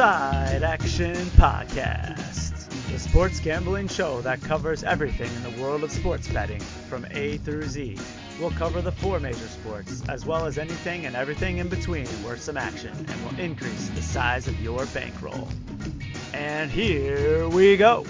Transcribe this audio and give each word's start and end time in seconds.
Side 0.00 0.62
Action 0.62 1.14
Podcast, 1.36 2.70
the 2.90 2.98
sports 2.98 3.38
gambling 3.38 3.86
show 3.86 4.22
that 4.22 4.40
covers 4.40 4.82
everything 4.82 5.30
in 5.34 5.42
the 5.42 5.62
world 5.62 5.84
of 5.84 5.92
sports 5.92 6.26
betting 6.26 6.60
from 6.88 7.06
A 7.10 7.36
through 7.36 7.64
Z. 7.64 7.98
We'll 8.40 8.50
cover 8.52 8.80
the 8.80 8.92
four 8.92 9.20
major 9.20 9.36
sports, 9.36 10.02
as 10.08 10.24
well 10.24 10.46
as 10.46 10.56
anything 10.56 11.04
and 11.04 11.14
everything 11.14 11.58
in 11.58 11.68
between 11.68 12.06
worth 12.24 12.40
some 12.40 12.56
action, 12.56 12.92
and 12.96 13.24
will 13.26 13.38
increase 13.38 13.90
the 13.90 14.00
size 14.00 14.48
of 14.48 14.58
your 14.62 14.86
bankroll. 14.86 15.48
And 16.32 16.70
here 16.70 17.46
we 17.50 17.76
go. 17.76 18.06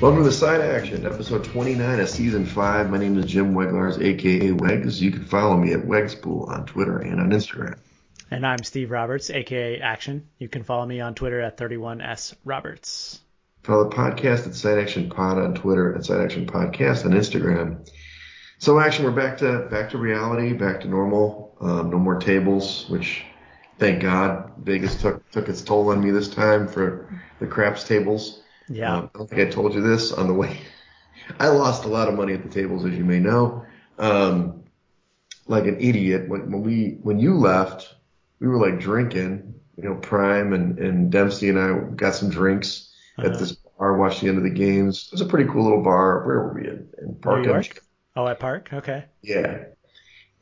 Welcome 0.00 0.24
to 0.24 0.32
Side 0.32 0.62
Action, 0.62 1.04
episode 1.04 1.44
29 1.44 2.00
of 2.00 2.08
season 2.08 2.46
5. 2.46 2.88
My 2.88 2.96
name 2.96 3.18
is 3.18 3.26
Jim 3.26 3.52
Weglars, 3.52 4.02
aka 4.02 4.48
Wegs. 4.48 4.98
You 4.98 5.10
can 5.10 5.26
follow 5.26 5.58
me 5.58 5.74
at 5.74 5.80
Wegspool 5.80 6.48
on 6.48 6.64
Twitter 6.64 7.00
and 7.00 7.20
on 7.20 7.28
Instagram. 7.32 7.76
And 8.32 8.46
I'm 8.46 8.62
Steve 8.62 8.92
Roberts, 8.92 9.28
aka 9.28 9.80
Action. 9.80 10.28
You 10.38 10.48
can 10.48 10.62
follow 10.62 10.86
me 10.86 11.00
on 11.00 11.16
Twitter 11.16 11.40
at 11.40 11.56
31S 11.56 12.36
Roberts. 12.44 13.20
Follow 13.64 13.90
the 13.90 13.96
podcast 13.96 14.46
at 14.46 14.54
Side 14.54 14.78
Action 14.78 15.10
Pod 15.10 15.38
on 15.38 15.54
Twitter 15.54 15.92
and 15.92 16.06
Side 16.06 16.20
Action 16.20 16.46
Podcast 16.46 17.04
on 17.04 17.10
Instagram. 17.10 17.90
So 18.58 18.78
Action, 18.78 19.04
we're 19.04 19.10
back 19.10 19.38
to 19.38 19.66
back 19.68 19.90
to 19.90 19.98
reality, 19.98 20.52
back 20.52 20.80
to 20.82 20.88
normal. 20.88 21.56
Um, 21.60 21.90
no 21.90 21.98
more 21.98 22.20
tables, 22.20 22.88
which 22.88 23.24
thank 23.80 24.00
God 24.00 24.52
Vegas 24.58 25.00
took 25.00 25.28
took 25.32 25.48
its 25.48 25.62
toll 25.62 25.90
on 25.90 26.00
me 26.00 26.12
this 26.12 26.28
time 26.28 26.68
for 26.68 27.20
the 27.40 27.48
craps 27.48 27.82
tables. 27.82 28.42
Yeah. 28.68 28.96
Um, 28.96 29.10
I 29.12 29.18
don't 29.18 29.28
think 29.28 29.40
I 29.42 29.50
told 29.50 29.74
you 29.74 29.80
this 29.80 30.12
on 30.12 30.28
the 30.28 30.34
way. 30.34 30.60
I 31.40 31.48
lost 31.48 31.84
a 31.84 31.88
lot 31.88 32.06
of 32.06 32.14
money 32.14 32.34
at 32.34 32.44
the 32.44 32.48
tables, 32.48 32.84
as 32.84 32.96
you 32.96 33.04
may 33.04 33.18
know. 33.18 33.64
Um, 33.98 34.62
like 35.48 35.64
an 35.64 35.80
idiot. 35.80 36.28
When, 36.28 36.52
when 36.52 36.62
we, 36.62 36.98
when 37.02 37.18
you 37.18 37.34
left, 37.34 37.96
we 38.40 38.48
were 38.48 38.58
like 38.58 38.80
drinking, 38.80 39.54
you 39.76 39.84
know, 39.84 39.96
Prime 39.96 40.52
and, 40.52 40.78
and 40.78 41.12
Dempsey 41.12 41.48
and 41.50 41.58
I 41.58 41.80
got 41.94 42.14
some 42.14 42.30
drinks 42.30 42.92
Uh-huh. 43.16 43.28
at 43.28 43.38
this 43.38 43.52
bar, 43.78 43.96
watched 43.96 44.20
the 44.22 44.28
end 44.28 44.38
of 44.38 44.44
the 44.44 44.50
games. 44.50 45.06
It 45.08 45.12
was 45.12 45.20
a 45.22 45.26
pretty 45.26 45.50
cool 45.50 45.64
little 45.64 45.82
bar. 45.82 46.26
Where 46.26 46.40
were 46.40 46.54
we 46.54 46.68
in? 46.68 46.88
In 47.02 47.14
Park 47.20 47.46
New 47.46 47.50
York? 47.52 47.82
Oh, 48.16 48.26
at 48.28 48.38
Park? 48.38 48.72
Okay. 48.72 49.06
Yeah. 49.22 49.64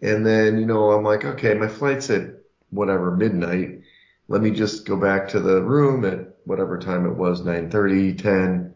And 0.02 0.26
then, 0.26 0.58
you 0.58 0.66
know, 0.66 0.92
I'm 0.92 1.04
like, 1.04 1.24
okay, 1.24 1.54
my 1.54 1.69
flight's 1.69 2.10
at 2.10 2.30
whatever, 2.70 3.16
midnight. 3.16 3.82
Let 4.28 4.42
me 4.42 4.50
just 4.52 4.86
go 4.86 4.96
back 4.96 5.28
to 5.30 5.41
the 5.41 5.62
room 5.62 6.04
at 6.04 6.36
whatever 6.44 6.78
time 6.78 7.06
it 7.06 7.16
was, 7.16 7.42
9:30, 7.42 8.14
10, 8.14 8.74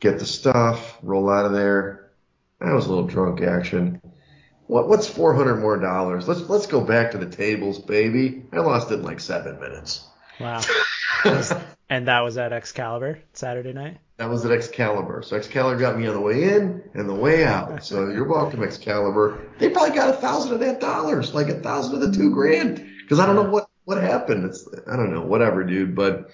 get 0.00 0.18
the 0.18 0.26
stuff, 0.26 0.98
roll 1.02 1.30
out 1.30 1.46
of 1.46 1.52
there. 1.52 2.12
I 2.60 2.72
was 2.74 2.86
a 2.86 2.90
little 2.90 3.06
drunk 3.06 3.42
action. 3.42 4.00
What 4.66 4.88
what's 4.88 5.06
400 5.06 5.56
more 5.56 5.78
dollars? 5.78 6.26
Let's 6.26 6.48
let's 6.48 6.66
go 6.66 6.80
back 6.80 7.12
to 7.12 7.18
the 7.18 7.26
tables, 7.26 7.78
baby. 7.78 8.44
I 8.52 8.58
lost 8.58 8.90
it 8.90 8.94
in 8.94 9.02
like 9.02 9.20
7 9.20 9.60
minutes. 9.60 10.04
Wow. 10.40 10.60
and 11.88 12.08
that 12.08 12.20
was 12.20 12.36
at 12.36 12.52
Excalibur 12.52 13.20
Saturday 13.32 13.72
night? 13.72 13.98
That 14.16 14.28
was 14.28 14.44
at 14.44 14.52
Excalibur. 14.52 15.22
So 15.22 15.36
Excalibur 15.36 15.78
got 15.78 15.98
me 15.98 16.06
on 16.06 16.14
the 16.14 16.20
way 16.20 16.54
in 16.54 16.82
and 16.94 17.08
the 17.08 17.14
way 17.14 17.44
out. 17.44 17.84
So 17.84 18.08
you're 18.08 18.28
welcome, 18.28 18.62
Excalibur. 18.62 19.46
They 19.58 19.68
probably 19.70 19.94
got 19.94 20.10
a 20.10 20.14
thousand 20.14 20.54
of 20.54 20.60
that 20.60 20.80
dollars, 20.80 21.34
like 21.34 21.48
a 21.48 21.60
thousand 21.60 21.94
of 21.94 22.00
the 22.00 22.16
two 22.16 22.30
grand. 22.30 22.84
Because 23.02 23.20
I 23.20 23.26
don't 23.26 23.36
know 23.36 23.50
what 23.50 23.68
what 23.84 24.02
happened. 24.02 24.46
It's 24.46 24.68
I 24.90 24.96
don't 24.96 25.12
know, 25.12 25.22
whatever, 25.22 25.64
dude. 25.64 25.94
But 25.94 26.30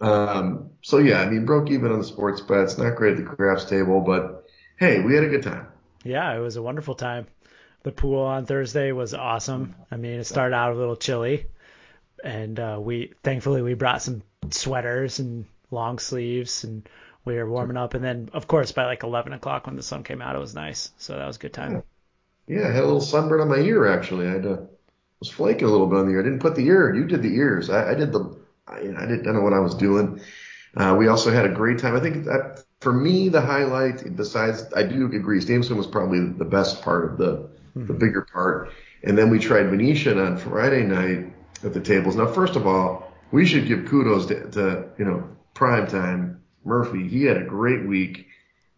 um, 0.00 0.70
so 0.82 0.98
yeah, 0.98 1.20
I 1.20 1.28
mean, 1.28 1.44
broke 1.44 1.70
even 1.70 1.90
on 1.90 1.98
the 1.98 2.04
sports 2.04 2.40
bets. 2.40 2.78
Not 2.78 2.96
great 2.96 3.18
at 3.18 3.24
the 3.24 3.24
craps 3.24 3.64
table, 3.64 4.00
but 4.00 4.46
hey, 4.78 5.00
we 5.00 5.14
had 5.14 5.24
a 5.24 5.28
good 5.28 5.42
time. 5.42 5.66
Yeah, 6.04 6.34
it 6.36 6.40
was 6.40 6.56
a 6.56 6.62
wonderful 6.62 6.94
time. 6.94 7.26
The 7.82 7.92
pool 7.92 8.22
on 8.22 8.44
Thursday 8.44 8.92
was 8.92 9.14
awesome. 9.14 9.74
I 9.90 9.96
mean, 9.96 10.20
it 10.20 10.24
started 10.24 10.54
out 10.54 10.72
a 10.72 10.76
little 10.76 10.96
chilly, 10.96 11.46
and 12.24 12.58
uh, 12.58 12.78
we 12.80 13.12
thankfully 13.22 13.62
we 13.62 13.74
brought 13.74 14.02
some 14.02 14.22
sweaters 14.50 15.20
and 15.20 15.46
long 15.70 15.98
sleeves, 15.98 16.64
and 16.64 16.88
we 17.24 17.36
were 17.36 17.48
warming 17.48 17.76
up. 17.76 17.94
And 17.94 18.02
then, 18.02 18.30
of 18.32 18.48
course, 18.48 18.72
by 18.72 18.86
like 18.86 19.04
11 19.04 19.32
o'clock 19.32 19.66
when 19.66 19.76
the 19.76 19.82
sun 19.82 20.02
came 20.02 20.20
out, 20.20 20.34
it 20.34 20.40
was 20.40 20.54
nice. 20.54 20.90
So 20.98 21.16
that 21.16 21.26
was 21.26 21.36
a 21.36 21.40
good 21.40 21.52
time. 21.52 21.82
Yeah, 22.46 22.66
I 22.66 22.72
had 22.72 22.82
a 22.82 22.86
little 22.86 23.00
sunburn 23.00 23.40
on 23.40 23.48
my 23.48 23.58
ear 23.58 23.86
actually. 23.86 24.26
I 24.26 24.32
had 24.32 24.42
to, 24.44 24.68
was 25.20 25.30
flaking 25.30 25.68
a 25.68 25.70
little 25.70 25.86
bit 25.86 25.98
on 25.98 26.06
the 26.06 26.12
ear. 26.12 26.20
I 26.20 26.24
didn't 26.24 26.40
put 26.40 26.56
the 26.56 26.66
ear. 26.66 26.94
You 26.94 27.04
did 27.04 27.22
the 27.22 27.34
ears. 27.34 27.70
I, 27.70 27.90
I 27.90 27.94
did 27.94 28.12
the. 28.12 28.38
I, 28.66 28.78
I 28.78 29.06
didn't 29.06 29.32
know 29.32 29.42
what 29.42 29.52
I 29.52 29.60
was 29.60 29.74
doing. 29.74 30.20
Uh, 30.76 30.96
we 30.98 31.08
also 31.08 31.30
had 31.30 31.44
a 31.44 31.54
great 31.54 31.78
time. 31.78 31.96
I 31.96 32.00
think 32.00 32.24
that 32.24 32.64
for 32.80 32.92
me 32.92 33.28
the 33.28 33.40
highlight, 33.40 34.16
besides 34.16 34.64
I 34.74 34.84
do 34.84 35.06
agree, 35.06 35.40
Stevenson 35.40 35.76
was 35.76 35.86
probably 35.86 36.20
the 36.20 36.44
best 36.44 36.82
part 36.82 37.04
of 37.10 37.18
the 37.18 37.50
the 37.86 37.94
bigger 37.94 38.22
part. 38.22 38.70
And 39.04 39.16
then 39.16 39.30
we 39.30 39.38
tried 39.38 39.64
Venetian 39.70 40.18
on 40.18 40.36
Friday 40.38 40.82
night 40.82 41.32
at 41.64 41.72
the 41.72 41.80
tables. 41.80 42.16
Now, 42.16 42.26
first 42.26 42.56
of 42.56 42.66
all, 42.66 43.12
we 43.30 43.46
should 43.46 43.66
give 43.68 43.86
kudos 43.86 44.26
to, 44.26 44.50
to 44.50 44.88
you 44.98 45.04
know 45.04 45.28
prime 45.54 45.86
time 45.86 46.42
Murphy. 46.64 47.06
He 47.08 47.24
had 47.24 47.36
a 47.36 47.44
great 47.44 47.86
week. 47.86 48.26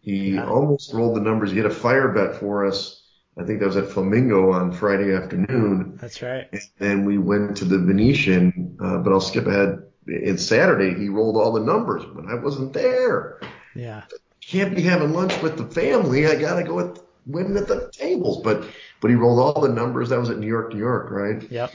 He 0.01 0.31
Yeah. 0.35 0.47
almost 0.47 0.93
rolled 0.93 1.15
the 1.15 1.21
numbers. 1.21 1.51
He 1.51 1.57
had 1.57 1.65
a 1.65 1.69
fire 1.73 2.09
bet 2.09 2.35
for 2.35 2.65
us. 2.65 2.97
I 3.37 3.43
think 3.43 3.59
that 3.59 3.65
was 3.67 3.77
at 3.77 3.87
Flamingo 3.89 4.51
on 4.51 4.71
Friday 4.71 5.13
afternoon. 5.15 5.97
That's 6.01 6.21
right. 6.21 6.47
And 6.51 6.61
then 6.79 7.05
we 7.05 7.17
went 7.17 7.57
to 7.57 7.65
the 7.65 7.77
Venetian, 7.79 8.77
uh, 8.81 8.97
but 8.97 9.11
I'll 9.13 9.21
skip 9.21 9.47
ahead. 9.47 9.83
In 10.07 10.37
Saturday, 10.37 10.93
he 10.99 11.09
rolled 11.09 11.37
all 11.37 11.51
the 11.53 11.61
numbers, 11.61 12.03
but 12.13 12.25
I 12.25 12.35
wasn't 12.35 12.73
there. 12.73 13.39
Yeah. 13.75 14.03
Can't 14.41 14.75
be 14.75 14.81
having 14.81 15.13
lunch 15.13 15.39
with 15.41 15.57
the 15.57 15.65
family. 15.65 16.25
I 16.27 16.35
gotta 16.35 16.63
go 16.63 16.75
with 16.75 16.99
women 17.25 17.55
at 17.55 17.67
the 17.67 17.89
tables. 17.93 18.41
But 18.43 18.65
but 19.01 19.09
he 19.09 19.15
rolled 19.15 19.39
all 19.39 19.61
the 19.61 19.69
numbers. 19.73 20.09
That 20.09 20.19
was 20.19 20.29
at 20.29 20.37
New 20.37 20.47
York, 20.47 20.73
New 20.73 20.79
York, 20.79 21.11
right? 21.11 21.49
Yep. 21.51 21.73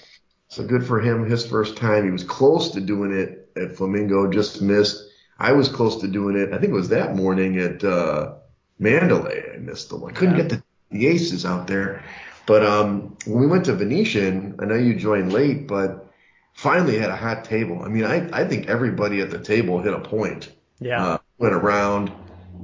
So 0.48 0.64
good 0.64 0.86
for 0.86 1.00
him. 1.00 1.28
His 1.28 1.44
first 1.46 1.76
time. 1.76 2.04
He 2.04 2.10
was 2.10 2.24
close 2.24 2.70
to 2.70 2.80
doing 2.80 3.12
it 3.12 3.50
at 3.56 3.76
Flamingo, 3.76 4.30
just 4.30 4.62
missed. 4.62 5.02
I 5.38 5.52
was 5.52 5.68
close 5.68 6.00
to 6.00 6.08
doing 6.08 6.36
it. 6.36 6.52
I 6.54 6.58
think 6.58 6.70
it 6.70 6.76
was 6.76 6.88
that 6.90 7.14
morning 7.16 7.58
at 7.58 7.82
uh, 7.84 8.34
Mandalay. 8.78 9.42
I 9.54 9.58
missed 9.58 9.88
the 9.90 9.96
one. 9.96 10.14
Couldn't 10.14 10.36
Yeah. 10.36 10.42
get 10.42 10.48
the, 10.50 10.62
the 10.90 11.06
aces 11.08 11.44
out 11.44 11.66
there. 11.66 12.02
But 12.46 12.64
um, 12.64 13.16
when 13.26 13.40
we 13.40 13.46
went 13.48 13.64
to 13.66 13.74
Venetian, 13.74 14.54
I 14.60 14.66
know 14.66 14.76
you 14.76 14.94
joined 14.94 15.32
late, 15.32 15.66
but 15.66 16.06
finally 16.54 16.96
had 16.96 17.10
a 17.10 17.16
hot 17.16 17.44
table. 17.44 17.82
I 17.82 17.88
mean, 17.88 18.04
I, 18.04 18.28
I 18.32 18.46
think 18.46 18.68
everybody 18.68 19.20
at 19.20 19.30
the 19.30 19.40
table 19.40 19.82
hit 19.82 19.92
a 19.92 20.00
point. 20.00 20.52
Yeah. 20.78 21.04
Uh, 21.04 21.18
went 21.38 21.54
around. 21.54 22.12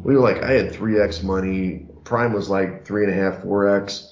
We 0.05 0.15
were 0.15 0.21
like, 0.21 0.43
I 0.43 0.53
had 0.53 0.72
3x 0.72 1.22
money. 1.25 1.87
Prime 2.05 2.33
was 2.33 2.49
like 2.49 2.87
three 2.87 3.05
and 3.05 3.12
a 3.12 3.17
half, 3.17 3.43
4x. 3.43 4.12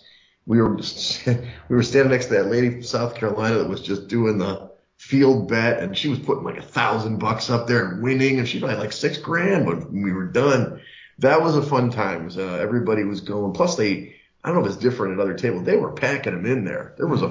We 0.50 0.60
were 0.60 0.74
just, 0.74 1.24
we 1.68 1.76
were 1.76 1.84
standing 1.84 2.10
next 2.10 2.26
to 2.26 2.32
that 2.32 2.46
lady 2.48 2.70
from 2.70 2.82
South 2.82 3.14
Carolina 3.14 3.58
that 3.58 3.68
was 3.68 3.82
just 3.82 4.08
doing 4.08 4.38
the 4.38 4.72
field 4.96 5.48
bet, 5.48 5.78
and 5.78 5.96
she 5.96 6.08
was 6.08 6.18
putting 6.18 6.42
like 6.42 6.58
a 6.58 6.62
thousand 6.62 7.18
bucks 7.20 7.50
up 7.50 7.68
there 7.68 7.86
and 7.86 8.02
winning, 8.02 8.40
and 8.40 8.48
she 8.48 8.58
had 8.58 8.80
like 8.80 8.90
six 8.90 9.16
grand 9.16 9.64
when 9.64 10.02
we 10.02 10.10
were 10.10 10.26
done. 10.26 10.80
That 11.20 11.40
was 11.40 11.56
a 11.56 11.62
fun 11.62 11.90
time. 11.90 12.30
Uh, 12.36 12.56
everybody 12.56 13.04
was 13.04 13.20
going. 13.20 13.52
Plus, 13.52 13.76
they, 13.76 14.16
I 14.42 14.48
don't 14.48 14.58
know 14.58 14.64
if 14.64 14.72
it's 14.72 14.82
different 14.82 15.14
at 15.14 15.20
other 15.20 15.34
tables. 15.34 15.62
They 15.62 15.76
were 15.76 15.92
packing 15.92 16.32
them 16.32 16.46
in 16.46 16.64
there. 16.64 16.94
There 16.96 17.06
was 17.06 17.22
a 17.22 17.28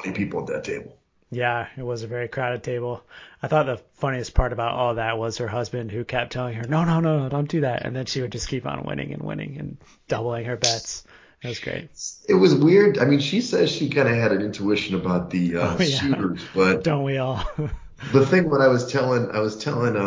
20 0.00 0.16
people 0.16 0.40
at 0.40 0.46
that 0.46 0.64
table. 0.64 0.96
Yeah, 1.30 1.66
it 1.76 1.82
was 1.82 2.04
a 2.04 2.06
very 2.06 2.28
crowded 2.28 2.62
table. 2.62 3.04
I 3.42 3.48
thought 3.48 3.66
the 3.66 3.82
funniest 3.96 4.32
part 4.32 4.54
about 4.54 4.72
all 4.72 4.94
that 4.94 5.18
was 5.18 5.36
her 5.36 5.48
husband 5.48 5.92
who 5.92 6.04
kept 6.04 6.32
telling 6.32 6.54
her, 6.54 6.66
no, 6.66 6.84
no, 6.84 7.00
no, 7.00 7.18
no, 7.18 7.28
don't 7.28 7.50
do 7.50 7.60
that. 7.60 7.84
And 7.84 7.94
then 7.94 8.06
she 8.06 8.22
would 8.22 8.32
just 8.32 8.48
keep 8.48 8.64
on 8.64 8.84
winning 8.84 9.12
and 9.12 9.22
winning 9.22 9.58
and 9.58 9.76
doubling 10.08 10.46
her 10.46 10.56
bets. 10.56 11.04
Was 11.44 11.58
great. 11.60 11.90
It 12.28 12.34
was 12.34 12.54
weird. 12.54 12.98
I 12.98 13.04
mean, 13.04 13.20
she 13.20 13.40
says 13.40 13.70
she 13.70 13.88
kind 13.88 14.08
of 14.08 14.14
had 14.14 14.32
an 14.32 14.42
intuition 14.42 14.94
about 14.94 15.30
the 15.30 15.56
uh, 15.56 15.78
Oh, 15.78 15.82
yeah. 15.82 15.98
suitors, 15.98 16.44
but 16.54 16.84
Don't 16.84 17.04
we 17.04 17.18
all? 17.18 17.44
the 18.02 18.26
thing 18.26 18.50
what 18.50 18.60
I 18.60 18.68
was 18.68 18.90
telling, 18.90 19.30
I 19.30 19.40
was 19.40 19.56
telling 19.56 19.96
uh, 19.96 20.00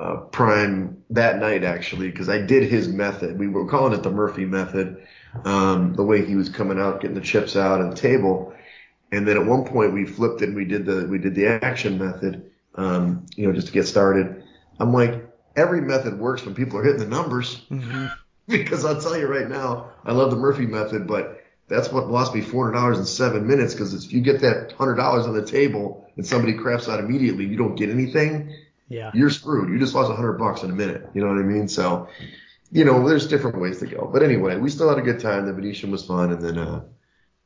uh 0.00 0.16
Prime 0.30 1.02
that 1.10 1.38
night 1.38 1.64
actually, 1.64 2.10
because 2.10 2.28
I 2.28 2.38
did 2.40 2.64
his 2.64 2.88
method. 2.88 3.38
We 3.38 3.48
were 3.48 3.66
calling 3.66 3.92
it 3.92 4.02
the 4.02 4.10
Murphy 4.10 4.44
method, 4.44 5.06
um, 5.44 5.94
the 5.94 6.04
way 6.04 6.24
he 6.24 6.36
was 6.36 6.48
coming 6.48 6.78
out, 6.78 7.00
getting 7.00 7.14
the 7.16 7.20
chips 7.20 7.56
out 7.56 7.80
of 7.80 7.90
the 7.90 7.96
table, 7.96 8.54
and 9.12 9.26
then 9.28 9.36
at 9.38 9.46
one 9.46 9.64
point 9.64 9.94
we 9.94 10.06
flipped 10.06 10.42
it 10.42 10.48
and 10.48 10.56
we 10.56 10.64
did 10.64 10.86
the 10.86 11.06
we 11.08 11.18
did 11.18 11.34
the 11.34 11.46
action 11.46 11.98
method, 11.98 12.50
um, 12.76 13.26
you 13.36 13.46
know, 13.46 13.52
just 13.52 13.68
to 13.68 13.72
get 13.72 13.86
started. 13.86 14.44
I'm 14.80 14.92
like, 14.92 15.24
every 15.56 15.80
method 15.82 16.18
works 16.18 16.44
when 16.44 16.54
people 16.54 16.78
are 16.78 16.84
hitting 16.84 17.00
the 17.00 17.06
numbers 17.08 17.62
hmm 17.70 18.06
because 18.48 18.84
I'll 18.84 19.00
tell 19.00 19.18
you 19.18 19.26
right 19.26 19.48
now, 19.48 19.92
I 20.04 20.12
love 20.12 20.30
the 20.30 20.36
Murphy 20.36 20.66
method, 20.66 21.06
but 21.06 21.42
that's 21.68 21.90
what 21.90 22.08
lost 22.08 22.34
me 22.34 22.40
four 22.40 22.66
hundred 22.66 22.78
dollars 22.78 22.98
in 22.98 23.06
seven 23.06 23.46
minutes. 23.46 23.74
Because 23.74 23.94
if 24.04 24.12
you 24.12 24.20
get 24.20 24.40
that 24.40 24.72
hundred 24.72 24.96
dollars 24.96 25.26
on 25.26 25.34
the 25.34 25.44
table 25.44 26.06
and 26.16 26.26
somebody 26.26 26.54
craps 26.54 26.88
out 26.88 27.00
immediately, 27.00 27.46
you 27.46 27.56
don't 27.56 27.76
get 27.76 27.88
anything. 27.90 28.54
Yeah. 28.88 29.10
You're 29.14 29.30
screwed. 29.30 29.70
You 29.70 29.78
just 29.78 29.94
lost 29.94 30.10
a 30.10 30.14
hundred 30.14 30.34
bucks 30.34 30.62
in 30.62 30.70
a 30.70 30.74
minute. 30.74 31.08
You 31.14 31.22
know 31.22 31.28
what 31.28 31.38
I 31.38 31.42
mean? 31.42 31.66
So, 31.68 32.08
you 32.70 32.84
know, 32.84 33.08
there's 33.08 33.26
different 33.26 33.58
ways 33.60 33.78
to 33.78 33.86
go. 33.86 34.10
But 34.12 34.22
anyway, 34.22 34.58
we 34.58 34.68
still 34.68 34.88
had 34.88 34.98
a 34.98 35.02
good 35.02 35.20
time. 35.20 35.46
The 35.46 35.52
Venetian 35.54 35.90
was 35.90 36.04
fun, 36.04 36.32
and 36.32 36.42
then 36.42 36.58
uh, 36.58 36.82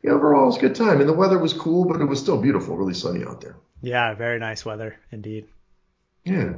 yeah, 0.03 0.13
overall 0.13 0.45
it 0.45 0.47
was 0.47 0.57
a 0.57 0.61
good 0.61 0.75
time. 0.75 1.01
And 1.01 1.09
the 1.09 1.13
weather 1.13 1.39
was 1.39 1.53
cool, 1.53 1.85
but 1.85 2.01
it 2.01 2.07
was 2.07 2.19
still 2.19 2.41
beautiful, 2.41 2.77
really 2.77 2.95
sunny 2.95 3.25
out 3.25 3.41
there. 3.41 3.57
Yeah, 3.83 4.15
very 4.15 4.39
nice 4.39 4.65
weather 4.65 4.97
indeed. 5.13 5.47
Yeah. 6.25 6.55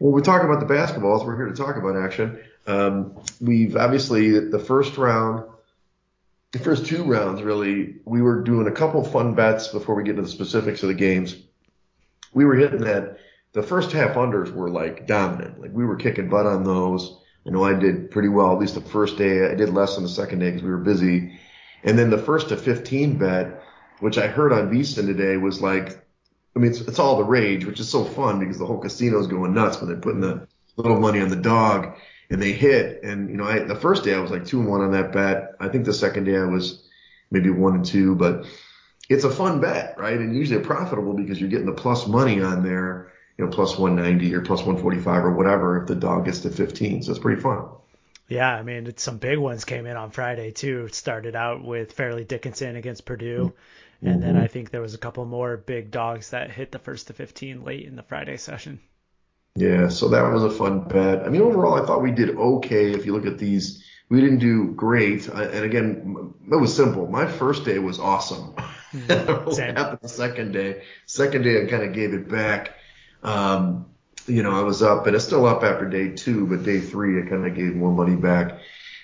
Well, 0.00 0.12
we're 0.12 0.20
talking 0.20 0.48
about 0.48 0.66
the 0.66 0.72
basketballs. 0.72 1.24
We're 1.24 1.36
here 1.36 1.46
to 1.46 1.54
talk 1.54 1.76
about 1.76 1.96
action. 1.96 2.40
Um, 2.68 3.20
we've 3.40 3.76
obviously 3.76 4.38
the 4.38 4.58
first 4.58 4.96
round 4.96 5.44
the 6.52 6.58
first 6.58 6.86
two 6.86 7.04
rounds 7.04 7.42
really, 7.42 7.96
we 8.04 8.22
were 8.22 8.42
doing 8.42 8.66
a 8.66 8.72
couple 8.72 9.04
fun 9.04 9.34
bets 9.34 9.68
before 9.68 9.94
we 9.94 10.02
get 10.02 10.12
into 10.12 10.22
the 10.22 10.28
specifics 10.28 10.82
of 10.82 10.88
the 10.88 10.94
games. 10.94 11.36
We 12.32 12.44
were 12.44 12.54
hitting 12.54 12.80
that 12.80 13.18
the 13.52 13.62
first 13.62 13.92
half 13.92 14.16
unders 14.16 14.52
were 14.52 14.70
like 14.70 15.06
dominant. 15.06 15.60
Like 15.60 15.72
we 15.72 15.84
were 15.84 15.96
kicking 15.96 16.28
butt 16.28 16.46
on 16.46 16.64
those. 16.64 17.18
I 17.46 17.50
know 17.50 17.64
I 17.64 17.74
did 17.74 18.10
pretty 18.10 18.28
well, 18.28 18.52
at 18.52 18.58
least 18.58 18.74
the 18.74 18.80
first 18.80 19.18
day. 19.18 19.46
I 19.50 19.54
did 19.54 19.70
less 19.70 19.96
on 19.96 20.02
the 20.02 20.08
second 20.08 20.38
day 20.38 20.50
because 20.50 20.62
we 20.62 20.70
were 20.70 20.78
busy. 20.78 21.38
And 21.84 21.98
then 21.98 22.10
the 22.10 22.18
first 22.18 22.48
to 22.48 22.56
15 22.56 23.18
bet, 23.18 23.62
which 24.00 24.18
I 24.18 24.26
heard 24.26 24.52
on 24.52 24.70
VSiN 24.70 25.06
today 25.06 25.36
was 25.36 25.60
like, 25.60 26.04
I 26.56 26.58
mean, 26.58 26.70
it's, 26.70 26.80
it's 26.80 26.98
all 26.98 27.16
the 27.16 27.24
rage, 27.24 27.64
which 27.64 27.80
is 27.80 27.88
so 27.88 28.04
fun 28.04 28.40
because 28.40 28.58
the 28.58 28.66
whole 28.66 28.80
casino's 28.80 29.26
going 29.26 29.54
nuts 29.54 29.80
when 29.80 29.88
they're 29.88 30.00
putting 30.00 30.20
the 30.20 30.46
little 30.76 30.98
money 30.98 31.20
on 31.20 31.28
the 31.28 31.36
dog 31.36 31.96
and 32.30 32.40
they 32.42 32.52
hit. 32.52 33.02
And, 33.02 33.30
you 33.30 33.36
know, 33.36 33.44
I, 33.44 33.60
the 33.60 33.74
first 33.74 34.04
day 34.04 34.14
I 34.14 34.20
was 34.20 34.30
like 34.30 34.46
two 34.46 34.60
and 34.60 34.68
one 34.68 34.80
on 34.80 34.92
that 34.92 35.12
bet. 35.12 35.54
I 35.60 35.68
think 35.68 35.84
the 35.84 35.92
second 35.92 36.24
day 36.24 36.36
I 36.36 36.44
was 36.44 36.82
maybe 37.30 37.50
one 37.50 37.74
and 37.74 37.84
two, 37.84 38.14
but 38.14 38.46
it's 39.08 39.24
a 39.24 39.30
fun 39.30 39.60
bet, 39.60 39.96
right? 39.98 40.18
And 40.18 40.36
usually 40.36 40.62
profitable 40.62 41.14
because 41.14 41.40
you're 41.40 41.50
getting 41.50 41.66
the 41.66 41.72
plus 41.72 42.06
money 42.06 42.42
on 42.42 42.62
there, 42.62 43.12
you 43.36 43.44
know, 43.44 43.50
plus 43.50 43.78
190 43.78 44.34
or 44.34 44.42
plus 44.42 44.60
145 44.60 45.24
or 45.24 45.32
whatever 45.32 45.80
if 45.80 45.88
the 45.88 45.94
dog 45.94 46.26
gets 46.26 46.40
to 46.40 46.50
15. 46.50 47.02
So 47.02 47.12
it's 47.12 47.20
pretty 47.20 47.40
fun. 47.40 47.68
Yeah, 48.28 48.54
I 48.54 48.62
mean, 48.62 48.94
some 48.98 49.16
big 49.16 49.38
ones 49.38 49.64
came 49.64 49.86
in 49.86 49.96
on 49.96 50.10
Friday 50.10 50.50
too. 50.50 50.84
It 50.86 50.94
started 50.94 51.34
out 51.34 51.64
with 51.64 51.92
Fairleigh 51.92 52.24
Dickinson 52.24 52.76
against 52.76 53.06
Purdue, 53.06 53.54
and 54.02 54.20
mm-hmm. 54.20 54.20
then 54.20 54.36
I 54.36 54.48
think 54.48 54.70
there 54.70 54.82
was 54.82 54.92
a 54.92 54.98
couple 54.98 55.24
more 55.24 55.56
big 55.56 55.90
dogs 55.90 56.30
that 56.30 56.50
hit 56.50 56.70
the 56.70 56.78
first 56.78 57.06
to 57.06 57.14
15 57.14 57.64
late 57.64 57.86
in 57.86 57.96
the 57.96 58.02
Friday 58.02 58.36
session. 58.36 58.80
Yeah, 59.54 59.88
so 59.88 60.08
that 60.08 60.22
was 60.32 60.44
a 60.44 60.50
fun 60.50 60.80
bet. 60.80 61.24
I 61.24 61.28
mean, 61.28 61.42
overall, 61.42 61.82
I 61.82 61.84
thought 61.84 62.02
we 62.02 62.12
did 62.12 62.36
okay. 62.36 62.92
If 62.92 63.04
you 63.04 63.12
look 63.12 63.26
at 63.26 63.38
these, 63.38 63.84
we 64.08 64.20
didn't 64.20 64.38
do 64.38 64.72
great. 64.72 65.26
And 65.28 65.64
again, 65.64 66.32
it 66.50 66.56
was 66.56 66.74
simple. 66.74 67.06
My 67.08 67.26
first 67.26 67.64
day 67.64 67.78
was 67.78 67.98
awesome. 67.98 68.54
Mm-hmm. 68.92 69.76
happened 69.76 69.98
the 70.00 70.08
second 70.08 70.52
day? 70.52 70.82
Second 71.06 71.42
day, 71.42 71.62
I 71.62 71.66
kind 71.66 71.82
of 71.82 71.92
gave 71.92 72.14
it 72.14 72.28
back. 72.28 72.76
Um, 73.22 73.86
you 74.26 74.42
know, 74.42 74.52
I 74.52 74.62
was 74.62 74.82
up, 74.82 75.06
and 75.06 75.16
it's 75.16 75.24
still 75.24 75.46
up 75.46 75.62
after 75.62 75.88
day 75.88 76.10
two, 76.10 76.46
but 76.46 76.62
day 76.62 76.80
three, 76.80 77.22
I 77.22 77.28
kind 77.28 77.46
of 77.46 77.54
gave 77.54 77.74
more 77.74 77.92
money 77.92 78.16
back. 78.16 78.60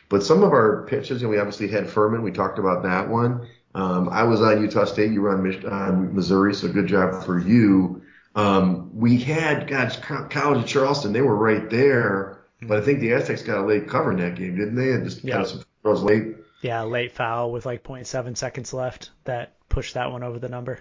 But 0.08 0.22
some 0.22 0.42
of 0.42 0.52
our 0.52 0.86
pitches, 0.86 1.22
and 1.22 1.30
we 1.30 1.38
obviously 1.38 1.68
had 1.68 1.88
Furman. 1.88 2.22
We 2.22 2.30
talked 2.30 2.58
about 2.58 2.82
that 2.84 3.08
one. 3.08 3.48
Um, 3.74 4.08
I 4.10 4.22
was 4.22 4.40
on 4.40 4.62
Utah 4.62 4.84
State. 4.84 5.10
You 5.10 5.22
were 5.22 5.36
on, 5.36 5.42
Mich- 5.42 5.64
on 5.64 6.14
Missouri, 6.14 6.54
so 6.54 6.68
good 6.68 6.86
job 6.86 7.24
for 7.24 7.38
you. 7.38 8.02
Um, 8.34 8.90
we 8.98 9.18
had, 9.18 9.68
God, 9.68 9.96
College 10.30 10.64
of 10.64 10.66
Charleston. 10.66 11.12
They 11.12 11.20
were 11.20 11.36
right 11.36 11.70
there, 11.70 12.44
but 12.62 12.78
I 12.78 12.80
think 12.80 13.00
the 13.00 13.12
Aztecs 13.12 13.42
got 13.42 13.58
a 13.58 13.66
late 13.66 13.88
cover 13.88 14.10
in 14.12 14.18
that 14.18 14.34
game, 14.34 14.56
didn't 14.56 14.74
they? 14.74 14.92
And 14.92 15.04
just 15.04 15.22
yep. 15.22 15.38
got 15.38 15.48
some 15.48 15.64
throws 15.82 16.02
late. 16.02 16.36
Yeah, 16.62 16.82
late 16.82 17.12
foul 17.12 17.52
with 17.52 17.66
like 17.66 17.82
0.7 17.82 18.36
seconds 18.36 18.72
left 18.72 19.10
that 19.24 19.52
pushed 19.68 19.94
that 19.94 20.10
one 20.10 20.22
over 20.22 20.38
the 20.38 20.48
number. 20.48 20.80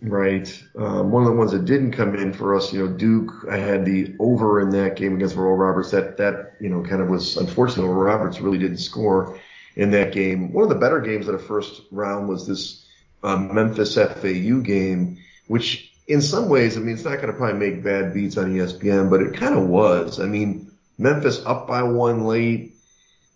Right. 0.00 0.62
Um, 0.76 1.10
one 1.10 1.22
of 1.22 1.30
the 1.30 1.36
ones 1.36 1.52
that 1.52 1.64
didn't 1.64 1.92
come 1.92 2.14
in 2.14 2.32
for 2.32 2.54
us, 2.54 2.72
you 2.72 2.84
know, 2.84 2.92
Duke, 2.92 3.46
I 3.50 3.56
had 3.56 3.84
the 3.84 4.14
over 4.18 4.60
in 4.60 4.70
that 4.70 4.96
game 4.96 5.14
against 5.14 5.36
Oral 5.36 5.56
Roberts. 5.56 5.90
That, 5.92 6.16
that, 6.18 6.54
you 6.60 6.68
know, 6.68 6.82
kind 6.82 7.00
of 7.00 7.08
was 7.08 7.36
unfortunate. 7.36 7.86
Oral 7.86 8.02
Roberts 8.02 8.40
really 8.40 8.58
didn't 8.58 8.78
score 8.78 9.38
in 9.76 9.90
that 9.92 10.12
game. 10.12 10.52
One 10.52 10.64
of 10.64 10.68
the 10.68 10.74
better 10.74 11.00
games 11.00 11.28
of 11.28 11.32
the 11.38 11.46
first 11.46 11.82
round 11.90 12.28
was 12.28 12.46
this 12.46 12.84
um, 13.22 13.54
Memphis 13.54 13.94
FAU 13.94 14.60
game, 14.60 15.18
which 15.46 15.93
in 16.06 16.20
some 16.20 16.48
ways, 16.48 16.76
I 16.76 16.80
mean, 16.80 16.94
it's 16.94 17.04
not 17.04 17.16
going 17.16 17.28
to 17.28 17.32
probably 17.32 17.58
make 17.58 17.82
bad 17.82 18.12
beats 18.12 18.36
on 18.36 18.54
ESPN, 18.54 19.10
but 19.10 19.22
it 19.22 19.34
kind 19.34 19.54
of 19.54 19.66
was. 19.66 20.20
I 20.20 20.26
mean, 20.26 20.70
Memphis 20.98 21.44
up 21.44 21.66
by 21.66 21.82
one 21.82 22.24
late, 22.24 22.74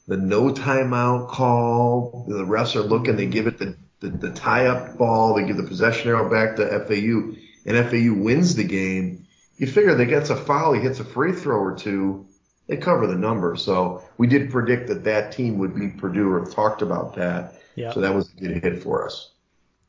the 0.06 0.16
no 0.16 0.50
timeout 0.50 1.28
call, 1.28 2.26
the 2.28 2.44
refs 2.44 2.76
are 2.76 2.82
looking, 2.82 3.16
they 3.16 3.26
give 3.26 3.46
it 3.46 3.58
the 3.58 3.76
the, 4.00 4.08
the 4.10 4.30
tie 4.30 4.66
up 4.66 4.96
ball, 4.96 5.34
they 5.34 5.44
give 5.44 5.56
the 5.56 5.62
possession 5.62 6.08
arrow 6.08 6.30
back 6.30 6.56
to 6.56 6.66
FAU, 6.86 7.34
and 7.66 7.90
FAU 7.90 8.22
wins 8.22 8.54
the 8.54 8.64
game. 8.64 9.26
You 9.56 9.66
figure 9.66 9.94
they 9.94 10.06
gets 10.06 10.30
a 10.30 10.36
foul, 10.36 10.72
he 10.72 10.80
hits 10.80 11.00
a 11.00 11.04
free 11.04 11.32
throw 11.32 11.58
or 11.58 11.76
two, 11.76 12.26
they 12.68 12.76
cover 12.76 13.06
the 13.06 13.16
number. 13.16 13.56
So 13.56 14.04
we 14.16 14.26
did 14.26 14.50
predict 14.50 14.88
that 14.88 15.04
that 15.04 15.32
team 15.32 15.58
would 15.58 15.74
beat 15.74 15.98
Purdue 15.98 16.30
or 16.30 16.46
talked 16.46 16.82
about 16.82 17.16
that. 17.16 17.54
Yep. 17.74 17.94
So 17.94 18.00
that 18.00 18.14
was 18.14 18.32
a 18.32 18.40
good 18.40 18.62
hit 18.62 18.82
for 18.82 19.04
us. 19.04 19.32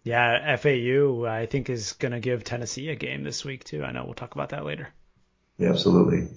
Yeah, 0.10 0.56
FAU 0.56 1.26
I 1.28 1.46
think 1.46 1.70
is 1.70 1.94
going 1.94 2.14
to 2.14 2.20
give 2.20 2.44
Tennessee 2.44 2.90
a 2.90 2.96
game 2.96 3.24
this 3.24 3.46
week 3.46 3.64
too. 3.64 3.84
I 3.84 3.92
know 3.92 4.06
we'll 4.06 4.16
talk 4.16 4.34
about 4.34 4.50
that 4.50 4.66
later. 4.66 4.90
Yeah, 5.60 5.70
absolutely. 5.70 6.30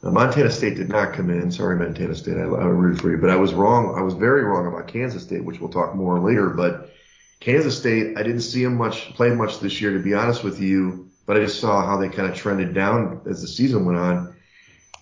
Uh, 0.00 0.12
Montana 0.12 0.48
State 0.48 0.76
did 0.76 0.88
not 0.88 1.14
come 1.14 1.28
in. 1.30 1.50
Sorry, 1.50 1.76
Montana 1.76 2.14
State. 2.14 2.36
I, 2.36 2.44
I 2.44 2.94
for 2.94 3.10
you, 3.10 3.18
but 3.20 3.30
I 3.30 3.34
was 3.34 3.52
wrong. 3.52 3.96
I 3.98 4.02
was 4.02 4.14
very 4.14 4.44
wrong 4.44 4.68
about 4.68 4.86
Kansas 4.86 5.24
State, 5.24 5.44
which 5.44 5.58
we'll 5.58 5.72
talk 5.72 5.96
more 5.96 6.20
later. 6.20 6.50
But 6.50 6.92
Kansas 7.40 7.76
State, 7.76 8.16
I 8.16 8.22
didn't 8.22 8.42
see 8.42 8.62
them 8.62 8.76
much 8.76 9.12
play 9.14 9.30
much 9.30 9.58
this 9.58 9.80
year, 9.80 9.90
to 9.94 9.98
be 9.98 10.14
honest 10.14 10.44
with 10.44 10.60
you. 10.60 11.10
But 11.26 11.36
I 11.36 11.40
just 11.40 11.58
saw 11.58 11.84
how 11.84 11.96
they 11.96 12.08
kind 12.08 12.30
of 12.30 12.36
trended 12.36 12.74
down 12.74 13.22
as 13.28 13.42
the 13.42 13.48
season 13.48 13.86
went 13.86 13.98
on. 13.98 14.36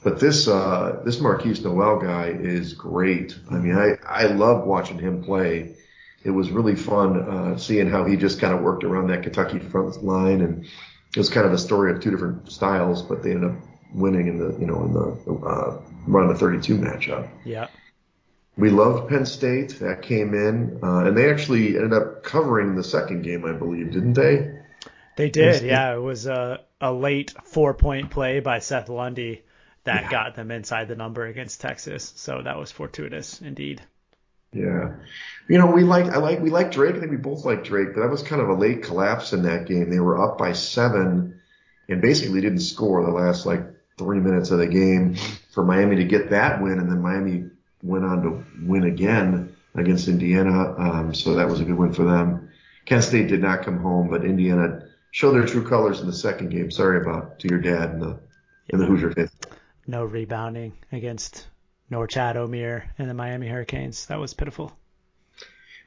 But 0.02 0.18
this 0.18 0.48
uh, 0.48 1.02
this 1.04 1.18
Markquis 1.18 1.62
Nowell 1.62 2.00
guy 2.00 2.28
is 2.28 2.72
great. 2.72 3.38
I 3.50 3.56
mean, 3.56 3.76
I 3.76 3.98
I 4.08 4.26
love 4.28 4.64
watching 4.64 4.98
him 4.98 5.22
play. 5.22 5.76
It 6.24 6.30
was 6.30 6.50
really 6.50 6.74
fun 6.74 7.20
uh, 7.20 7.58
seeing 7.58 7.88
how 7.88 8.04
he 8.04 8.16
just 8.16 8.40
kind 8.40 8.54
of 8.54 8.62
worked 8.62 8.82
around 8.82 9.08
that 9.08 9.22
Kentucky 9.22 9.58
front 9.58 10.02
line, 10.02 10.40
and 10.40 10.64
it 10.64 11.18
was 11.18 11.28
kind 11.28 11.46
of 11.46 11.52
a 11.52 11.58
story 11.58 11.92
of 11.92 12.00
two 12.00 12.10
different 12.10 12.50
styles, 12.50 13.02
but 13.02 13.22
they 13.22 13.32
ended 13.32 13.50
up 13.50 13.56
winning 13.92 14.26
in 14.26 14.38
the 14.38 14.58
you 14.58 14.66
know 14.66 14.84
in 14.84 14.92
the 14.92 15.46
uh, 15.46 15.80
run 16.06 16.30
of 16.30 16.38
32 16.38 16.76
matchup. 16.76 17.28
Yeah. 17.44 17.68
We 18.56 18.70
loved 18.70 19.08
Penn 19.08 19.26
State. 19.26 19.80
That 19.80 20.02
came 20.02 20.32
in, 20.32 20.78
uh, 20.82 21.06
and 21.06 21.16
they 21.16 21.30
actually 21.30 21.76
ended 21.76 21.92
up 21.92 22.22
covering 22.22 22.76
the 22.76 22.84
second 22.84 23.22
game, 23.22 23.44
I 23.44 23.52
believe, 23.52 23.92
didn't 23.92 24.12
they? 24.12 24.60
They 25.16 25.30
did, 25.30 25.62
yeah. 25.62 25.94
It 25.94 26.00
was 26.00 26.26
a, 26.26 26.60
a 26.80 26.92
late 26.92 27.34
four 27.44 27.74
point 27.74 28.10
play 28.10 28.40
by 28.40 28.60
Seth 28.60 28.88
Lundy 28.88 29.42
that 29.84 30.04
yeah. 30.04 30.10
got 30.10 30.34
them 30.34 30.50
inside 30.50 30.88
the 30.88 30.96
number 30.96 31.26
against 31.26 31.60
Texas. 31.60 32.12
So 32.16 32.42
that 32.42 32.58
was 32.58 32.72
fortuitous 32.72 33.40
indeed. 33.40 33.82
Yeah. 34.54 34.92
You 35.48 35.58
know, 35.58 35.66
we 35.66 35.82
like 35.82 36.06
I 36.06 36.18
like 36.18 36.40
we 36.40 36.50
like 36.50 36.70
Drake. 36.70 36.94
I 36.94 37.00
think 37.00 37.10
we 37.10 37.16
both 37.16 37.44
like 37.44 37.64
Drake, 37.64 37.88
but 37.94 38.02
that 38.02 38.10
was 38.10 38.22
kind 38.22 38.40
of 38.40 38.48
a 38.48 38.54
late 38.54 38.82
collapse 38.82 39.32
in 39.32 39.42
that 39.42 39.66
game. 39.66 39.90
They 39.90 40.00
were 40.00 40.22
up 40.22 40.38
by 40.38 40.52
seven 40.52 41.40
and 41.88 42.00
basically 42.00 42.40
didn't 42.40 42.60
score 42.60 43.05
the 43.05 43.10
last 43.10 43.44
like 43.44 43.62
three 43.98 44.20
minutes 44.20 44.50
of 44.50 44.58
the 44.58 44.67
game 44.67 45.17
for 45.52 45.64
Miami 45.64 45.96
to 45.96 46.05
get 46.05 46.31
that 46.31 46.62
win, 46.62 46.79
and 46.79 46.88
then 46.88 47.02
Miami 47.02 47.50
went 47.82 48.05
on 48.05 48.22
to 48.22 48.44
win 48.67 48.84
again 48.84 49.55
against 49.74 50.08
Indiana. 50.08 50.74
Um, 50.79 51.14
so 51.14 51.34
that 51.34 51.48
was 51.48 51.60
a 51.60 51.64
good 51.64 51.76
win 51.76 51.93
for 51.93 52.05
them. 52.05 52.50
Kent 52.86 53.05
State 53.05 53.29
did 53.29 53.43
not 53.43 53.64
come 53.64 53.81
home, 53.81 54.08
but 54.08 54.24
Indiana 54.24 54.86
showed 55.10 55.32
their 55.32 55.46
true 55.46 55.67
colors 55.67 56.00
in 56.00 56.06
the 56.06 56.12
second 56.12 56.50
game. 56.50 56.70
Sorry 56.70 57.00
about 57.00 57.40
to 57.40 57.48
your 57.48 57.60
dad 57.60 57.90
and 57.90 58.02
the 58.02 58.19
in 58.69 58.79
the 58.79 58.86
Hoosier 58.86 59.10
fifth. 59.12 59.34
No 59.86 60.05
rebounding 60.05 60.72
against 60.93 61.46
Norchad 61.91 62.36
Omier 62.36 62.84
and 62.98 63.08
the 63.08 63.14
Miami 63.14 63.48
Hurricanes. 63.48 64.06
That 64.06 64.19
was 64.19 64.34
pitiful. 64.34 64.76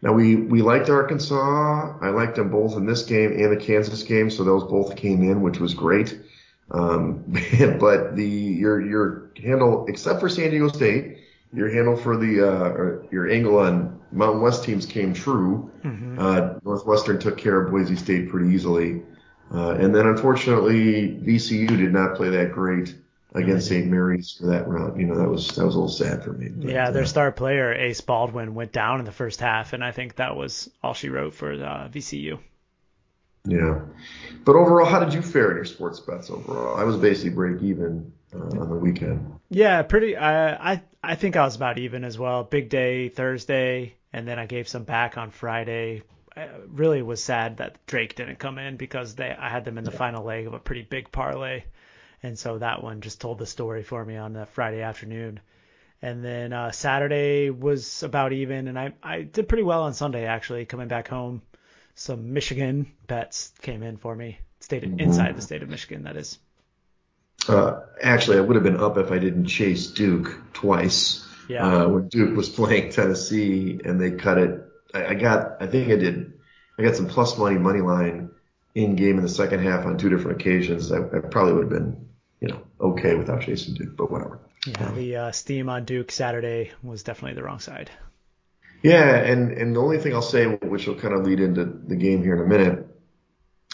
Now 0.02 0.14
we 0.14 0.36
we 0.36 0.62
liked 0.62 0.90
Arkansas. 0.90 1.98
I 2.02 2.10
liked 2.10 2.36
them 2.36 2.52
both 2.52 2.78
in 2.78 2.86
this 2.86 3.04
game 3.04 3.32
and 3.32 3.52
the 3.52 3.58
Kansas 3.58 4.04
game, 4.04 4.30
so 4.30 4.44
those 4.44 4.64
both 4.64 4.96
came 4.96 5.24
in, 5.24 5.42
which 5.42 5.60
was 5.60 5.74
great. 5.74 6.20
Um, 6.70 7.24
but 7.80 8.16
the 8.16 8.28
your 8.28 8.80
your 8.80 9.32
handle, 9.42 9.86
except 9.88 10.20
for 10.20 10.30
San 10.30 10.52
Diego 10.52 10.68
State, 10.68 11.18
your 11.54 11.70
handle 11.70 11.96
for 11.96 12.16
the 12.16 12.48
uh, 12.48 13.08
your 13.12 13.30
angle 13.30 13.58
on 13.58 14.00
Mountain 14.12 14.42
West 14.42 14.64
teams 14.64 14.86
came 14.86 15.14
true. 15.14 15.72
Mm-hmm. 15.84 16.20
Uh, 16.20 16.60
Northwestern 16.64 17.20
took 17.20 17.38
care 17.38 17.60
of 17.60 17.72
Boise 17.72 17.96
State 17.96 18.30
pretty 18.30 18.54
easily, 18.54 19.02
uh, 19.52 19.72
and 19.72 19.96
then 19.96 20.06
unfortunately 20.06 21.20
VCU 21.24 21.70
did 21.70 21.92
not 21.92 22.16
play 22.16 22.30
that 22.30 22.52
great 22.52 22.96
against 23.34 23.68
St. 23.68 23.88
Mary's 23.88 24.32
for 24.32 24.48
that 24.48 24.68
round. 24.68 25.00
You 25.00 25.08
know 25.08 25.16
that 25.16 25.30
was 25.30 25.48
that 25.56 25.66
was 25.66 25.76
a 25.76 25.80
little 25.80 25.94
sad 25.94 26.24
for 26.24 26.34
me. 26.34 26.50
But, 26.50 26.70
yeah, 26.70 26.92
their 26.92 27.04
uh, 27.04 27.08
star 27.08 27.32
player 27.32 27.74
Ace 27.74 28.02
Baldwin 28.02 28.56
went 28.56 28.72
down 28.72 29.00
in 29.00 29.06
the 29.06 29.12
first 29.12 29.40
half, 29.40 29.74
and 29.74 29.84
I 29.84 29.92
think 29.92 30.16
that 30.16 30.36
was 30.36 30.70
all 30.84 30.94
she 30.94 31.10
wrote 31.10 31.34
for 31.34 31.52
uh, 31.52 31.90
VCU. 31.90 32.40
Yeah, 33.46 33.82
but 34.44 34.56
overall, 34.56 34.86
how 34.86 35.00
did 35.00 35.14
you 35.14 35.22
fare 35.22 35.52
in 35.52 35.58
your 35.58 35.66
sports 35.66 36.00
bets 36.00 36.30
overall? 36.30 36.76
I 36.76 36.84
was 36.84 36.98
basically 36.98 37.30
break 37.32 37.62
even 37.62 38.12
uh, 38.34 38.60
on 38.60 38.70
the 38.70 38.76
weekend. 38.76 39.40
Yeah, 39.50 39.82
pretty. 39.84 40.18
I 40.18 40.74
I 40.74 40.82
I 41.04 41.16
think 41.16 41.36
I 41.36 41.44
was 41.44 41.56
about 41.56 41.78
even 41.78 42.04
as 42.04 42.18
well. 42.20 42.44
Big 42.44 42.70
day 42.70 43.10
Thursday, 43.10 43.96
and 44.12 44.28
then 44.28 44.40
I 44.40 44.46
gave 44.46 44.68
some 44.68 44.84
back 44.84 45.18
on 45.18 45.32
Friday. 45.32 46.04
I 46.36 46.50
really 46.68 47.02
was 47.02 47.24
sad 47.24 47.58
that 47.58 47.84
Drake 47.88 48.16
didn't 48.16 48.38
come 48.38 48.60
in 48.60 48.78
because 48.78 49.16
they 49.16 49.32
I 49.32 49.50
had 49.50 49.66
them 49.66 49.78
in 49.78 49.84
the 49.84 49.92
final 49.92 50.24
leg 50.24 50.46
of 50.46 50.54
a 50.54 50.60
pretty 50.60 50.84
big 50.84 51.12
parlay, 51.12 51.64
and 52.24 52.38
so 52.38 52.58
that 52.58 52.84
one 52.84 53.02
just 53.02 53.22
told 53.22 53.40
the 53.40 53.46
story 53.46 53.84
for 53.84 54.04
me 54.04 54.18
on 54.18 54.34
the 54.34 54.46
Friday 54.46 54.82
afternoon. 54.82 55.40
And 56.02 56.24
then 56.24 56.54
uh, 56.54 56.72
Saturday 56.72 57.50
was 57.50 58.04
about 58.04 58.32
even, 58.34 58.68
and 58.68 58.78
I 58.78 58.94
I 59.02 59.22
did 59.22 59.50
pretty 59.50 59.64
well 59.64 59.84
on 59.84 59.94
Sunday 59.94 60.26
actually 60.26 60.66
coming 60.66 60.88
back 60.88 61.08
home. 61.08 61.42
Some 61.96 62.34
Michigan 62.34 62.92
bets 63.08 63.52
came 63.62 63.82
in 63.82 63.98
for 63.98 64.16
me, 64.16 64.40
stayed 64.60 64.84
mm-hmm. 64.84 65.00
inside 65.00 65.36
the 65.36 65.42
state 65.42 65.64
of 65.64 65.70
Michigan 65.70 66.04
that 66.04 66.16
is. 66.16 66.38
Uh, 67.48 67.82
actually, 68.02 68.38
I 68.38 68.42
would 68.42 68.56
have 68.56 68.64
been 68.64 68.80
up 68.80 68.98
if 68.98 69.12
I 69.12 69.20
didn't 69.20 69.46
chase 69.46 69.88
Duke 69.88 70.54
twice. 70.54 71.26
Yeah. 71.50 71.66
Uh, 71.66 71.88
when 71.88 72.08
Duke 72.10 72.36
was 72.36 72.50
playing 72.50 72.92
Tennessee 72.92 73.80
and 73.84 74.02
they 74.02 74.12
cut 74.12 74.38
it 74.38 74.68
I, 74.94 75.08
I 75.08 75.14
got, 75.14 75.62
I 75.62 75.68
think 75.68 75.92
I 75.92 75.96
did, 75.96 76.34
I 76.78 76.84
got 76.84 76.96
some 76.96 77.08
plus 77.08 77.38
money 77.38 77.58
money 77.58 77.82
line 77.82 78.30
in 78.76 78.96
game 78.96 79.18
in 79.18 79.24
the 79.24 79.30
second 79.30 79.64
half 79.64 79.86
on 79.86 79.98
two 79.98 80.10
different 80.10 80.42
occasions. 80.42 80.92
I, 80.92 80.98
I 81.00 81.20
probably 81.20 81.54
would 81.54 81.72
have 81.72 81.82
been, 81.82 82.07
you 82.40 82.48
know, 82.48 82.62
okay 82.80 83.16
without 83.16 83.42
chasing 83.42 83.74
Duke, 83.74 83.96
but 83.98 84.12
whatever. 84.12 84.40
Yeah, 84.66 84.92
the 84.92 85.16
uh, 85.16 85.32
steam 85.32 85.70
on 85.70 85.86
Duke 85.86 86.12
Saturday 86.12 86.72
was 86.84 87.04
definitely 87.04 87.36
the 87.36 87.44
wrong 87.44 87.60
side. 87.60 87.90
Yeah, 88.84 89.16
and 89.16 89.52
and 89.52 89.76
the 89.76 89.82
only 89.82 89.98
thing 89.98 90.14
I'll 90.14 90.22
say, 90.22 90.46
which 90.46 90.88
will 90.88 90.96
kind 90.96 91.14
of 91.14 91.26
lead 91.26 91.40
into 91.40 91.66
the 91.66 91.96
game 91.96 92.24
here 92.24 92.36
in 92.36 92.42
a 92.42 92.46
minute, 92.46 92.88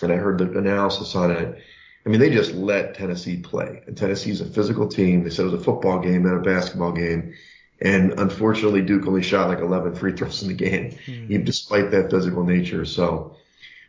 and 0.02 0.12
I 0.12 0.16
heard 0.16 0.38
the 0.38 0.58
analysis 0.58 1.16
on 1.16 1.32
it. 1.32 1.62
I 2.06 2.10
mean, 2.10 2.20
they 2.20 2.30
just 2.30 2.54
let 2.54 2.96
Tennessee 2.96 3.38
play. 3.38 3.82
And 3.88 3.96
Tennessee's 3.96 4.42
a 4.42 4.46
physical 4.46 4.88
team. 4.88 5.24
They 5.24 5.30
said 5.30 5.46
it 5.46 5.52
was 5.52 5.62
a 5.62 5.64
football 5.64 6.00
game, 6.00 6.24
not 6.24 6.36
a 6.36 6.42
basketball 6.42 6.92
game. 6.92 7.34
And 7.82 8.20
unfortunately, 8.20 8.82
Duke 8.82 9.08
only 9.08 9.24
shot 9.24 9.50
like 9.50 9.60
11 9.60 9.96
free 9.96 10.14
throws 10.14 10.42
in 10.42 10.50
the 10.50 10.54
game, 10.54 10.98
mm. 11.06 11.46
despite 11.46 11.92
that 11.92 12.12
physical 12.12 12.44
nature. 12.44 12.86
So 12.86 13.38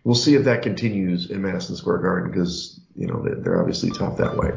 we'll 0.04 0.14
see 0.14 0.34
if 0.34 0.44
that 0.44 0.62
continues 0.62 1.30
in 1.30 1.42
Madison 1.42 1.76
Square 1.76 1.98
Garden 1.98 2.30
because, 2.30 2.73
you 2.96 3.06
know, 3.06 3.22
they're 3.22 3.60
obviously 3.60 3.90
tough 3.90 4.16
that 4.18 4.36
way. 4.36 4.52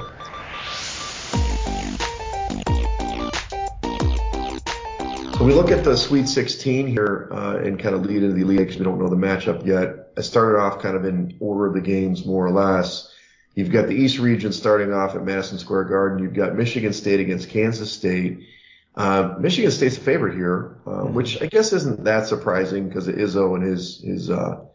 So 5.38 5.46
we 5.46 5.54
look 5.54 5.70
at 5.70 5.84
the 5.84 5.96
Sweet 5.96 6.28
16 6.28 6.88
here 6.88 7.30
uh, 7.32 7.58
and 7.58 7.80
kind 7.80 7.94
of 7.94 8.04
lead 8.06 8.24
into 8.24 8.34
the 8.34 8.42
Elite 8.42 8.58
because 8.58 8.78
we 8.78 8.86
don't 8.86 9.00
know 9.00 9.08
the 9.08 9.16
matchup 9.16 9.66
yet. 9.68 10.10
I 10.18 10.22
started 10.22 10.60
off 10.60 10.82
kind 10.82 10.98
of 10.98 11.06
in 11.06 11.38
order 11.40 11.68
of 11.68 11.74
the 11.76 11.82
games 11.82 12.26
more 12.26 12.46
or 12.46 12.52
less. 12.52 13.14
You've 13.54 13.72
got 13.72 13.88
the 13.88 13.94
East 13.94 14.18
region 14.18 14.52
starting 14.52 14.94
off 14.94 15.16
at 15.16 15.24
Madison 15.24 15.60
Square 15.60 15.86
Garden. 15.86 16.24
You've 16.24 16.34
got 16.34 16.56
Michigan 16.56 16.94
State 16.94 17.20
against 17.20 17.50
Kansas 17.50 17.92
State. 17.92 18.48
Uh, 18.96 19.36
Michigan 19.40 19.70
State's 19.70 19.98
a 19.98 20.02
favorite 20.02 20.36
here, 20.36 20.78
uh, 20.88 20.90
mm-hmm. 20.90 21.14
which 21.14 21.40
I 21.42 21.46
guess 21.46 21.72
isn't 21.72 22.06
that 22.06 22.26
surprising 22.26 22.88
because 22.88 23.08
of 23.08 23.16
Izzo 23.16 23.56
and 23.56 23.64
his 23.64 24.02
his 24.02 24.32
uh, 24.32 24.66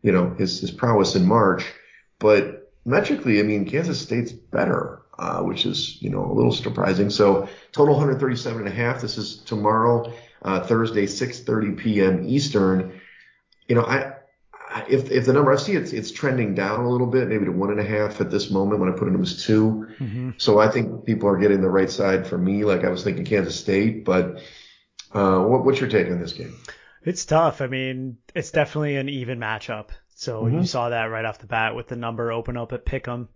you 0.00 0.12
know 0.12 0.30
his 0.30 0.60
his 0.60 0.70
prowess 0.70 1.14
in 1.14 1.26
March. 1.26 1.64
But 2.18 2.65
metrically, 2.86 3.40
I 3.40 3.42
mean, 3.42 3.66
Kansas 3.66 4.00
State's 4.00 4.32
better, 4.32 5.02
uh, 5.18 5.42
which 5.42 5.66
is 5.66 6.00
you 6.00 6.08
know 6.08 6.24
a 6.24 6.32
little 6.32 6.52
surprising. 6.52 7.10
So 7.10 7.48
total 7.72 7.94
137 7.94 8.60
and 8.60 8.68
a 8.68 8.70
half. 8.70 9.02
This 9.02 9.18
is 9.18 9.38
tomorrow, 9.38 10.12
uh, 10.42 10.60
Thursday, 10.60 11.06
6:30 11.06 11.76
p.m. 11.76 12.24
Eastern. 12.26 13.00
You 13.68 13.74
know, 13.74 13.82
I 13.82 14.14
if 14.88 15.10
if 15.10 15.26
the 15.26 15.32
number 15.32 15.52
I 15.52 15.56
see 15.56 15.74
it's 15.74 15.92
it's 15.92 16.10
trending 16.10 16.54
down 16.54 16.80
a 16.80 16.90
little 16.90 17.06
bit, 17.06 17.28
maybe 17.28 17.44
to 17.44 17.52
one 17.52 17.70
and 17.70 17.80
a 17.80 17.84
half 17.84 18.20
at 18.20 18.30
this 18.30 18.50
moment. 18.50 18.80
When 18.80 18.92
I 18.92 18.96
put 18.96 19.08
it, 19.08 19.14
it 19.14 19.18
was 19.18 19.44
2 19.44 19.88
mm-hmm. 19.98 20.30
So 20.38 20.58
I 20.58 20.68
think 20.70 21.04
people 21.04 21.28
are 21.28 21.38
getting 21.38 21.60
the 21.60 21.70
right 21.70 21.90
side 21.90 22.26
for 22.26 22.38
me. 22.38 22.64
Like 22.64 22.84
I 22.84 22.90
was 22.90 23.02
thinking 23.02 23.24
Kansas 23.24 23.58
State, 23.58 24.04
but 24.04 24.40
uh, 25.12 25.40
what, 25.40 25.64
what's 25.64 25.80
your 25.80 25.88
take 25.88 26.08
on 26.08 26.20
this 26.20 26.32
game? 26.32 26.54
It's 27.04 27.24
tough. 27.24 27.60
I 27.60 27.68
mean, 27.68 28.18
it's 28.34 28.50
definitely 28.50 28.96
an 28.96 29.08
even 29.08 29.38
matchup. 29.38 29.90
So 30.18 30.44
mm-hmm. 30.44 30.58
you 30.58 30.66
saw 30.66 30.88
that 30.88 31.04
right 31.04 31.26
off 31.26 31.38
the 31.38 31.46
bat 31.46 31.76
with 31.76 31.88
the 31.88 31.96
number 31.96 32.32
open 32.32 32.56
up 32.56 32.72
at 32.72 32.86
Pick'em 32.86 33.28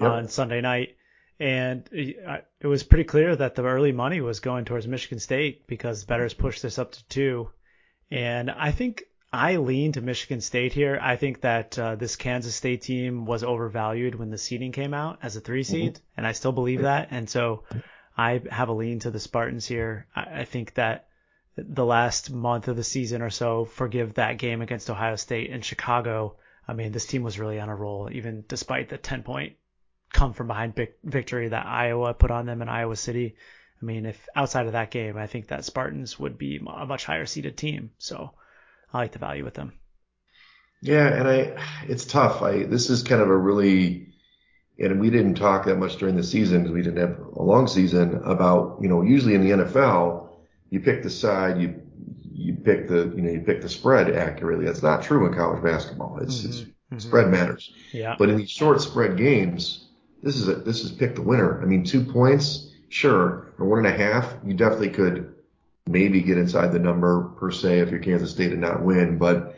yep. 0.00 0.10
on 0.10 0.28
Sunday 0.28 0.62
night. 0.62 0.96
And 1.38 1.86
it 1.92 2.66
was 2.66 2.82
pretty 2.84 3.04
clear 3.04 3.36
that 3.36 3.54
the 3.54 3.64
early 3.64 3.92
money 3.92 4.20
was 4.20 4.40
going 4.40 4.64
towards 4.64 4.88
Michigan 4.88 5.18
State 5.18 5.66
because 5.66 6.04
bettors 6.04 6.32
pushed 6.32 6.62
this 6.62 6.78
up 6.78 6.92
to 6.92 7.08
two. 7.08 7.50
And 8.10 8.50
I 8.50 8.70
think 8.70 9.04
I 9.30 9.56
lean 9.56 9.92
to 9.92 10.00
Michigan 10.00 10.40
State 10.40 10.72
here. 10.72 10.98
I 11.02 11.16
think 11.16 11.42
that 11.42 11.78
uh, 11.78 11.96
this 11.96 12.16
Kansas 12.16 12.54
State 12.54 12.82
team 12.82 13.26
was 13.26 13.44
overvalued 13.44 14.14
when 14.14 14.30
the 14.30 14.38
seeding 14.38 14.72
came 14.72 14.94
out 14.94 15.18
as 15.22 15.36
a 15.36 15.40
three 15.40 15.64
seed, 15.64 15.94
mm-hmm. 15.94 16.04
and 16.16 16.26
I 16.26 16.32
still 16.32 16.52
believe 16.52 16.82
that. 16.82 17.08
And 17.10 17.28
so 17.28 17.64
I 18.16 18.40
have 18.50 18.68
a 18.68 18.74
lean 18.74 19.00
to 19.00 19.10
the 19.10 19.20
Spartans 19.20 19.66
here. 19.66 20.06
I, 20.14 20.40
I 20.40 20.44
think 20.44 20.74
that 20.74 21.08
the 21.56 21.84
last 21.84 22.30
month 22.30 22.68
of 22.68 22.76
the 22.76 22.84
season 22.84 23.22
or 23.22 23.30
so, 23.30 23.64
forgive 23.64 24.14
that 24.14 24.38
game 24.38 24.62
against 24.62 24.90
Ohio 24.90 25.16
State 25.16 25.50
and 25.50 25.64
Chicago. 25.64 26.36
I 26.66 26.74
mean, 26.74 26.92
this 26.92 27.06
team 27.06 27.22
was 27.22 27.38
really 27.38 27.60
on 27.60 27.68
a 27.68 27.76
roll, 27.76 28.08
even 28.10 28.44
despite 28.48 28.88
the 28.88 28.98
10 28.98 29.22
point 29.22 29.54
come 30.12 30.34
from 30.34 30.46
behind 30.46 30.78
victory 31.02 31.48
that 31.48 31.66
Iowa 31.66 32.14
put 32.14 32.30
on 32.30 32.46
them 32.46 32.62
in 32.62 32.68
Iowa 32.68 32.96
City. 32.96 33.36
I 33.80 33.84
mean, 33.84 34.06
if 34.06 34.28
outside 34.36 34.66
of 34.66 34.72
that 34.72 34.90
game, 34.90 35.16
I 35.16 35.26
think 35.26 35.48
that 35.48 35.64
Spartans 35.64 36.18
would 36.18 36.38
be 36.38 36.56
a 36.58 36.86
much 36.86 37.04
higher 37.04 37.26
seeded 37.26 37.56
team. 37.56 37.90
So 37.98 38.32
I 38.92 38.98
like 38.98 39.12
the 39.12 39.18
value 39.18 39.44
with 39.44 39.54
them. 39.54 39.72
Yeah, 40.82 41.06
and 41.06 41.28
I 41.28 41.62
it's 41.88 42.04
tough. 42.04 42.42
I 42.42 42.64
this 42.64 42.90
is 42.90 43.02
kind 43.02 43.22
of 43.22 43.28
a 43.28 43.36
really 43.36 44.12
and 44.78 45.00
we 45.00 45.10
didn't 45.10 45.34
talk 45.34 45.66
that 45.66 45.78
much 45.78 45.96
during 45.96 46.16
the 46.16 46.22
season 46.22 46.62
because 46.62 46.74
we 46.74 46.82
didn't 46.82 47.00
have 47.00 47.18
a 47.36 47.42
long 47.42 47.66
season 47.66 48.20
about 48.24 48.78
you 48.80 48.88
know 48.88 49.02
usually 49.02 49.34
in 49.34 49.42
the 49.42 49.64
NFL 49.64 50.21
you 50.72 50.80
pick 50.80 51.02
the 51.02 51.10
side 51.10 51.60
you 51.60 51.82
you 52.32 52.54
pick 52.54 52.88
the 52.88 53.12
you 53.14 53.20
know 53.20 53.30
you 53.30 53.40
pick 53.40 53.60
the 53.60 53.68
spread 53.68 54.10
accurately. 54.16 54.64
That's 54.64 54.82
not 54.82 55.02
true 55.02 55.26
in 55.26 55.34
college 55.34 55.62
basketball. 55.62 56.18
It's, 56.22 56.38
mm-hmm. 56.38 56.48
it's 56.48 56.60
mm-hmm. 56.60 56.98
spread 56.98 57.28
matters. 57.28 57.74
Yeah. 57.92 58.16
But 58.18 58.30
in 58.30 58.38
these 58.38 58.50
short 58.50 58.80
spread 58.80 59.18
games, 59.18 59.88
this 60.22 60.36
is 60.36 60.48
a 60.48 60.54
this 60.54 60.82
is 60.82 60.90
pick 60.90 61.14
the 61.14 61.22
winner. 61.22 61.60
I 61.62 61.66
mean, 61.66 61.84
two 61.84 62.02
points, 62.02 62.70
sure, 62.88 63.52
or 63.58 63.66
one 63.66 63.84
and 63.84 63.94
a 63.94 63.96
half, 63.96 64.32
you 64.46 64.54
definitely 64.54 64.88
could 64.88 65.34
maybe 65.86 66.22
get 66.22 66.38
inside 66.38 66.72
the 66.72 66.78
number 66.78 67.24
per 67.38 67.50
se 67.50 67.80
if 67.80 67.90
you're 67.90 68.00
Kansas 68.00 68.30
State 68.30 68.52
and 68.52 68.60
not 68.62 68.82
win. 68.82 69.18
But 69.18 69.54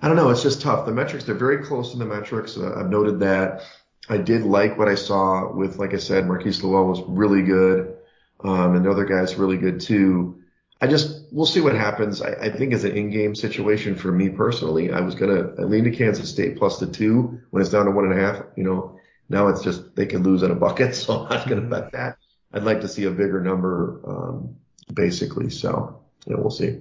I 0.00 0.06
don't 0.06 0.16
know. 0.16 0.30
It's 0.30 0.44
just 0.44 0.62
tough. 0.62 0.86
The 0.86 0.92
metrics, 0.92 1.24
they're 1.24 1.34
very 1.34 1.64
close 1.64 1.90
to 1.90 1.98
the 1.98 2.06
metrics. 2.06 2.56
Uh, 2.56 2.72
I've 2.76 2.88
noted 2.88 3.18
that. 3.20 3.62
I 4.08 4.16
did 4.16 4.42
like 4.42 4.78
what 4.78 4.88
I 4.88 4.94
saw 4.94 5.52
with, 5.52 5.78
like 5.78 5.92
I 5.92 5.98
said, 5.98 6.24
Markquis 6.24 6.62
Nowell 6.62 6.86
was 6.86 7.02
really 7.08 7.42
good. 7.42 7.96
Um, 8.44 8.76
and 8.76 8.84
the 8.84 8.90
other 8.90 9.04
guys 9.04 9.36
really 9.36 9.56
good 9.56 9.80
too. 9.80 10.42
I 10.80 10.86
just, 10.86 11.26
we'll 11.30 11.46
see 11.46 11.60
what 11.60 11.74
happens. 11.74 12.22
I, 12.22 12.32
I 12.32 12.50
think 12.50 12.72
it's 12.72 12.84
an 12.84 12.96
in-game 12.96 13.34
situation 13.34 13.96
for 13.96 14.10
me 14.10 14.30
personally. 14.30 14.90
I 14.90 15.00
was 15.00 15.14
going 15.14 15.36
to 15.36 15.60
I 15.60 15.64
lean 15.64 15.84
to 15.84 15.90
Kansas 15.90 16.30
State 16.30 16.56
plus 16.56 16.78
the 16.78 16.86
two 16.86 17.40
when 17.50 17.60
it's 17.60 17.70
down 17.70 17.84
to 17.84 17.90
one 17.90 18.10
and 18.10 18.18
a 18.18 18.22
half. 18.22 18.44
You 18.56 18.64
know, 18.64 18.98
now 19.28 19.48
it's 19.48 19.62
just, 19.62 19.94
they 19.94 20.06
can 20.06 20.22
lose 20.22 20.42
in 20.42 20.50
a 20.50 20.54
bucket. 20.54 20.94
So 20.94 21.24
I'm 21.24 21.28
not 21.28 21.48
going 21.48 21.60
to 21.62 21.68
bet 21.68 21.92
that. 21.92 22.16
I'd 22.52 22.64
like 22.64 22.80
to 22.80 22.88
see 22.88 23.04
a 23.04 23.10
bigger 23.10 23.40
number. 23.40 24.00
Um, 24.06 24.56
basically. 24.94 25.50
So 25.50 26.02
yeah, 26.26 26.36
we'll 26.36 26.50
see. 26.50 26.80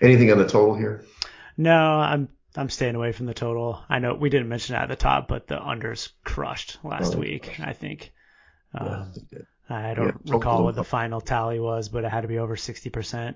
Anything 0.00 0.32
on 0.32 0.38
the 0.38 0.48
total 0.48 0.74
here? 0.74 1.04
No, 1.56 1.76
I'm 1.76 2.28
I'm 2.56 2.68
staying 2.68 2.94
away 2.94 3.12
from 3.12 3.26
the 3.26 3.34
total. 3.34 3.82
I 3.88 3.98
know 3.98 4.14
we 4.14 4.30
didn't 4.30 4.48
mention 4.48 4.74
it 4.74 4.78
at 4.78 4.88
the 4.88 4.96
top, 4.96 5.28
but 5.28 5.46
the 5.46 5.56
unders 5.56 6.10
crushed 6.24 6.78
last 6.82 7.14
oh, 7.14 7.18
week. 7.18 7.60
I 7.60 7.72
think. 7.72 8.12
Um, 8.74 9.12
yeah, 9.30 9.38
I 9.72 9.94
don't 9.94 10.20
yeah, 10.24 10.34
recall 10.34 10.64
what 10.64 10.74
the 10.74 10.84
final 10.84 11.20
tally 11.20 11.60
was, 11.60 11.88
but 11.88 12.04
it 12.04 12.10
had 12.10 12.22
to 12.22 12.28
be 12.28 12.38
over 12.38 12.56
60% 12.56 13.34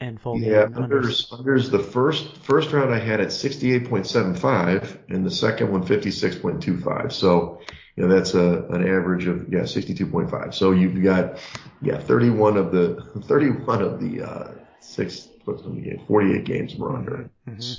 in 0.00 0.18
full 0.18 0.38
yeah, 0.38 0.66
game. 0.66 0.74
unders, 0.74 1.30
unders 1.30 1.70
the 1.70 1.78
first 1.78 2.36
first 2.38 2.72
round 2.72 2.94
I 2.94 2.98
had 2.98 3.20
at 3.20 3.28
68.75 3.28 4.98
and 5.10 5.24
the 5.24 5.30
second 5.30 5.70
one 5.70 5.84
56.25. 5.86 7.12
So 7.12 7.60
you 7.96 8.06
know, 8.06 8.14
that's 8.14 8.34
a, 8.34 8.64
an 8.66 8.82
average 8.82 9.26
of, 9.26 9.50
yeah, 9.50 9.60
62.5. 9.60 10.52
So 10.52 10.72
you've 10.72 11.02
got, 11.02 11.38
yeah, 11.80 11.98
31 11.98 12.58
of 12.58 12.70
the, 12.70 13.02
31 13.24 13.82
of 13.82 14.00
the, 14.00 14.22
uh, 14.22 14.52
six, 14.80 15.28
what's 15.44 15.62
the 15.62 15.70
game, 15.70 16.02
48 16.06 16.44
games 16.44 16.76
were 16.76 16.94
under. 16.94 17.30
Mm-hmm. 17.48 17.72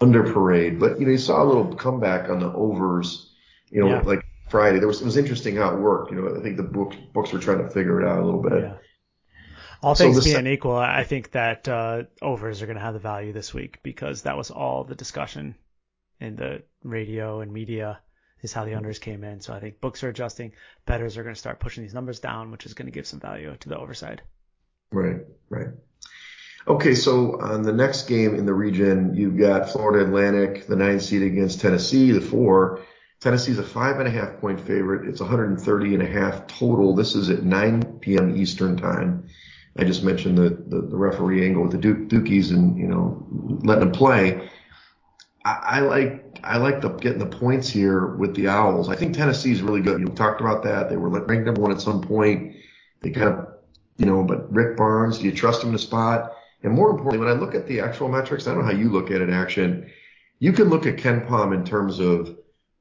Under 0.00 0.32
parade. 0.32 0.80
But, 0.80 0.98
you 0.98 1.06
know, 1.06 1.12
you 1.12 1.18
saw 1.18 1.42
a 1.42 1.46
little 1.46 1.74
comeback 1.76 2.28
on 2.28 2.40
the 2.40 2.52
overs, 2.52 3.30
you 3.70 3.80
know, 3.80 3.88
yeah. 3.88 4.00
like 4.00 4.25
Friday. 4.48 4.78
There 4.78 4.88
was, 4.88 5.00
it 5.00 5.04
was 5.04 5.16
interesting 5.16 5.56
how 5.56 5.74
it 5.74 5.80
worked. 5.80 6.12
You 6.12 6.20
know, 6.20 6.36
I 6.36 6.42
think 6.42 6.56
the 6.56 6.62
books, 6.62 6.96
books 7.12 7.32
were 7.32 7.38
trying 7.38 7.58
to 7.58 7.70
figure 7.70 8.00
it 8.00 8.08
out 8.08 8.18
a 8.18 8.24
little 8.24 8.42
bit. 8.42 8.62
Yeah. 8.62 8.74
All 9.82 9.94
things 9.94 10.16
so 10.16 10.22
being 10.22 10.36
se- 10.36 10.52
equal, 10.52 10.76
I 10.76 11.04
think 11.04 11.32
that 11.32 11.68
uh, 11.68 12.04
overs 12.22 12.62
are 12.62 12.66
going 12.66 12.78
to 12.78 12.82
have 12.82 12.94
the 12.94 13.00
value 13.00 13.32
this 13.32 13.52
week 13.52 13.80
because 13.82 14.22
that 14.22 14.36
was 14.36 14.50
all 14.50 14.84
the 14.84 14.94
discussion 14.94 15.54
in 16.18 16.36
the 16.36 16.62
radio 16.82 17.40
and 17.40 17.52
media 17.52 18.00
is 18.42 18.52
how 18.52 18.64
the 18.64 18.72
unders 18.72 19.00
came 19.00 19.22
in. 19.24 19.40
So 19.40 19.52
I 19.52 19.60
think 19.60 19.80
books 19.80 20.02
are 20.02 20.08
adjusting. 20.08 20.52
Bettors 20.86 21.16
are 21.16 21.22
going 21.22 21.34
to 21.34 21.38
start 21.38 21.60
pushing 21.60 21.82
these 21.82 21.94
numbers 21.94 22.20
down, 22.20 22.50
which 22.50 22.66
is 22.66 22.74
going 22.74 22.86
to 22.86 22.92
give 22.92 23.06
some 23.06 23.20
value 23.20 23.54
to 23.60 23.68
the 23.68 23.76
overside. 23.76 24.22
Right, 24.90 25.20
right. 25.50 25.68
Okay, 26.68 26.94
so 26.94 27.40
on 27.40 27.62
the 27.62 27.72
next 27.72 28.08
game 28.08 28.34
in 28.34 28.46
the 28.46 28.54
region, 28.54 29.14
you've 29.14 29.38
got 29.38 29.70
Florida 29.70 30.04
Atlantic, 30.04 30.66
the 30.66 30.76
nine 30.76 31.00
seed 31.00 31.22
against 31.22 31.60
Tennessee, 31.60 32.10
the 32.12 32.20
four. 32.20 32.80
Tennessee's 33.26 33.58
a 33.58 33.62
five 33.64 33.98
and 33.98 34.06
a 34.06 34.10
half 34.12 34.40
point 34.40 34.60
favorite. 34.60 35.08
It's 35.08 35.18
130 35.20 35.94
and 35.94 36.02
a 36.04 36.06
half 36.06 36.46
total. 36.46 36.94
This 36.94 37.16
is 37.16 37.28
at 37.28 37.42
9 37.42 37.98
p.m. 37.98 38.36
Eastern 38.36 38.76
time. 38.76 39.26
I 39.76 39.82
just 39.82 40.04
mentioned 40.04 40.38
the, 40.38 40.50
the, 40.50 40.82
the 40.82 40.96
referee 40.96 41.44
angle 41.44 41.64
with 41.64 41.72
the 41.72 41.78
Duke, 41.78 42.08
Dukies 42.08 42.52
and, 42.52 42.78
you 42.78 42.86
know, 42.86 43.26
letting 43.64 43.80
them 43.80 43.90
play. 43.90 44.48
I, 45.44 45.58
I 45.60 45.80
like 45.80 46.38
I 46.44 46.58
like 46.58 46.80
the 46.80 46.90
getting 46.90 47.18
the 47.18 47.26
points 47.26 47.68
here 47.68 48.14
with 48.14 48.36
the 48.36 48.46
Owls. 48.46 48.88
I 48.88 48.94
think 48.94 49.16
Tennessee 49.16 49.50
is 49.50 49.60
really 49.60 49.80
good. 49.80 50.00
You 50.00 50.06
talked 50.06 50.40
about 50.40 50.62
that. 50.62 50.88
They 50.88 50.96
were 50.96 51.08
ranked 51.08 51.46
number 51.46 51.60
one 51.60 51.72
at 51.72 51.80
some 51.80 52.02
point. 52.02 52.54
They 53.00 53.10
kind 53.10 53.30
of, 53.30 53.48
you 53.96 54.06
know, 54.06 54.22
but 54.22 54.52
Rick 54.54 54.76
Barnes, 54.76 55.18
do 55.18 55.24
you 55.24 55.32
trust 55.32 55.64
him 55.64 55.72
to 55.72 55.80
spot? 55.80 56.30
And 56.62 56.72
more 56.72 56.90
importantly, 56.90 57.18
when 57.18 57.36
I 57.36 57.40
look 57.40 57.56
at 57.56 57.66
the 57.66 57.80
actual 57.80 58.08
metrics, 58.08 58.46
I 58.46 58.52
don't 58.54 58.60
know 58.60 58.66
how 58.66 58.78
you 58.78 58.88
look 58.88 59.10
at 59.10 59.20
it 59.20 59.30
action. 59.30 59.90
You 60.38 60.52
can 60.52 60.68
look 60.68 60.86
at 60.86 60.94
KenPom 60.94 61.52
in 61.52 61.64
terms 61.64 61.98
of 61.98 62.36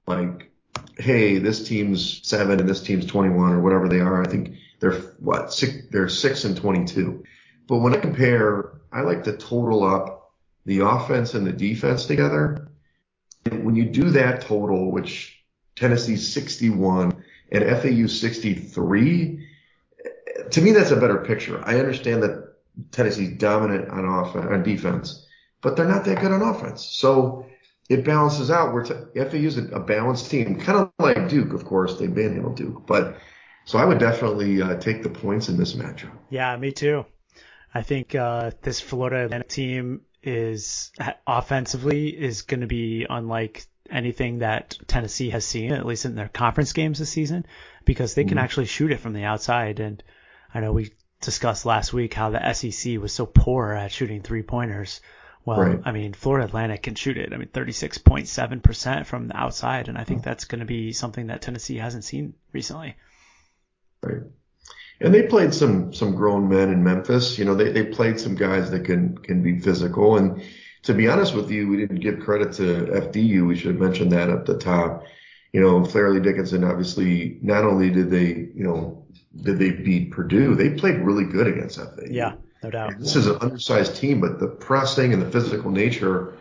like, 0.07 0.51
hey, 0.97 1.37
this 1.37 1.67
team's 1.67 2.21
seven 2.27 2.59
and 2.59 2.69
this 2.69 2.81
team's 2.81 3.05
21 3.05 3.53
or 3.53 3.61
whatever 3.61 3.89
they 3.89 3.99
are. 3.99 4.21
I 4.21 4.27
think 4.27 4.55
they're 4.79 4.99
what 5.19 5.53
six, 5.53 5.73
they're 5.91 6.09
six 6.09 6.43
and 6.43 6.55
22. 6.55 7.23
But 7.67 7.77
when 7.77 7.93
I 7.93 7.97
compare, 7.97 8.81
I 8.91 9.01
like 9.01 9.23
to 9.23 9.37
total 9.37 9.83
up 9.83 10.33
the 10.65 10.79
offense 10.79 11.33
and 11.33 11.45
the 11.45 11.51
defense 11.51 12.05
together. 12.05 12.69
And 13.45 13.65
when 13.65 13.75
you 13.75 13.85
do 13.85 14.11
that 14.11 14.41
total, 14.41 14.91
which 14.91 15.43
Tennessee's 15.75 16.31
61 16.33 17.23
and 17.51 17.81
FAU 17.81 18.07
63, 18.07 19.47
to 20.51 20.61
me 20.61 20.71
that's 20.71 20.91
a 20.91 20.95
better 20.95 21.17
picture. 21.17 21.61
I 21.63 21.79
understand 21.79 22.23
that 22.23 22.55
Tennessee's 22.91 23.37
dominant 23.37 23.89
on 23.89 24.05
offense, 24.05 24.45
on 24.49 24.63
defense, 24.63 25.27
but 25.61 25.75
they're 25.75 25.87
not 25.87 26.05
that 26.05 26.21
good 26.21 26.31
on 26.31 26.41
offense. 26.41 26.85
So 26.85 27.45
it 27.89 28.05
balances 28.05 28.51
out. 28.51 28.73
Where 28.73 28.85
FAU 28.85 29.37
is 29.37 29.57
a, 29.57 29.65
a 29.67 29.79
balanced 29.79 30.29
team, 30.31 30.59
kind 30.59 30.79
of 30.79 30.91
like 30.99 31.29
Duke, 31.29 31.53
of 31.53 31.65
course. 31.65 31.99
They 31.99 32.07
manhandled 32.07 32.55
Duke, 32.55 32.85
but 32.87 33.17
so 33.65 33.79
I 33.79 33.85
would 33.85 33.99
definitely 33.99 34.61
uh, 34.61 34.75
take 34.75 35.03
the 35.03 35.09
points 35.09 35.49
in 35.49 35.57
this 35.57 35.73
matchup. 35.73 36.11
Yeah, 36.29 36.55
me 36.57 36.71
too. 36.71 37.05
I 37.73 37.81
think 37.81 38.15
uh, 38.15 38.51
this 38.61 38.79
Florida 38.79 39.25
Atlantic 39.25 39.49
team 39.49 40.01
is 40.23 40.91
offensively 41.27 42.09
is 42.09 42.43
going 42.43 42.61
to 42.61 42.67
be 42.67 43.05
unlike 43.09 43.65
anything 43.89 44.39
that 44.39 44.77
Tennessee 44.87 45.29
has 45.31 45.45
seen, 45.45 45.71
at 45.71 45.85
least 45.85 46.05
in 46.05 46.15
their 46.15 46.29
conference 46.29 46.73
games 46.73 46.99
this 46.99 47.09
season, 47.09 47.45
because 47.83 48.13
they 48.13 48.23
can 48.23 48.37
mm-hmm. 48.37 48.43
actually 48.43 48.65
shoot 48.65 48.91
it 48.91 48.99
from 48.99 49.13
the 49.13 49.25
outside. 49.25 49.79
And 49.79 50.01
I 50.53 50.61
know 50.61 50.71
we 50.71 50.93
discussed 51.21 51.65
last 51.65 51.93
week 51.93 52.13
how 52.13 52.29
the 52.29 52.53
SEC 52.53 52.99
was 52.99 53.13
so 53.13 53.25
poor 53.25 53.73
at 53.73 53.91
shooting 53.91 54.21
three 54.21 54.43
pointers. 54.43 55.01
Well, 55.45 55.59
right. 55.59 55.79
I 55.85 55.91
mean, 55.91 56.13
Florida 56.13 56.47
Atlantic 56.47 56.83
can 56.83 56.95
shoot 56.95 57.17
it. 57.17 57.31
I 57.31 57.37
mean, 57.37 57.49
36.7% 57.49 59.05
from 59.05 59.27
the 59.27 59.37
outside, 59.37 59.87
and 59.87 59.97
I 59.97 60.03
think 60.03 60.21
hmm. 60.21 60.25
that's 60.25 60.45
going 60.45 60.59
to 60.59 60.65
be 60.65 60.91
something 60.91 61.27
that 61.27 61.43
Tennessee 61.43 61.77
hasn't 61.77 62.03
seen 62.03 62.33
recently. 62.51 62.95
Right. 64.01 64.23
And 65.01 65.13
they 65.13 65.23
played 65.23 65.53
some 65.53 65.93
some 65.93 66.15
grown 66.15 66.47
men 66.47 66.69
in 66.69 66.83
Memphis. 66.83 67.37
You 67.37 67.45
know, 67.45 67.53
they, 67.53 67.71
they 67.71 67.83
played 67.83 68.19
some 68.19 68.35
guys 68.35 68.71
that 68.71 68.85
can 68.85 69.17
can 69.17 69.43
be 69.43 69.59
physical. 69.59 70.17
And 70.17 70.41
to 70.83 70.93
be 70.93 71.07
honest 71.09 71.35
with 71.35 71.51
you, 71.51 71.67
we 71.67 71.77
didn't 71.77 71.99
give 71.99 72.21
credit 72.21 72.53
to 72.53 72.63
FDU. 72.63 73.47
We 73.47 73.57
should 73.57 73.71
have 73.71 73.81
mentioned 73.81 74.13
that 74.13 74.29
at 74.29 74.45
the 74.45 74.57
top. 74.57 75.03
You 75.51 75.61
know, 75.61 75.83
Fairleigh 75.83 76.21
Dickinson 76.21 76.63
obviously 76.63 77.39
not 77.41 77.63
only 77.63 77.89
did 77.89 78.09
they, 78.09 78.27
you 78.27 78.63
know, 78.63 79.05
did 79.35 79.59
they 79.59 79.71
beat 79.71 80.11
Purdue, 80.11 80.55
they 80.55 80.69
played 80.71 80.99
really 80.99 81.25
good 81.25 81.47
against 81.47 81.77
FAU. 81.77 82.07
Yeah, 82.09 82.35
no 82.65 82.71
doubt. 82.71 82.99
This 82.99 83.15
is 83.15 83.27
an 83.27 83.37
undersized 83.41 83.95
team, 83.95 84.21
but 84.21 84.39
the 84.39 84.47
pressing 84.47 85.13
and 85.13 85.21
the 85.21 85.29
physical 85.29 85.69
nature, 85.71 86.37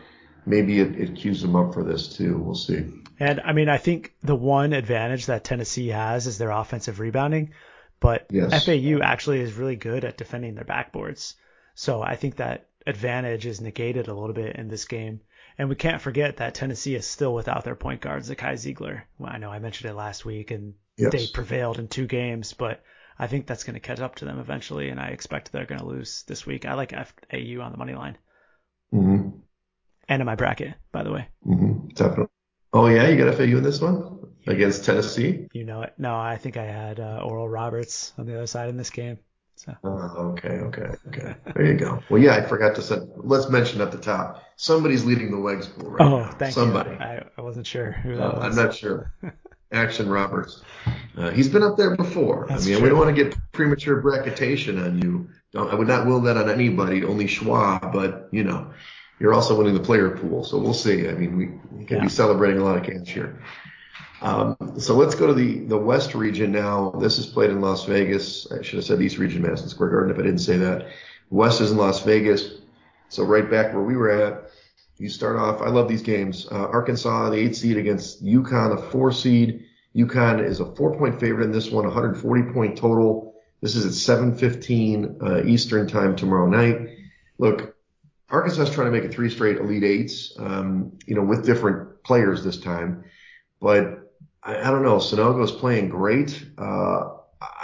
maybe 0.47 0.81
it, 0.81 0.99
it 0.99 1.17
cues 1.17 1.43
them 1.43 1.55
up 1.55 1.75
for 1.75 1.85
this 1.85 2.17
too. 2.17 2.39
We'll 2.39 2.55
see. 2.55 2.85
And 3.21 3.41
I 3.41 3.53
mean, 3.53 3.69
I 3.69 3.79
think 3.79 4.15
the 4.23 4.35
one 4.35 4.73
advantage 4.73 5.27
that 5.27 5.45
Tennessee 5.45 5.89
has 5.89 6.27
is 6.27 6.39
their 6.39 6.51
offensive 6.51 6.99
rebounding, 6.99 7.53
but 8.01 8.27
yes. 8.31 8.65
FAU 8.65 9.01
actually 9.03 9.41
is 9.41 9.53
really 9.53 9.77
good 9.77 10.05
at 10.05 10.17
defending 10.17 10.55
their 10.55 10.65
backboards. 10.65 11.35
So 11.75 12.03
I 12.03 12.17
think 12.17 12.37
that 12.37 12.69
advantage 12.87 13.47
is 13.47 13.61
negated 13.61 14.09
a 14.09 14.15
little 14.15 14.35
bit 14.35 14.57
in 14.57 14.69
this 14.69 14.87
game. 14.87 15.21
And 15.57 15.69
we 15.69 15.77
can't 15.77 16.03
forget 16.03 16.39
that 16.39 16.55
Tennessee 16.55 16.97
is 16.97 17.07
still 17.07 17.33
without 17.33 17.65
their 17.65 17.77
point 17.77 18.01
guard, 18.01 18.25
Zakai 18.25 18.55
Zeigler. 18.55 19.03
Well, 19.19 19.31
I 19.33 19.39
know 19.39 19.51
I 19.51 19.61
mentioned 19.61 19.91
it 19.91 19.95
last 19.95 20.25
week, 20.25 20.51
and 20.51 20.75
yes. 20.97 21.13
they 21.13 21.27
prevailed 21.29 21.79
in 21.79 21.87
two 21.87 22.07
games, 22.07 22.55
but 22.55 22.83
I 23.19 23.27
think 23.27 23.47
that's 23.47 23.65
going 23.65 23.75
to 23.75 23.81
catch 23.81 24.01
up 24.01 24.17
to 24.17 24.25
them 24.25 24.39
eventually, 24.41 24.89
and 24.91 24.99
I 25.01 25.09
expect 25.09 25.53
they're 25.53 25.67
going 25.67 25.81
to 25.81 25.87
lose 25.87 26.25
this 26.27 26.45
week. 26.47 26.65
I 26.67 26.75
like 26.75 26.91
FAU 26.93 27.61
on 27.63 27.73
the 27.73 27.79
money 27.79 27.95
line. 27.95 28.19
Mm-hmm. 28.93 29.39
And 30.09 30.21
in 30.21 30.27
my 30.27 30.35
bracket, 30.35 30.75
by 30.93 31.03
the 31.03 31.13
way. 31.13 31.29
Mm-hmm. 31.47 31.89
Definitely. 31.95 32.27
Oh 32.73 32.87
yeah, 32.89 33.09
you 33.09 33.17
got 33.17 33.35
FAU 33.37 33.45
in 33.45 33.63
this 33.63 33.81
one 33.81 34.19
against 34.47 34.85
Tennessee. 34.85 35.47
You 35.53 35.65
know 35.65 35.83
it. 35.83 35.95
No, 35.97 36.15
I 36.17 36.37
think 36.37 36.57
I 36.57 36.65
had 36.65 36.99
uh, 36.99 37.21
Oral 37.25 37.49
Roberts 37.49 38.13
on 38.19 38.27
the 38.27 38.35
other 38.37 38.47
side 38.49 38.69
in 38.69 38.77
this 38.77 38.91
game. 38.91 39.19
So. 39.57 39.73
Oh, 39.85 40.33
okay, 40.33 40.49
okay, 40.49 40.89
okay. 41.09 41.37
There 41.55 41.65
you 41.65 41.75
go. 41.75 42.01
Well, 42.11 42.21
yeah, 42.21 42.35
I 42.35 42.43
forgot 42.45 42.75
to 42.75 42.83
say. 42.83 42.99
Let's 43.17 43.49
mention 43.49 43.81
at 43.81 43.93
the 43.93 43.99
top. 43.99 44.43
Somebody's 44.57 45.05
leading 45.05 45.31
the 45.31 45.37
Wegs 45.37 45.73
pool 45.73 45.93
right 45.93 46.01
Oh, 46.05 46.19
now. 46.25 46.31
thank 46.33 46.53
Somebody. 46.55 46.91
you. 46.91 46.97
I, 46.97 47.25
I 47.39 47.41
wasn't 47.41 47.67
sure 47.67 47.93
who 47.93 48.17
that 48.17 48.23
uh, 48.25 48.41
was. 48.41 48.59
I'm 48.59 48.65
not 48.65 48.75
sure. 48.75 49.13
Action 49.73 50.09
Roberts. 50.09 50.63
Uh, 51.17 51.31
he's 51.31 51.49
been 51.49 51.63
up 51.63 51.77
there 51.77 51.97
before. 51.97 52.47
That's 52.49 52.65
I 52.65 52.67
mean, 52.67 52.75
true. 52.77 52.83
we 52.85 52.89
don't 52.91 52.99
want 52.99 53.15
to 53.17 53.25
get 53.25 53.37
premature 53.53 54.01
bracketation 54.01 54.83
on 54.83 54.99
you. 55.01 55.29
Don't, 55.53 55.71
I 55.71 55.75
would 55.75 55.89
not 55.89 56.07
will 56.07 56.21
that 56.23 56.37
on 56.37 56.51
anybody, 56.51 57.05
only 57.05 57.27
Schwab, 57.27 57.93
but 57.93 58.29
you 58.33 58.45
know, 58.45 58.73
you're 59.19 59.35
also 59.35 59.57
winning 59.57 59.75
the 59.75 59.81
player 59.81 60.11
pool, 60.11 60.45
so 60.45 60.59
we'll 60.59 60.75
see. 60.75 61.09
I 61.09 61.13
mean, 61.13 61.37
we, 61.37 61.47
we 61.77 61.85
can 61.85 61.99
yeah. 61.99 62.03
be 62.05 62.09
celebrating 62.09 62.61
a 62.61 62.65
lot 62.65 62.77
of 62.77 62.85
cash 62.85 63.09
here. 63.09 63.43
Um, 64.21 64.57
so 64.79 64.95
let's 64.95 65.15
go 65.15 65.27
to 65.27 65.35
the, 65.35 65.61
the 65.61 65.79
West 65.79 66.15
region 66.15 66.51
now. 66.51 66.91
This 66.99 67.19
is 67.19 67.27
played 67.27 67.51
in 67.51 67.61
Las 67.61 67.85
Vegas. 67.85 68.51
I 68.51 68.63
should 68.63 68.77
have 68.77 68.85
said 68.85 69.01
East 69.01 69.19
region, 69.19 69.43
Madison 69.43 69.69
Square 69.69 69.91
Garden, 69.91 70.11
if 70.11 70.19
I 70.19 70.23
didn't 70.23 70.39
say 70.39 70.57
that. 70.57 70.87
West 71.31 71.61
is 71.61 71.73
in 71.73 71.77
Las 71.77 72.03
Vegas. 72.05 72.53
So 73.11 73.23
right 73.23 73.49
back 73.49 73.75
where 73.75 73.83
we 73.83 73.97
were 73.97 74.11
at, 74.11 74.44
you 74.99 75.09
start 75.09 75.37
off. 75.37 75.61
I 75.61 75.69
love 75.69 75.89
these 75.89 76.03
games. 76.03 76.47
Uh, 76.51 76.69
Arkansas, 76.69 77.31
the 77.31 77.39
eight 77.39 77.57
seed 77.57 77.77
against 77.77 78.25
UConn, 78.25 78.79
a 78.79 78.91
four 78.91 79.13
seed. 79.13 79.65
UConn 79.97 80.45
is 80.45 80.61
a 80.61 80.75
four 80.75 80.97
point 80.97 81.19
favorite 81.19 81.45
in 81.45 81.53
this 81.53 81.71
one, 81.71 81.85
140 81.85 82.53
point 82.53 82.77
total. 82.77 83.35
This 83.61 83.77
is 83.77 83.87
at 83.87 84.19
7:15 84.19 85.23
uh, 85.23 85.47
Eastern 85.47 85.89
time 85.89 86.15
tomorrow 86.17 86.47
night. 86.47 86.91
Look, 87.39 87.75
Arkansas 88.29 88.63
is 88.63 88.71
trying 88.71 88.87
to 88.87 88.93
make 88.93 89.05
it 89.05 89.15
three 89.15 89.31
straight 89.31 89.59
Elite 89.59 89.85
Eights, 89.85 90.35
um, 90.39 90.93
you 91.07 91.15
know, 91.15 91.23
with 91.23 91.47
different 91.47 92.03
players 92.03 92.45
this 92.45 92.59
time. 92.59 93.05
But 93.61 94.13
I, 94.43 94.59
I 94.59 94.71
don't 94.71 94.83
know. 94.83 94.99
Sanogo's 94.99 95.53
playing 95.53 95.89
great. 95.89 96.45
Uh, 96.59 97.15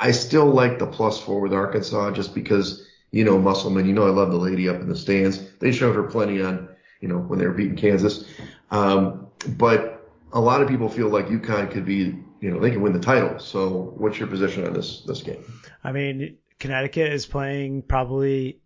I 0.00 0.10
still 0.12 0.46
like 0.46 0.78
the 0.78 0.86
plus 0.86 1.20
four 1.20 1.40
with 1.40 1.52
Arkansas 1.52 2.12
just 2.12 2.34
because, 2.34 2.86
you 3.12 3.24
know, 3.24 3.38
Musselman, 3.38 3.86
you 3.86 3.92
know, 3.92 4.06
I 4.06 4.10
love 4.10 4.30
the 4.30 4.36
lady 4.36 4.68
up 4.68 4.80
in 4.80 4.88
the 4.88 4.96
stands. 4.96 5.40
They 5.58 5.72
showed 5.72 5.94
her 5.94 6.04
plenty 6.04 6.42
on, 6.42 6.69
you 7.00 7.08
know, 7.08 7.18
when 7.18 7.38
they 7.38 7.46
were 7.46 7.52
beating 7.52 7.76
Kansas. 7.76 8.24
Um, 8.70 9.28
but 9.46 10.08
a 10.32 10.40
lot 10.40 10.62
of 10.62 10.68
people 10.68 10.88
feel 10.88 11.08
like 11.08 11.26
UConn 11.26 11.70
could 11.70 11.84
be, 11.84 12.16
you 12.40 12.50
know, 12.50 12.60
they 12.60 12.70
can 12.70 12.82
win 12.82 12.92
the 12.92 13.00
title. 13.00 13.38
So 13.38 13.94
what's 13.96 14.18
your 14.18 14.28
position 14.28 14.66
on 14.66 14.72
this, 14.72 15.02
this 15.02 15.22
game? 15.22 15.42
I 15.82 15.92
mean, 15.92 16.38
Connecticut 16.58 17.12
is 17.12 17.26
playing 17.26 17.82
probably 17.82 18.60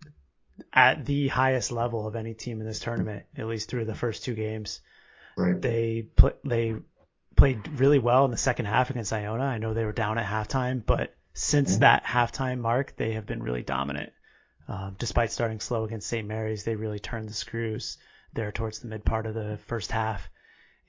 at 0.72 1.04
the 1.04 1.28
highest 1.28 1.72
level 1.72 2.06
of 2.06 2.16
any 2.16 2.34
team 2.34 2.60
in 2.60 2.66
this 2.66 2.80
tournament, 2.80 3.24
at 3.36 3.46
least 3.46 3.68
through 3.68 3.84
the 3.84 3.94
first 3.94 4.24
two 4.24 4.34
games. 4.34 4.80
Right. 5.36 5.60
They 5.60 6.06
play, 6.16 6.32
they 6.44 6.74
played 7.36 7.80
really 7.80 7.98
well 7.98 8.24
in 8.24 8.30
the 8.30 8.36
second 8.36 8.66
half 8.66 8.90
against 8.90 9.12
Iona. 9.12 9.44
I 9.44 9.58
know 9.58 9.74
they 9.74 9.84
were 9.84 9.92
down 9.92 10.18
at 10.18 10.26
halftime, 10.26 10.84
but 10.84 11.14
since 11.32 11.72
mm-hmm. 11.72 11.80
that 11.80 12.04
halftime 12.04 12.60
mark, 12.60 12.94
they 12.96 13.12
have 13.12 13.26
been 13.26 13.42
really 13.42 13.62
dominant. 13.62 14.12
Um, 14.66 14.96
despite 14.98 15.30
starting 15.30 15.60
slow 15.60 15.84
against 15.84 16.08
St. 16.08 16.26
Mary's, 16.26 16.64
they 16.64 16.76
really 16.76 16.98
turned 16.98 17.28
the 17.28 17.34
screws 17.34 17.98
there 18.34 18.52
towards 18.52 18.80
the 18.80 18.88
mid 18.88 19.04
part 19.04 19.26
of 19.26 19.34
the 19.34 19.58
first 19.66 19.90
half. 19.90 20.28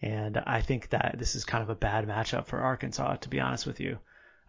And 0.01 0.38
I 0.38 0.62
think 0.62 0.89
that 0.89 1.15
this 1.17 1.36
is 1.36 1.45
kind 1.45 1.63
of 1.63 1.69
a 1.69 1.75
bad 1.75 2.08
matchup 2.08 2.47
for 2.47 2.60
Arkansas, 2.60 3.15
to 3.17 3.29
be 3.29 3.39
honest 3.39 3.65
with 3.65 3.79
you. 3.79 3.97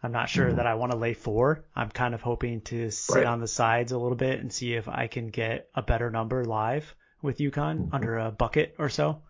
I'm 0.03 0.13
not 0.13 0.29
sure 0.29 0.49
mm-hmm. 0.49 0.57
that 0.57 0.67
I 0.67 0.75
want 0.75 0.93
to 0.93 0.99
lay 0.99 1.15
four. 1.15 1.65
I'm 1.75 1.91
kind 1.91 2.15
of 2.15 2.21
hoping 2.21 2.61
to 2.63 2.91
sit 2.91 3.17
right. 3.17 3.27
on 3.27 3.41
the 3.41 3.49
sides 3.49 3.93
a 3.93 3.99
little 3.99 4.17
bit 4.17 4.41
and 4.41 4.53
see 4.53 4.75
if 4.75 4.89
I 4.89 5.07
can 5.07 5.29
get 5.29 5.69
a 5.75 5.83
better 5.83 6.11
number 6.11 6.45
live 6.45 6.95
with 7.23 7.39
UConn 7.39 7.79
mm-hmm. 7.79 7.95
under 7.95 8.19
a 8.19 8.31
bucket 8.31 8.75
or 8.79 8.89
so. 8.89 9.23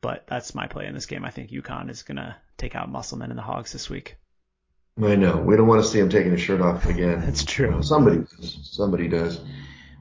But 0.00 0.26
that's 0.26 0.54
my 0.54 0.66
play 0.66 0.86
in 0.86 0.94
this 0.94 1.06
game. 1.06 1.24
I 1.24 1.30
think 1.30 1.50
UConn 1.50 1.90
is 1.90 2.02
going 2.02 2.16
to 2.16 2.36
take 2.56 2.74
out 2.74 2.90
Musselman 2.90 3.30
and 3.30 3.38
the 3.38 3.42
Hogs 3.42 3.72
this 3.72 3.90
week. 3.90 4.16
I 5.02 5.16
know. 5.16 5.36
We 5.36 5.56
don't 5.56 5.66
want 5.66 5.82
to 5.82 5.88
see 5.88 5.98
him 5.98 6.08
taking 6.08 6.32
his 6.32 6.40
shirt 6.40 6.60
off 6.60 6.86
again. 6.86 7.20
That's 7.24 7.44
true. 7.44 7.82
Somebody, 7.82 8.24
somebody 8.40 9.08
does. 9.08 9.40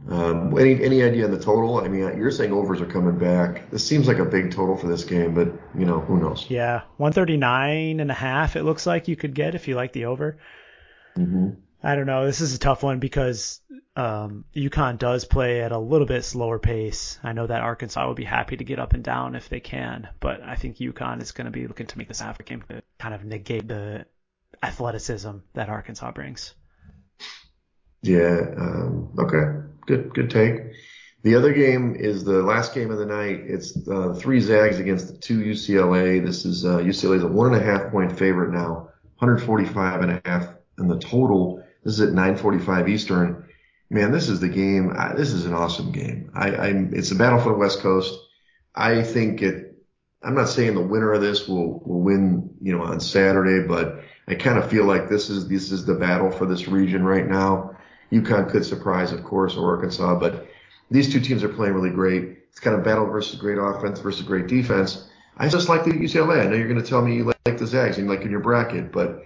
Um, 0.09 0.57
any 0.59 0.83
any 0.83 1.01
idea 1.01 1.25
on 1.25 1.31
the 1.31 1.39
total? 1.39 1.79
I 1.79 1.87
mean, 1.87 2.01
you're 2.17 2.29
saying 2.29 2.53
overs 2.53 2.79
are 2.79 2.85
coming 2.85 3.17
back. 3.17 3.71
This 3.71 3.85
seems 3.85 4.07
like 4.07 4.19
a 4.19 4.25
big 4.25 4.51
total 4.51 4.77
for 4.77 4.87
this 4.87 5.03
game, 5.03 5.33
but 5.33 5.47
you 5.77 5.85
know, 5.85 5.99
who 5.99 6.19
knows? 6.19 6.45
Yeah, 6.47 6.81
139 6.97 7.99
and 7.99 8.11
a 8.11 8.13
half. 8.13 8.55
It 8.55 8.63
looks 8.63 8.85
like 8.85 9.07
you 9.07 9.15
could 9.15 9.33
get 9.33 9.55
if 9.55 9.67
you 9.67 9.75
like 9.75 9.93
the 9.93 10.05
over. 10.05 10.37
Mm-hmm. 11.17 11.61
I 11.81 11.95
don't 11.95 12.05
know. 12.05 12.25
This 12.25 12.41
is 12.41 12.53
a 12.55 12.59
tough 12.59 12.83
one 12.83 12.99
because 12.99 13.61
um, 13.95 14.45
UConn 14.55 14.97
does 14.97 15.25
play 15.25 15.61
at 15.61 15.71
a 15.71 15.77
little 15.77 16.07
bit 16.07 16.23
slower 16.23 16.59
pace. 16.59 17.19
I 17.23 17.33
know 17.33 17.47
that 17.47 17.61
Arkansas 17.61 18.07
would 18.07 18.17
be 18.17 18.23
happy 18.23 18.57
to 18.57 18.63
get 18.63 18.79
up 18.79 18.93
and 18.93 19.03
down 19.03 19.35
if 19.35 19.49
they 19.49 19.59
can, 19.59 20.09
but 20.19 20.41
I 20.41 20.55
think 20.55 20.77
UConn 20.77 21.21
is 21.21 21.31
going 21.31 21.45
to 21.45 21.51
be 21.51 21.67
looking 21.67 21.87
to 21.87 21.97
make 21.97 22.07
this 22.07 22.21
half 22.21 22.43
game 22.43 22.63
to 22.69 22.81
kind 22.99 23.13
of 23.13 23.23
negate 23.23 23.67
the 23.67 24.05
athleticism 24.61 25.31
that 25.53 25.69
Arkansas 25.69 26.11
brings. 26.11 26.53
Yeah. 28.01 28.39
Um, 28.57 29.11
okay. 29.17 29.67
Good. 29.85 30.13
Good 30.13 30.29
take. 30.29 30.61
The 31.23 31.35
other 31.35 31.53
game 31.53 31.95
is 31.95 32.23
the 32.23 32.43
last 32.43 32.75
game 32.75 32.91
of 32.91 32.99
the 32.99 33.05
night. 33.05 33.41
It's 33.47 33.75
uh, 33.87 34.13
three 34.13 34.39
Zags 34.39 34.79
against 34.79 35.07
the 35.07 35.17
two 35.17 35.39
UCLA. 35.39 36.23
This 36.23 36.45
is 36.45 36.65
uh, 36.65 36.77
UCLA 36.77 37.17
is 37.17 37.23
a 37.23 37.27
one 37.27 37.53
and 37.53 37.55
a 37.55 37.65
half 37.65 37.91
point 37.91 38.17
favorite 38.17 38.51
now, 38.51 38.89
145 39.17 40.01
and 40.01 40.11
a 40.11 40.21
half 40.23 40.49
in 40.77 40.87
the 40.87 40.99
total. 40.99 41.63
This 41.83 41.95
is 41.95 42.01
at 42.01 42.09
9:45 42.09 42.89
Eastern. 42.89 43.45
Man, 43.89 44.11
this 44.11 44.29
is 44.29 44.39
the 44.39 44.49
game. 44.49 44.93
I, 44.95 45.13
this 45.13 45.31
is 45.31 45.45
an 45.45 45.53
awesome 45.53 45.91
game. 45.91 46.31
I, 46.35 46.55
I'm. 46.55 46.93
It's 46.93 47.11
a 47.11 47.15
battle 47.15 47.39
for 47.39 47.49
the 47.49 47.57
West 47.57 47.79
Coast. 47.79 48.13
I 48.75 49.01
think 49.01 49.41
it. 49.41 49.75
I'm 50.23 50.35
not 50.35 50.49
saying 50.49 50.75
the 50.75 50.81
winner 50.81 51.11
of 51.11 51.21
this 51.21 51.47
will 51.47 51.79
will 51.85 52.01
win, 52.01 52.51
you 52.61 52.75
know, 52.75 52.83
on 52.83 52.99
Saturday, 52.99 53.67
but 53.67 54.03
I 54.27 54.35
kind 54.35 54.59
of 54.59 54.69
feel 54.69 54.85
like 54.85 55.09
this 55.09 55.31
is 55.31 55.47
this 55.47 55.71
is 55.71 55.85
the 55.85 55.95
battle 55.95 56.31
for 56.31 56.45
this 56.45 56.67
region 56.67 57.03
right 57.03 57.27
now. 57.27 57.75
UConn 58.11 58.49
could 58.49 58.65
surprise, 58.65 59.11
of 59.11 59.23
course, 59.23 59.55
or 59.55 59.75
Arkansas, 59.75 60.19
but 60.19 60.47
these 60.91 61.11
two 61.11 61.19
teams 61.19 61.43
are 61.43 61.49
playing 61.49 61.73
really 61.73 61.89
great. 61.89 62.37
it's 62.49 62.59
kind 62.59 62.75
of 62.75 62.83
battle 62.83 63.05
versus 63.05 63.39
great 63.39 63.57
offense 63.57 63.99
versus 63.99 64.21
great 64.21 64.47
defense. 64.47 65.09
I 65.37 65.49
just 65.49 65.67
like 65.67 65.83
the 65.83 65.91
UCLA. 65.91 66.41
I 66.41 66.47
know 66.47 66.55
you're 66.55 66.69
going 66.69 66.81
to 66.81 66.87
tell 66.87 67.01
me 67.01 67.15
you 67.15 67.25
like 67.25 67.57
the 67.57 67.67
Zags 67.67 67.97
and 67.97 68.07
like 68.07 68.21
in 68.21 68.31
your 68.31 68.39
bracket, 68.39 68.91
but 68.91 69.25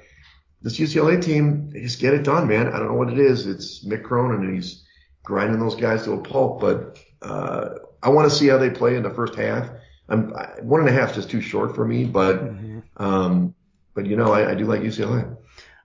this 0.61 0.79
UCLA 0.79 1.21
team, 1.21 1.69
they 1.69 1.81
just 1.81 1.99
get 1.99 2.13
it 2.13 2.23
done, 2.23 2.47
man. 2.47 2.67
I 2.67 2.79
don't 2.79 2.87
know 2.87 2.95
what 2.95 3.11
it 3.11 3.19
is. 3.19 3.45
It's 3.45 3.85
Mick 3.85 4.03
Cronin 4.03 4.43
and 4.43 4.55
he's 4.55 4.83
grinding 5.23 5.59
those 5.59 5.75
guys 5.75 6.03
to 6.05 6.13
a 6.13 6.17
pulp, 6.17 6.59
but, 6.59 6.97
uh, 7.21 7.75
I 8.01 8.09
want 8.09 8.29
to 8.29 8.35
see 8.35 8.47
how 8.47 8.57
they 8.57 8.69
play 8.69 8.95
in 8.95 9.03
the 9.03 9.09
first 9.09 9.35
half. 9.35 9.69
I'm 10.07 10.33
one 10.61 10.79
and 10.79 10.89
a 10.89 10.91
half 10.91 11.11
is 11.11 11.17
just 11.17 11.29
too 11.29 11.41
short 11.41 11.75
for 11.75 11.85
me, 11.85 12.05
but, 12.05 12.37
mm-hmm. 12.37 12.79
um, 12.97 13.53
but 13.93 14.05
you 14.05 14.15
know, 14.15 14.31
I, 14.31 14.51
I 14.51 14.55
do 14.55 14.65
like 14.65 14.81
UCLA. 14.81 15.37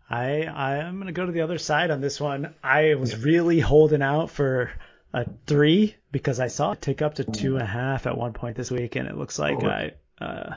I 0.08 0.44
I 0.44 0.76
am 0.78 0.98
gonna 0.98 1.12
go 1.12 1.26
to 1.26 1.32
the 1.32 1.42
other 1.42 1.58
side 1.58 1.90
on 1.90 2.00
this 2.00 2.20
one. 2.20 2.54
I 2.62 2.94
was 2.94 3.16
really 3.16 3.60
holding 3.60 4.02
out 4.02 4.30
for 4.30 4.70
a 5.12 5.26
three 5.46 5.96
because 6.12 6.40
I 6.40 6.48
saw 6.48 6.72
it 6.72 6.82
tick 6.82 7.02
up 7.02 7.14
to 7.14 7.24
two 7.24 7.54
and 7.54 7.62
a 7.62 7.66
half 7.66 8.06
at 8.06 8.18
one 8.18 8.32
point 8.32 8.56
this 8.56 8.70
week, 8.70 8.96
and 8.96 9.08
it 9.08 9.16
looks 9.16 9.38
like 9.38 9.62
oh. 9.62 9.66
I 9.66 9.92
uh, 10.20 10.54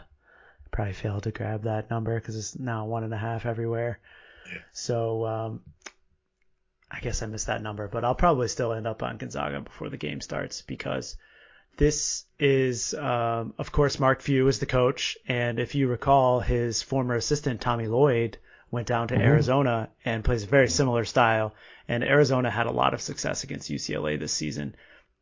probably 0.72 0.94
failed 0.94 1.24
to 1.24 1.32
grab 1.32 1.64
that 1.64 1.90
number 1.90 2.20
because 2.20 2.36
it's 2.36 2.58
now 2.58 2.86
one 2.86 3.04
and 3.04 3.14
a 3.14 3.18
half 3.18 3.46
everywhere. 3.46 4.00
Yeah. 4.52 4.60
So 4.74 5.26
um, 5.26 5.62
I 6.90 7.00
guess 7.00 7.22
I 7.22 7.26
missed 7.26 7.48
that 7.48 7.62
number, 7.62 7.88
but 7.88 8.04
I'll 8.04 8.16
probably 8.16 8.48
still 8.48 8.74
end 8.74 8.88
up 8.88 9.04
on 9.04 9.18
Gonzaga 9.18 9.62
before 9.62 9.90
the 9.90 9.98
game 9.98 10.22
starts 10.22 10.62
because 10.62 11.18
this 11.78 12.26
is, 12.40 12.94
um, 12.94 13.54
of 13.58 13.72
course, 13.72 14.00
Mark 14.00 14.22
Few 14.22 14.48
is 14.48 14.60
the 14.60 14.66
coach, 14.66 15.18
and 15.28 15.60
if 15.60 15.76
you 15.76 15.88
recall, 15.88 16.40
his 16.40 16.82
former 16.82 17.16
assistant 17.16 17.62
Tommy 17.62 17.88
Lloyd 17.88 18.38
went 18.72 18.88
down 18.88 19.08
to 19.08 19.16
mm-hmm. 19.16 19.24
Arizona 19.24 19.90
and 20.04 20.24
plays 20.24 20.44
a 20.44 20.48
very 20.48 20.68
similar 20.68 21.06
style. 21.06 21.54
And 21.88 22.04
Arizona 22.04 22.50
had 22.50 22.68
a 22.68 22.72
lot 22.72 22.94
of 22.94 23.02
success 23.02 23.44
against 23.44 23.72
UCLA 23.72 24.20
this 24.20 24.34
season. 24.34 24.76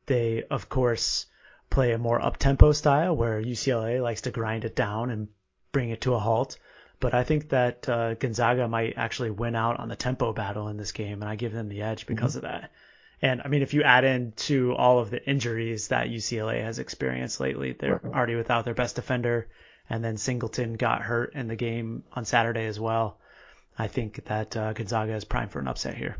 They, 0.08 0.44
of 0.50 0.70
course, 0.70 1.28
play 1.70 1.92
a 1.92 1.98
more 1.98 2.24
up-tempo 2.24 2.72
style 2.72 3.16
where 3.16 3.42
UCLA 3.42 4.02
likes 4.02 4.22
to 4.22 4.32
grind 4.32 4.66
it 4.66 4.76
down 4.76 5.10
and 5.10 5.28
bring 5.72 5.90
it 5.90 6.02
to 6.02 6.14
a 6.14 6.20
halt. 6.20 6.58
But 7.00 7.14
I 7.14 7.24
think 7.24 7.50
that 7.50 7.88
uh, 7.90 8.14
Gonzaga 8.16 8.68
might 8.68 8.98
actually 8.98 9.32
win 9.32 9.56
out 9.56 9.80
on 9.80 9.90
the 9.90 9.96
tempo 9.96 10.34
battle 10.34 10.70
in 10.70 10.78
this 10.78 10.92
game, 10.92 11.22
and 11.22 11.30
I 11.30 11.36
give 11.36 11.52
them 11.52 11.70
the 11.70 11.82
edge 11.82 12.08
because 12.08 12.36
mm-hmm. 12.36 12.46
of 12.46 12.52
that. 12.52 12.72
And 13.22 13.42
I 13.44 13.48
mean, 13.48 13.62
if 13.62 13.74
you 13.74 13.84
add 13.84 14.04
in 14.04 14.34
to 14.48 14.76
all 14.76 15.00
of 15.00 15.10
the 15.10 15.24
injuries 15.28 15.90
that 15.90 16.08
UCLA 16.08 16.64
has 16.64 16.80
experienced 16.80 17.40
lately, 17.40 17.74
they're 17.74 18.02
already 18.06 18.36
without 18.36 18.66
their 18.66 18.74
best 18.74 18.96
defender, 18.96 19.48
and 19.90 20.04
then 20.04 20.18
Singleton 20.18 20.76
got 20.76 21.02
hurt 21.02 21.34
in 21.34 21.48
the 21.48 21.56
game 21.56 22.04
on 22.14 22.26
Saturday 22.26 22.66
as 22.66 22.80
well. 22.80 23.20
I 23.78 23.88
think 23.88 24.26
that 24.26 24.56
uh, 24.56 24.74
Gonzaga 24.74 25.14
is 25.14 25.26
primed 25.26 25.52
for 25.52 25.60
an 25.60 25.68
upset 25.68 25.96
here. 25.96 26.18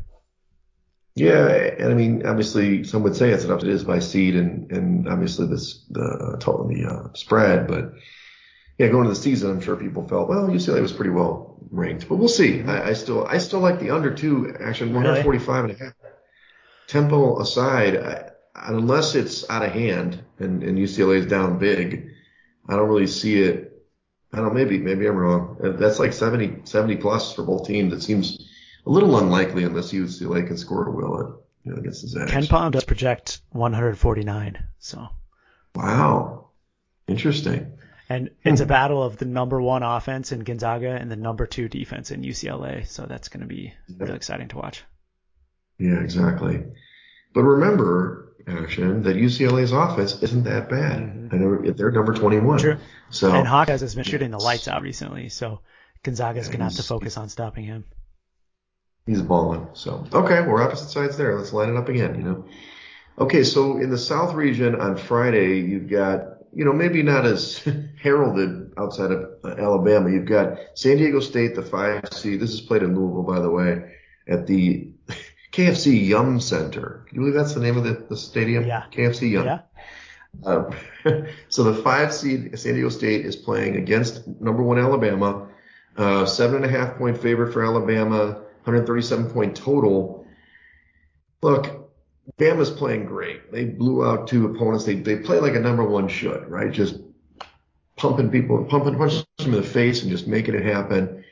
Yeah, 1.14 1.48
and 1.48 1.90
I 1.90 1.94
mean, 1.94 2.26
obviously, 2.26 2.84
some 2.84 3.02
would 3.02 3.16
say 3.16 3.30
it's 3.30 3.44
an 3.44 3.50
upset 3.50 3.70
is 3.70 3.84
by 3.84 4.00
seed 4.00 4.36
and 4.36 4.70
and 4.70 5.08
obviously 5.08 5.46
this 5.46 5.84
the 5.88 6.36
total 6.38 6.68
the 6.68 6.84
uh, 6.84 7.14
spread, 7.14 7.66
but 7.66 7.94
yeah, 8.76 8.88
going 8.88 9.04
to 9.04 9.10
the 9.10 9.16
season, 9.16 9.50
I'm 9.50 9.60
sure 9.62 9.76
people 9.76 10.06
felt 10.06 10.28
well 10.28 10.46
UCLA 10.48 10.82
was 10.82 10.92
pretty 10.92 11.10
well 11.10 11.56
ranked, 11.70 12.06
but 12.08 12.16
we'll 12.16 12.28
see. 12.28 12.62
I, 12.62 12.90
I 12.90 12.92
still 12.92 13.26
I 13.26 13.38
still 13.38 13.60
like 13.60 13.80
the 13.80 13.90
under 13.90 14.14
two 14.14 14.54
actually 14.60 14.92
145 14.92 15.48
really? 15.48 15.72
and 15.72 15.80
a 15.80 15.84
half. 15.84 15.94
Tempo 16.86 17.40
aside, 17.40 17.96
I, 17.96 18.30
unless 18.54 19.14
it's 19.14 19.48
out 19.48 19.64
of 19.64 19.72
hand 19.72 20.22
and, 20.38 20.62
and 20.62 20.78
UCLA 20.78 21.18
is 21.20 21.26
down 21.26 21.58
big, 21.58 22.10
I 22.68 22.76
don't 22.76 22.88
really 22.88 23.06
see 23.06 23.40
it 23.42 23.65
I 24.36 24.40
don't 24.40 24.48
know, 24.48 24.54
maybe, 24.54 24.76
maybe 24.76 25.06
I'm 25.06 25.16
wrong. 25.16 25.56
Uh, 25.64 25.70
that's 25.70 25.98
like 25.98 26.12
70, 26.12 26.60
70 26.64 26.96
plus 26.96 27.32
for 27.32 27.42
both 27.42 27.66
teams. 27.66 27.94
It 27.94 28.02
seems 28.02 28.46
a 28.84 28.90
little 28.90 29.16
unlikely 29.16 29.64
unless 29.64 29.94
UCLA 29.94 30.46
can 30.46 30.58
score 30.58 30.86
a 30.86 30.90
will 30.90 31.42
you 31.64 31.72
know, 31.72 31.78
against 31.78 32.02
the 32.02 32.08
Zags. 32.08 32.30
KenPom 32.30 32.70
does 32.70 32.84
project 32.84 33.40
149, 33.52 34.62
so. 34.78 35.08
Wow. 35.74 36.50
Interesting. 37.08 37.78
And 38.10 38.30
it's 38.44 38.60
a 38.60 38.66
battle 38.66 39.02
of 39.02 39.16
the 39.16 39.24
number 39.24 39.58
one 39.58 39.82
offense 39.82 40.32
in 40.32 40.40
Gonzaga 40.40 40.90
and 40.90 41.10
the 41.10 41.16
number 41.16 41.46
two 41.46 41.70
defense 41.70 42.10
in 42.10 42.20
UCLA. 42.20 42.86
So 42.86 43.06
that's 43.06 43.28
going 43.28 43.40
to 43.40 43.46
be 43.46 43.72
really 43.96 44.16
exciting 44.16 44.48
to 44.48 44.58
watch. 44.58 44.84
Yeah, 45.78 46.00
exactly. 46.00 46.62
But 47.32 47.42
remember, 47.42 48.25
action 48.46 49.02
that 49.02 49.16
UCLA's 49.16 49.72
offense 49.72 50.22
isn't 50.22 50.44
that 50.44 50.68
bad. 50.68 51.00
Mm-hmm. 51.00 51.34
I 51.34 51.38
know 51.38 51.72
they're 51.72 51.90
number 51.90 52.14
21. 52.14 52.58
True. 52.58 52.76
So 53.10 53.32
and 53.32 53.46
Hawkes 53.46 53.80
has 53.80 53.94
been 53.94 54.04
shooting 54.04 54.30
the 54.30 54.38
lights 54.38 54.68
out 54.68 54.82
recently, 54.82 55.28
so 55.28 55.60
Gonzaga's 56.02 56.46
yeah, 56.46 56.52
gonna 56.52 56.64
have 56.64 56.74
to 56.74 56.82
focus 56.82 57.16
on 57.16 57.28
stopping 57.28 57.64
him. 57.64 57.84
He's 59.06 59.22
balling. 59.22 59.68
So 59.74 60.04
okay, 60.12 60.40
we're 60.42 60.62
opposite 60.62 60.90
sides 60.90 61.16
there. 61.16 61.36
Let's 61.36 61.52
line 61.52 61.70
it 61.70 61.76
up 61.76 61.88
again. 61.88 62.14
You 62.16 62.22
know. 62.22 62.44
Okay, 63.18 63.44
so 63.44 63.78
in 63.78 63.90
the 63.90 63.98
South 63.98 64.34
region 64.34 64.74
on 64.74 64.96
Friday, 64.96 65.60
you've 65.60 65.88
got 65.88 66.38
you 66.52 66.64
know 66.64 66.72
maybe 66.72 67.02
not 67.02 67.24
as 67.24 67.58
heralded 68.02 68.72
outside 68.76 69.12
of 69.12 69.44
Alabama. 69.44 70.10
You've 70.10 70.26
got 70.26 70.58
San 70.74 70.96
Diego 70.96 71.20
State, 71.20 71.54
the 71.54 71.62
five 71.62 72.08
seed. 72.12 72.40
This 72.40 72.52
is 72.52 72.60
played 72.60 72.82
in 72.82 72.96
Louisville, 72.96 73.22
by 73.22 73.40
the 73.40 73.50
way, 73.50 73.94
at 74.28 74.46
the 74.46 74.90
KFC 75.56 76.06
Yum 76.06 76.38
Center. 76.38 77.02
Can 77.06 77.14
you 77.14 77.20
believe 77.22 77.34
that's 77.34 77.54
the 77.54 77.60
name 77.60 77.78
of 77.78 77.84
the, 77.84 78.04
the 78.10 78.16
stadium? 78.16 78.66
Yeah. 78.66 78.84
KFC 78.92 79.30
Yum. 79.30 79.46
Yeah. 79.46 79.60
Uh, 80.44 80.70
so 81.48 81.62
the 81.62 81.74
five 81.82 82.12
seed 82.12 82.58
San 82.58 82.74
Diego 82.74 82.90
State 82.90 83.24
is 83.24 83.36
playing 83.36 83.76
against 83.76 84.28
number 84.38 84.62
one 84.62 84.78
Alabama. 84.78 85.48
Uh, 85.96 86.26
seven 86.26 86.56
and 86.56 86.66
a 86.66 86.68
half 86.68 86.98
point 86.98 87.16
favorite 87.16 87.54
for 87.54 87.64
Alabama, 87.64 88.34
137 88.64 89.30
point 89.30 89.56
total. 89.56 90.26
Look, 91.40 91.90
Bama's 92.36 92.70
playing 92.70 93.06
great. 93.06 93.50
They 93.50 93.64
blew 93.64 94.04
out 94.04 94.28
two 94.28 94.44
opponents. 94.44 94.84
They 94.84 94.96
they 94.96 95.16
play 95.16 95.40
like 95.40 95.54
a 95.54 95.60
number 95.60 95.84
one 95.84 96.06
should, 96.06 96.50
right? 96.50 96.70
Just 96.70 97.00
pumping 97.96 98.30
people, 98.30 98.62
pumping 98.66 98.98
punches 98.98 99.24
them 99.38 99.54
in 99.54 99.62
the 99.62 99.66
face 99.66 100.02
and 100.02 100.10
just 100.10 100.26
making 100.26 100.54
it 100.54 100.66
happen. 100.66 101.24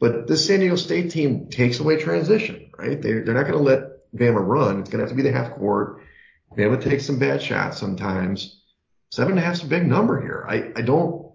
But 0.00 0.26
this 0.26 0.46
San 0.46 0.60
Diego 0.60 0.76
State 0.76 1.10
team 1.10 1.48
takes 1.48 1.80
away 1.80 1.96
transition, 1.96 2.70
right? 2.78 3.00
They're, 3.00 3.24
they're 3.24 3.34
not 3.34 3.46
going 3.46 3.58
to 3.58 3.64
let 3.64 4.12
Bama 4.14 4.46
run. 4.46 4.80
It's 4.80 4.90
going 4.90 4.98
to 4.98 5.04
have 5.04 5.10
to 5.10 5.14
be 5.14 5.22
the 5.22 5.32
half 5.32 5.54
court. 5.54 6.02
Bama 6.56 6.82
takes 6.82 7.06
some 7.06 7.18
bad 7.18 7.42
shots 7.42 7.78
sometimes. 7.78 8.60
Seven 9.10 9.32
and 9.32 9.40
a 9.40 9.42
half 9.42 9.54
is 9.54 9.62
a 9.62 9.66
big 9.66 9.86
number 9.86 10.20
here. 10.20 10.46
I, 10.48 10.72
I 10.76 10.82
don't 10.82 11.32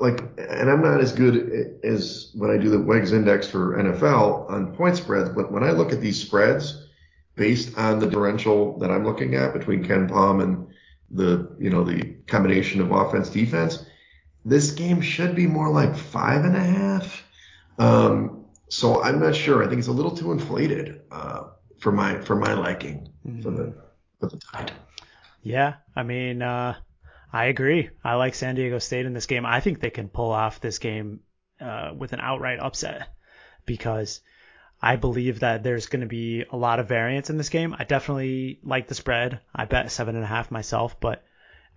like, 0.00 0.20
and 0.38 0.70
I'm 0.70 0.82
not 0.82 1.00
as 1.00 1.12
good 1.12 1.78
as 1.84 2.30
when 2.34 2.50
I 2.50 2.56
do 2.56 2.70
the 2.70 2.80
WEGS 2.80 3.12
index 3.12 3.46
for 3.46 3.76
NFL 3.76 4.50
on 4.50 4.74
point 4.74 4.96
spreads, 4.96 5.28
but 5.30 5.52
when 5.52 5.62
I 5.62 5.70
look 5.72 5.92
at 5.92 6.00
these 6.00 6.20
spreads 6.20 6.88
based 7.36 7.76
on 7.76 7.98
the 7.98 8.06
differential 8.06 8.78
that 8.78 8.90
I'm 8.90 9.04
looking 9.04 9.34
at 9.34 9.52
between 9.52 9.84
KenPom 9.84 10.42
and 10.42 10.68
the, 11.10 11.54
you 11.58 11.70
know, 11.70 11.84
the 11.84 12.14
combination 12.26 12.80
of 12.80 12.90
offense 12.92 13.30
defense, 13.30 13.84
this 14.44 14.70
game 14.70 15.00
should 15.00 15.34
be 15.34 15.46
more 15.46 15.70
like 15.70 15.96
five 15.96 16.44
and 16.44 16.56
a 16.56 16.60
half 16.60 17.24
um, 17.80 18.44
so 18.68 19.02
I'm 19.02 19.18
not 19.18 19.34
sure. 19.34 19.64
I 19.64 19.68
think 19.68 19.78
it's 19.78 19.88
a 19.88 19.92
little 19.92 20.14
too 20.14 20.32
inflated 20.32 21.00
uh, 21.10 21.44
for 21.78 21.90
my 21.90 22.20
for 22.20 22.36
my 22.36 22.52
liking 22.52 23.08
mm-hmm. 23.26 23.40
for 23.40 23.50
the 23.50 23.74
for 24.20 24.28
the 24.28 24.36
tide. 24.36 24.72
Yeah, 25.42 25.76
I 25.96 26.02
mean, 26.02 26.42
uh, 26.42 26.76
I 27.32 27.46
agree. 27.46 27.88
I 28.04 28.14
like 28.14 28.34
San 28.34 28.54
Diego 28.54 28.78
State 28.78 29.06
in 29.06 29.14
this 29.14 29.26
game. 29.26 29.46
I 29.46 29.60
think 29.60 29.80
they 29.80 29.90
can 29.90 30.08
pull 30.08 30.30
off 30.30 30.60
this 30.60 30.78
game 30.78 31.20
uh, 31.58 31.92
with 31.96 32.12
an 32.12 32.20
outright 32.20 32.60
upset 32.60 33.08
because 33.64 34.20
I 34.82 34.96
believe 34.96 35.40
that 35.40 35.62
there's 35.62 35.86
going 35.86 36.00
to 36.00 36.06
be 36.06 36.44
a 36.50 36.56
lot 36.56 36.80
of 36.80 36.88
variance 36.88 37.30
in 37.30 37.38
this 37.38 37.48
game. 37.48 37.74
I 37.78 37.84
definitely 37.84 38.60
like 38.62 38.88
the 38.88 38.94
spread. 38.94 39.40
I 39.54 39.64
bet 39.64 39.90
seven 39.90 40.16
and 40.16 40.24
a 40.24 40.28
half 40.28 40.50
myself, 40.50 41.00
but 41.00 41.24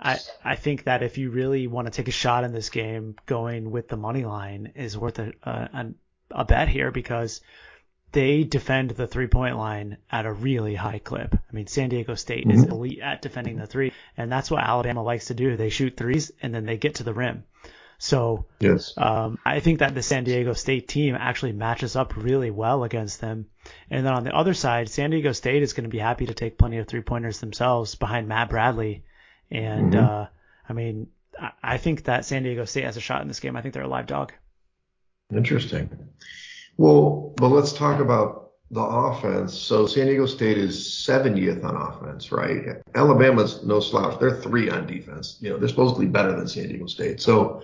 I, 0.04 0.20
I 0.44 0.56
think 0.58 0.84
that 0.84 1.02
if 1.02 1.18
you 1.18 1.30
really 1.30 1.66
want 1.68 1.88
to 1.88 1.92
take 1.92 2.10
a 2.10 2.12
shot 2.12 2.44
in 2.44 2.52
this 2.52 2.70
game, 2.70 3.16
going 3.26 3.72
with 3.72 3.88
the 3.88 3.96
money 3.96 4.26
line 4.26 4.74
is 4.76 4.98
worth 4.98 5.18
a, 5.18 5.32
a, 5.44 5.88
a 6.30 6.44
bet 6.44 6.68
here 6.68 6.92
because 6.92 7.40
they 8.12 8.44
defend 8.44 8.92
the 8.92 9.08
three 9.08 9.28
point 9.28 9.58
line 9.58 9.98
at 10.12 10.26
a 10.26 10.34
really 10.34 10.76
high 10.76 11.00
clip. 11.00 11.34
I 11.34 11.56
mean, 11.56 11.68
San 11.68 11.88
Diego 11.88 12.16
State 12.16 12.50
is 12.52 12.64
mm-hmm. 12.64 12.72
elite 12.72 13.00
at 13.00 13.22
defending 13.22 13.58
the 13.58 13.66
three, 13.66 13.94
and 14.18 14.30
that's 14.30 14.52
what 14.52 14.62
Alabama 14.62 15.02
likes 15.02 15.28
to 15.28 15.34
do. 15.34 15.56
They 15.56 15.70
shoot 15.70 15.96
threes 15.96 16.32
and 16.42 16.54
then 16.54 16.66
they 16.66 16.78
get 16.78 16.96
to 16.96 17.04
the 17.04 17.14
rim. 17.14 17.46
So 17.98 18.46
yes. 18.60 18.94
um, 18.98 19.40
I 19.46 19.62
think 19.62 19.80
that 19.80 19.96
the 19.96 20.04
San 20.04 20.26
Diego 20.26 20.52
State 20.52 20.90
team 20.90 21.16
actually 21.16 21.54
matches 21.54 21.96
up 21.96 22.18
really 22.18 22.52
well 22.52 22.84
against 22.84 23.22
them. 23.22 23.46
And 23.90 24.06
then 24.06 24.14
on 24.14 24.26
the 24.26 24.36
other 24.36 24.54
side, 24.54 24.90
San 24.90 25.12
Diego 25.12 25.32
State 25.32 25.64
is 25.64 25.72
going 25.72 25.86
to 25.86 25.90
be 25.90 26.00
happy 26.00 26.26
to 26.26 26.34
take 26.34 26.58
plenty 26.58 26.80
of 26.80 26.88
three 26.88 27.02
pointers 27.02 27.40
themselves 27.40 27.96
behind 27.96 28.28
Matt 28.28 28.50
Bradley 28.50 29.06
and 29.54 29.94
mm-hmm. 29.94 30.04
uh, 30.04 30.26
I 30.68 30.74
mean, 30.74 31.08
I, 31.40 31.52
I 31.64 31.78
think 31.78 32.04
that 32.06 32.26
San 32.26 32.44
Diego 32.44 32.66
State 32.66 32.84
has 32.84 32.98
a 32.98 33.02
shot 33.02 33.22
in 33.22 33.28
this 33.28 33.40
game. 33.40 33.56
I 33.56 33.62
think 33.62 33.74
they're 33.74 33.84
a 33.84 33.88
live 33.88 34.08
dog. 34.08 34.34
Interesting. 35.34 35.90
Well, 36.78 37.34
but 37.38 37.50
let's 37.50 37.72
talk 37.72 38.00
about 38.00 38.52
the 38.72 38.82
offense. 38.82 39.54
So 39.54 39.86
San 39.86 40.08
Diego 40.08 40.26
State 40.26 40.58
is 40.58 40.76
70th 41.08 41.64
on 41.64 41.76
offense, 41.76 42.32
right? 42.32 42.82
Alabama's 42.96 43.64
no 43.64 43.80
slouch. 43.80 44.20
They're 44.20 44.42
three 44.42 44.70
on 44.70 44.88
defense. 44.88 45.38
You 45.40 45.52
know, 45.52 45.58
they're 45.58 45.70
supposedly 45.70 46.08
better 46.08 46.36
than 46.36 46.48
San 46.48 46.70
Diego 46.70 46.88
State. 46.88 47.22
So, 47.22 47.64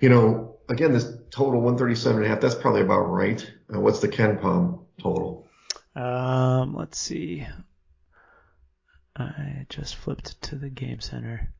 you 0.00 0.08
know, 0.08 0.56
again, 0.70 0.92
this 0.92 1.12
total 1.30 1.60
137 1.60 2.16
and 2.16 2.26
a 2.26 2.28
half, 2.28 2.40
that's 2.40 2.54
probably 2.54 2.80
about 2.80 3.02
right. 3.02 3.46
Uh, 3.72 3.80
what's 3.80 4.00
the 4.00 4.08
KenPom 4.08 4.80
total? 4.98 5.46
Um, 5.94 6.74
let's 6.74 6.98
see. 6.98 7.46
I 9.18 9.66
just 9.68 9.96
flipped 9.96 10.40
to 10.42 10.56
the 10.56 10.68
game 10.68 11.00
center. 11.00 11.50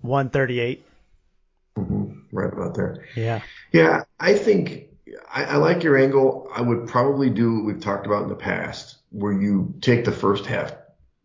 138. 0.00 0.84
Mm-hmm. 1.78 2.12
Right 2.32 2.52
about 2.52 2.74
there. 2.74 3.04
Yeah. 3.14 3.42
Yeah, 3.72 4.04
I 4.18 4.34
think 4.34 4.88
I, 5.30 5.44
I, 5.44 5.56
like 5.56 5.82
your 5.82 5.96
angle. 5.96 6.48
I 6.54 6.62
would 6.62 6.88
probably 6.88 7.30
do 7.30 7.56
what 7.56 7.64
we've 7.64 7.80
talked 7.80 8.06
about 8.06 8.22
in 8.22 8.28
the 8.28 8.34
past, 8.34 8.96
where 9.10 9.32
you 9.32 9.74
take 9.80 10.04
the 10.04 10.12
first 10.12 10.46
half 10.46 10.74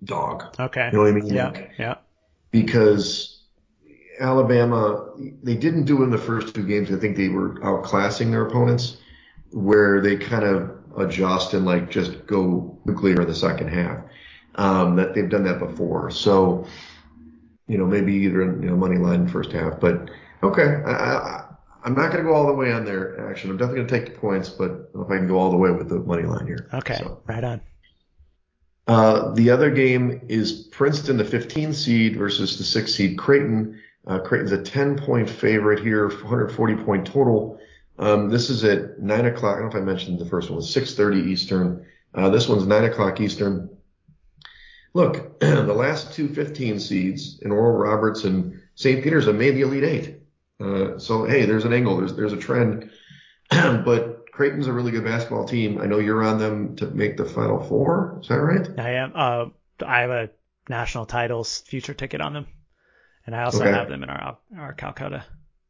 dog. 0.03 0.55
Okay. 0.59 0.87
You 0.87 0.91
know 0.93 1.03
what 1.03 1.09
I 1.09 1.11
mean? 1.11 1.33
Yeah. 1.33 1.67
Yeah. 1.77 1.95
Because 2.51 3.41
Alabama, 4.19 5.13
they 5.41 5.55
didn't 5.55 5.85
do 5.85 6.01
it 6.01 6.05
in 6.05 6.11
the 6.11 6.17
first 6.17 6.53
two 6.53 6.67
games. 6.67 6.91
I 6.91 6.97
think 6.97 7.15
they 7.15 7.29
were 7.29 7.59
outclassing 7.61 8.31
their 8.31 8.45
opponents, 8.45 8.97
where 9.51 10.01
they 10.01 10.17
kind 10.17 10.43
of 10.43 10.71
adjust 10.97 11.53
and 11.53 11.65
like 11.65 11.89
just 11.89 12.27
go 12.27 12.77
nuclear 12.85 13.21
in 13.21 13.27
the 13.27 13.35
second 13.35 13.69
half. 13.69 13.99
Um, 14.55 14.95
that 14.97 15.13
they've 15.13 15.29
done 15.29 15.43
that 15.45 15.59
before. 15.59 16.11
So, 16.11 16.67
you 17.67 17.77
know, 17.77 17.85
maybe 17.85 18.13
either 18.13 18.43
you 18.43 18.69
know 18.69 18.75
money 18.75 18.97
line 18.97 19.27
first 19.27 19.51
half, 19.53 19.79
but 19.79 20.09
okay. 20.43 20.81
I, 20.85 20.91
I, 20.91 21.45
I'm 21.83 21.95
not 21.95 22.11
going 22.11 22.23
to 22.23 22.29
go 22.29 22.35
all 22.35 22.45
the 22.45 22.53
way 22.53 22.71
on 22.71 22.85
their 22.85 23.29
action. 23.29 23.49
I'm 23.49 23.57
definitely 23.57 23.85
going 23.85 23.87
to 23.87 23.99
take 23.99 24.13
the 24.13 24.19
points, 24.19 24.49
but 24.49 24.65
I 24.65 24.67
don't 24.67 24.95
know 24.95 25.01
if 25.03 25.11
I 25.11 25.17
can 25.17 25.27
go 25.27 25.39
all 25.39 25.49
the 25.49 25.57
way 25.57 25.71
with 25.71 25.89
the 25.89 25.99
money 25.99 26.23
line 26.23 26.45
here. 26.45 26.69
Okay, 26.73 26.95
so. 26.95 27.21
right 27.25 27.43
on. 27.43 27.61
Uh, 28.87 29.33
the 29.33 29.49
other 29.49 29.71
game 29.71 30.21
is 30.27 30.67
Princeton, 30.71 31.17
the 31.17 31.25
15 31.25 31.73
seed 31.73 32.17
versus 32.17 32.57
the 32.57 32.63
6 32.63 32.93
seed 32.93 33.17
Creighton. 33.17 33.79
Uh, 34.05 34.19
Creighton's 34.19 34.51
a 34.51 34.61
10 34.61 34.97
point 34.97 35.29
favorite 35.29 35.79
here, 35.79 36.07
140 36.09 36.75
point 36.83 37.05
total. 37.05 37.59
Um, 37.99 38.29
this 38.29 38.49
is 38.49 38.63
at 38.63 38.99
9 38.99 39.25
o'clock. 39.27 39.57
I 39.57 39.59
don't 39.59 39.69
know 39.71 39.77
if 39.77 39.83
I 39.83 39.85
mentioned 39.85 40.19
the 40.19 40.25
first 40.25 40.49
one 40.49 40.57
was 40.57 40.73
6.30 40.73 41.27
Eastern. 41.27 41.85
Uh, 42.13 42.29
this 42.29 42.49
one's 42.49 42.65
9 42.65 42.83
o'clock 42.85 43.21
Eastern. 43.21 43.69
Look, 44.93 45.39
the 45.39 45.73
last 45.73 46.13
two 46.13 46.27
15 46.27 46.79
seeds 46.79 47.39
in 47.41 47.51
Oral 47.51 47.77
Roberts 47.77 48.23
and 48.23 48.59
St. 48.75 49.03
Peter's 49.03 49.25
have 49.25 49.35
made 49.35 49.55
the 49.55 49.61
Elite 49.61 49.83
Eight. 49.83 50.17
Uh, 50.59 50.99
so 50.99 51.25
hey, 51.25 51.45
there's 51.45 51.65
an 51.65 51.73
angle, 51.73 51.97
there's 51.97 52.15
there's 52.15 52.33
a 52.33 52.37
trend, 52.37 52.91
but 53.49 54.31
Creighton's 54.31 54.67
a 54.67 54.73
really 54.73 54.91
good 54.91 55.03
basketball 55.03 55.45
team. 55.45 55.81
I 55.81 55.85
know 55.85 55.99
you're 55.99 56.23
on 56.23 56.37
them 56.37 56.75
to 56.77 56.87
make 56.87 57.17
the 57.17 57.25
Final 57.25 57.63
Four. 57.63 58.19
Is 58.21 58.27
that 58.27 58.35
right? 58.35 58.67
I 58.79 58.91
am. 58.91 59.11
Uh, 59.15 59.45
I 59.85 60.01
have 60.01 60.09
a 60.09 60.29
national 60.69 61.05
titles 61.05 61.59
future 61.61 61.93
ticket 61.93 62.21
on 62.21 62.33
them, 62.33 62.47
and 63.25 63.35
I 63.35 63.43
also 63.43 63.61
okay. 63.61 63.71
have 63.71 63.89
them 63.89 64.03
in 64.03 64.09
our 64.09 64.37
our 64.57 64.73
Calcutta. 64.73 65.25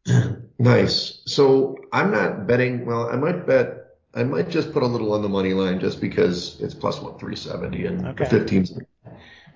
nice. 0.59 1.21
So 1.25 1.77
I'm 1.93 2.11
not 2.11 2.47
betting. 2.47 2.85
Well, 2.85 3.09
I 3.09 3.15
might 3.15 3.45
bet. 3.45 3.77
I 4.13 4.23
might 4.23 4.49
just 4.49 4.73
put 4.73 4.83
a 4.83 4.87
little 4.87 5.13
on 5.13 5.21
the 5.21 5.29
money 5.29 5.53
line 5.53 5.79
just 5.79 6.01
because 6.01 6.59
it's 6.59 6.73
plus 6.73 6.99
what 6.99 7.17
370 7.17 7.85
and 7.85 8.07
okay. 8.07 8.25
the 8.25 8.29
15. 8.29 8.85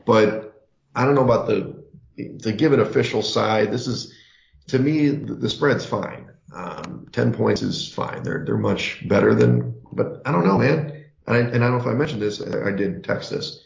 But 0.06 0.66
I 0.96 1.06
don't 1.06 1.16
know 1.16 1.24
about 1.24 1.48
the 1.48 1.84
to 2.44 2.54
give 2.54 2.74
an 2.74 2.80
official 2.80 3.22
side. 3.22 3.72
This 3.72 3.88
is 3.88 4.14
to 4.68 4.80
me, 4.80 5.10
the, 5.10 5.50
spread's 5.50 5.86
fine. 5.86 6.32
Um, 6.54 7.08
10 7.12 7.34
points 7.34 7.62
is 7.62 7.92
fine. 7.92 8.24
They're, 8.24 8.44
they're 8.46 8.58
much 8.58 9.08
better 9.08 9.36
than, 9.36 9.76
but 9.92 10.22
I 10.26 10.32
don't 10.32 10.46
know, 10.46 10.58
man. 10.58 11.06
I, 11.28 11.38
and 11.38 11.64
I 11.64 11.68
don't 11.68 11.78
know 11.78 11.84
if 11.84 11.88
I 11.88 11.94
mentioned 11.94 12.22
this. 12.22 12.42
I, 12.42 12.70
I 12.70 12.72
did 12.72 13.04
text 13.04 13.30
this. 13.30 13.64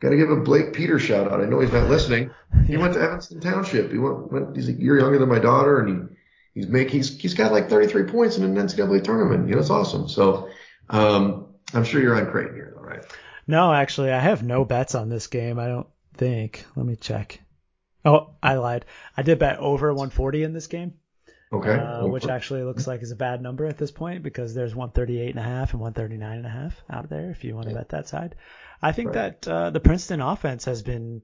Got 0.00 0.10
to 0.10 0.16
give 0.16 0.30
a 0.30 0.36
Blake 0.36 0.72
Peter 0.72 0.98
shout 0.98 1.30
out. 1.30 1.40
I 1.40 1.44
know 1.44 1.58
he's 1.58 1.72
not 1.72 1.88
listening. 1.88 2.30
He 2.66 2.76
went 2.76 2.94
to 2.94 3.00
Evanston 3.00 3.40
Township. 3.40 3.90
He 3.90 3.98
went, 3.98 4.32
went 4.32 4.54
he's 4.54 4.68
a 4.68 4.72
year 4.72 4.98
younger 4.98 5.18
than 5.18 5.28
my 5.28 5.40
daughter 5.40 5.80
and 5.80 6.08
he, 6.54 6.60
he's 6.60 6.68
make, 6.68 6.90
he's, 6.90 7.18
he's 7.20 7.34
got 7.34 7.50
like 7.50 7.68
33 7.68 8.04
points 8.04 8.36
in 8.36 8.44
an 8.44 8.54
NCAA 8.54 9.02
tournament. 9.02 9.48
You 9.48 9.54
know, 9.54 9.60
it's 9.60 9.70
awesome. 9.70 10.08
So, 10.08 10.48
um, 10.90 11.46
I'm 11.74 11.84
sure 11.84 12.00
you're 12.00 12.14
on 12.14 12.30
Creighton 12.30 12.54
here 12.54 12.72
though, 12.74 12.82
right? 12.82 13.04
No, 13.48 13.72
actually, 13.72 14.12
I 14.12 14.20
have 14.20 14.42
no 14.42 14.64
bets 14.64 14.94
on 14.94 15.08
this 15.08 15.26
game. 15.26 15.58
I 15.58 15.66
don't 15.66 15.88
think. 16.14 16.64
Let 16.76 16.86
me 16.86 16.96
check. 16.96 17.40
Oh, 18.04 18.34
I 18.42 18.54
lied. 18.54 18.84
I 19.16 19.22
did 19.22 19.38
bet 19.38 19.58
over 19.58 19.88
140 19.88 20.44
in 20.44 20.52
this 20.52 20.66
game. 20.66 20.94
Okay. 21.50 21.72
Uh, 21.72 22.06
which 22.06 22.26
actually 22.26 22.62
looks 22.62 22.86
like 22.86 23.02
is 23.02 23.10
a 23.10 23.16
bad 23.16 23.40
number 23.40 23.64
at 23.64 23.78
this 23.78 23.90
point 23.90 24.22
because 24.22 24.54
there's 24.54 24.74
138 24.74 25.30
and 25.30 25.38
a 25.38 25.42
half 25.42 25.72
and 25.72 25.80
139 25.80 26.36
and 26.36 26.46
a 26.46 26.50
half 26.50 26.82
out 26.90 27.08
there 27.08 27.30
if 27.30 27.42
you 27.42 27.54
want 27.54 27.68
to 27.68 27.74
bet 27.74 27.88
that 27.88 28.06
side. 28.06 28.34
I 28.82 28.92
think 28.92 29.14
right. 29.14 29.40
that 29.40 29.48
uh, 29.48 29.70
the 29.70 29.80
Princeton 29.80 30.20
offense 30.20 30.66
has 30.66 30.82
been 30.82 31.22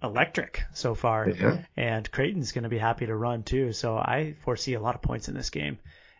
electric 0.00 0.62
so 0.74 0.94
far, 0.94 1.28
yeah. 1.28 1.58
and 1.76 2.08
Creighton's 2.10 2.52
going 2.52 2.62
to 2.62 2.68
be 2.68 2.78
happy 2.78 3.06
to 3.06 3.16
run 3.16 3.42
too. 3.42 3.72
So 3.72 3.96
I 3.96 4.36
foresee 4.44 4.74
a 4.74 4.80
lot 4.80 4.94
of 4.94 5.02
points 5.02 5.28
in 5.28 5.34
this 5.34 5.50
game. 5.50 5.78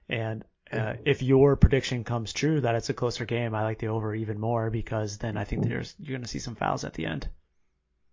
And 0.09 0.45
uh, 0.73 0.95
if 1.05 1.23
your 1.23 1.57
prediction 1.57 2.05
comes 2.05 2.33
true 2.33 2.61
that 2.61 2.75
it's 2.75 2.91
a 2.91 2.95
closer 2.95 3.25
game, 3.25 3.55
I 3.55 3.63
like 3.63 3.79
the 3.79 3.89
over 3.89 4.15
even 4.15 4.41
more 4.41 4.71
because 4.71 5.19
then 5.19 5.37
I 5.37 5.45
think 5.45 5.69
there's 5.69 5.95
you're 5.99 6.17
going 6.17 6.23
to 6.23 6.29
see 6.29 6.39
some 6.39 6.57
fouls 6.57 6.85
at 6.85 6.95
the 6.95 7.07
end. 7.07 7.29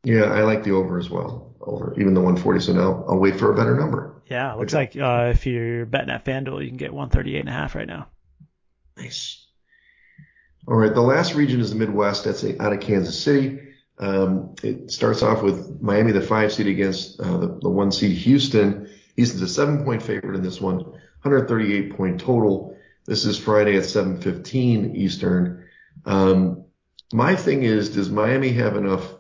Yeah, 0.04 0.24
I 0.24 0.42
like 0.42 0.64
the 0.64 0.72
over 0.72 0.98
as 0.98 1.10
well. 1.10 1.56
Over, 1.62 1.94
even 2.00 2.14
the 2.14 2.22
140. 2.22 2.60
So 2.60 2.74
now 2.74 3.06
I'll 3.08 3.20
wait 3.20 3.38
for 3.38 3.52
a 3.52 3.56
better 3.56 3.76
number. 3.76 4.22
Yeah, 4.28 4.54
looks 4.56 4.74
like 4.74 4.96
uh, 4.96 5.32
if 5.34 5.46
you're 5.46 5.86
betting 5.86 6.10
at 6.10 6.26
FanDuel, 6.26 6.64
you 6.64 6.70
can 6.70 6.78
get 6.78 6.94
138 6.94 7.40
and 7.40 7.50
a 7.50 7.52
half 7.52 7.76
right 7.76 7.88
now. 7.88 8.08
Nice. 8.98 9.46
All 10.68 10.76
right, 10.76 10.94
the 10.94 11.02
last 11.02 11.36
region 11.36 11.60
is 11.60 11.72
the 11.72 11.76
Midwest. 11.76 12.24
That's 12.24 12.44
out 12.44 12.74
of 12.74 12.80
Kansas 12.80 13.22
City. 13.22 13.60
Um, 14.00 14.56
it 14.64 14.92
starts 14.92 15.22
off 15.22 15.44
with 15.44 15.82
Miami, 15.82 16.12
the 16.12 16.22
five 16.22 16.52
seed 16.52 16.68
against 16.68 17.20
uh, 17.20 17.38
the, 17.38 17.60
the 17.62 17.70
one 17.70 17.92
seed 17.92 18.18
Houston. 18.18 18.90
Houston's 19.16 19.42
a 19.42 19.48
seven 19.48 19.84
point 19.84 20.02
favorite 20.02 20.36
in 20.36 20.44
this 20.44 20.62
one, 20.62 21.00
138 21.23 21.95
point 21.95 22.19
total. 22.19 22.77
This 23.05 23.25
is 23.25 23.38
Friday 23.38 23.77
at 23.77 23.84
7:15 23.84 24.95
Eastern. 24.95 25.65
Um, 26.05 26.63
my 27.13 27.36
thing 27.36 27.63
is, 27.63 27.89
does 27.89 28.10
Miami 28.10 28.49
have 28.53 28.75
enough 28.75 29.13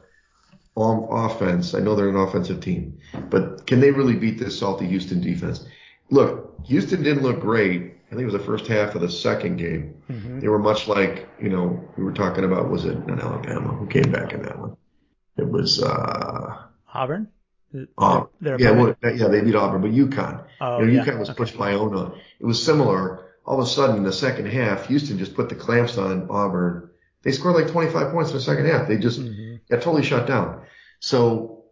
on 0.75 1.07
offense. 1.09 1.73
I 1.73 1.79
know 1.79 1.95
they're 1.95 2.09
an 2.09 2.15
offensive 2.15 2.61
team, 2.61 2.97
but 3.29 3.65
can 3.67 3.79
they 3.79 3.91
really 3.91 4.15
beat 4.15 4.39
this 4.39 4.57
salty 4.57 4.87
Houston 4.87 5.21
defense? 5.21 5.65
Look, 6.09 6.55
Houston 6.65 7.03
didn't 7.03 7.23
look 7.23 7.39
great. 7.39 7.93
I 8.07 8.09
think 8.15 8.21
it 8.21 8.25
was 8.25 8.33
the 8.33 8.39
first 8.39 8.67
half 8.67 8.95
of 8.95 9.01
the 9.01 9.09
second 9.09 9.57
game. 9.57 9.95
Mm-hmm. 10.09 10.39
They 10.39 10.49
were 10.49 10.59
much 10.59 10.87
like, 10.87 11.29
you 11.41 11.49
know, 11.49 11.81
we 11.97 12.03
were 12.03 12.11
talking 12.11 12.43
about, 12.43 12.69
was 12.69 12.85
it 12.85 12.97
in 12.97 13.19
Alabama? 13.19 13.69
Who 13.69 13.87
came 13.87 14.11
back 14.11 14.33
in 14.33 14.41
that 14.43 14.59
one? 14.59 14.75
It 15.37 15.47
was, 15.47 15.81
uh, 15.81 16.63
Auburn? 16.93 17.29
Auburn. 17.97 18.29
yeah, 18.41 18.71
well, 18.71 18.95
yeah, 19.03 19.27
they 19.27 19.41
beat 19.41 19.55
Auburn, 19.55 19.81
but 19.81 19.91
UConn. 19.91 20.43
Oh, 20.59 20.79
you 20.79 20.85
know, 20.87 20.91
yeah. 20.91 21.05
UConn 21.05 21.19
was 21.19 21.29
okay. 21.29 21.37
pushed 21.37 21.57
by 21.57 21.71
Iona. 21.71 22.13
It 22.39 22.45
was 22.45 22.63
similar. 22.63 23.35
All 23.45 23.59
of 23.59 23.65
a 23.65 23.69
sudden, 23.69 23.97
in 23.97 24.03
the 24.03 24.13
second 24.13 24.47
half, 24.47 24.87
Houston 24.87 25.17
just 25.17 25.35
put 25.35 25.49
the 25.49 25.55
clamps 25.55 25.97
on 25.97 26.27
Auburn. 26.29 26.89
They 27.23 27.31
scored 27.31 27.55
like 27.55 27.71
25 27.71 28.11
points 28.11 28.31
in 28.31 28.37
the 28.37 28.43
second 28.43 28.65
half. 28.65 28.87
They 28.87 28.97
just 28.97 29.19
mm-hmm. 29.19 29.55
got 29.69 29.81
totally 29.81 30.03
shut 30.03 30.27
down. 30.27 30.63
So 30.99 31.65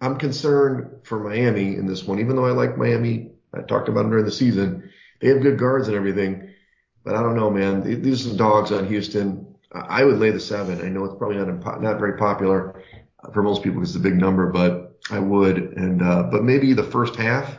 I'm 0.00 0.18
concerned 0.18 1.04
for 1.04 1.18
Miami 1.18 1.74
in 1.74 1.86
this 1.86 2.04
one, 2.04 2.20
even 2.20 2.36
though 2.36 2.46
I 2.46 2.50
like 2.50 2.76
Miami. 2.76 3.32
I 3.54 3.62
talked 3.62 3.88
about 3.88 4.02
them 4.02 4.10
during 4.10 4.26
the 4.26 4.30
season. 4.30 4.90
They 5.20 5.28
have 5.28 5.42
good 5.42 5.58
guards 5.58 5.88
and 5.88 5.96
everything, 5.96 6.50
but 7.04 7.14
I 7.14 7.22
don't 7.22 7.34
know, 7.34 7.50
man. 7.50 8.02
These 8.02 8.32
are 8.32 8.36
dogs 8.36 8.70
on 8.70 8.86
Houston. 8.86 9.56
I 9.72 10.04
would 10.04 10.18
lay 10.18 10.30
the 10.30 10.40
seven. 10.40 10.80
I 10.84 10.88
know 10.88 11.04
it's 11.04 11.16
probably 11.16 11.36
not 11.38 11.82
not 11.82 11.98
very 11.98 12.16
popular 12.16 12.82
for 13.32 13.42
most 13.42 13.62
people 13.62 13.80
because 13.80 13.96
it's 13.96 14.04
a 14.04 14.08
big 14.08 14.18
number, 14.18 14.50
but 14.52 14.87
I 15.10 15.18
would. 15.18 15.56
And 15.56 16.02
uh, 16.02 16.24
but 16.24 16.44
maybe 16.44 16.72
the 16.72 16.82
first 16.82 17.16
half, 17.16 17.58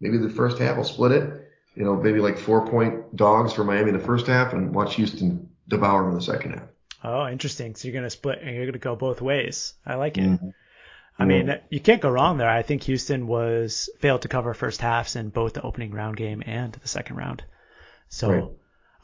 maybe 0.00 0.18
the 0.18 0.30
first 0.30 0.58
half, 0.58 0.76
I'll 0.76 0.84
split 0.84 1.12
it. 1.12 1.44
You 1.74 1.84
know, 1.84 1.94
maybe 1.94 2.20
like 2.20 2.38
four 2.38 2.66
point 2.66 3.14
dogs 3.14 3.52
for 3.52 3.64
Miami 3.64 3.90
in 3.90 3.96
the 3.96 4.04
first 4.04 4.26
half, 4.26 4.52
and 4.52 4.74
watch 4.74 4.96
Houston 4.96 5.48
devour 5.68 6.02
them 6.02 6.10
in 6.10 6.16
the 6.16 6.24
second 6.24 6.54
half. 6.54 6.68
Oh, 7.04 7.28
interesting. 7.28 7.74
So 7.74 7.86
you're 7.86 7.92
going 7.92 8.04
to 8.04 8.10
split 8.10 8.40
and 8.42 8.54
you're 8.54 8.64
going 8.64 8.72
to 8.72 8.78
go 8.80 8.96
both 8.96 9.20
ways. 9.20 9.74
I 9.86 9.94
like 9.94 10.18
it. 10.18 10.24
Mm-hmm. 10.24 10.48
I 11.20 11.24
mean, 11.24 11.58
you 11.68 11.80
can't 11.80 12.00
go 12.00 12.10
wrong 12.10 12.38
there. 12.38 12.48
I 12.48 12.62
think 12.62 12.84
Houston 12.84 13.26
was 13.26 13.90
failed 13.98 14.22
to 14.22 14.28
cover 14.28 14.54
first 14.54 14.80
halves 14.80 15.16
in 15.16 15.30
both 15.30 15.54
the 15.54 15.62
opening 15.62 15.90
round 15.90 16.16
game 16.16 16.44
and 16.46 16.72
the 16.72 16.86
second 16.86 17.16
round. 17.16 17.42
So 18.08 18.30
right. 18.30 18.44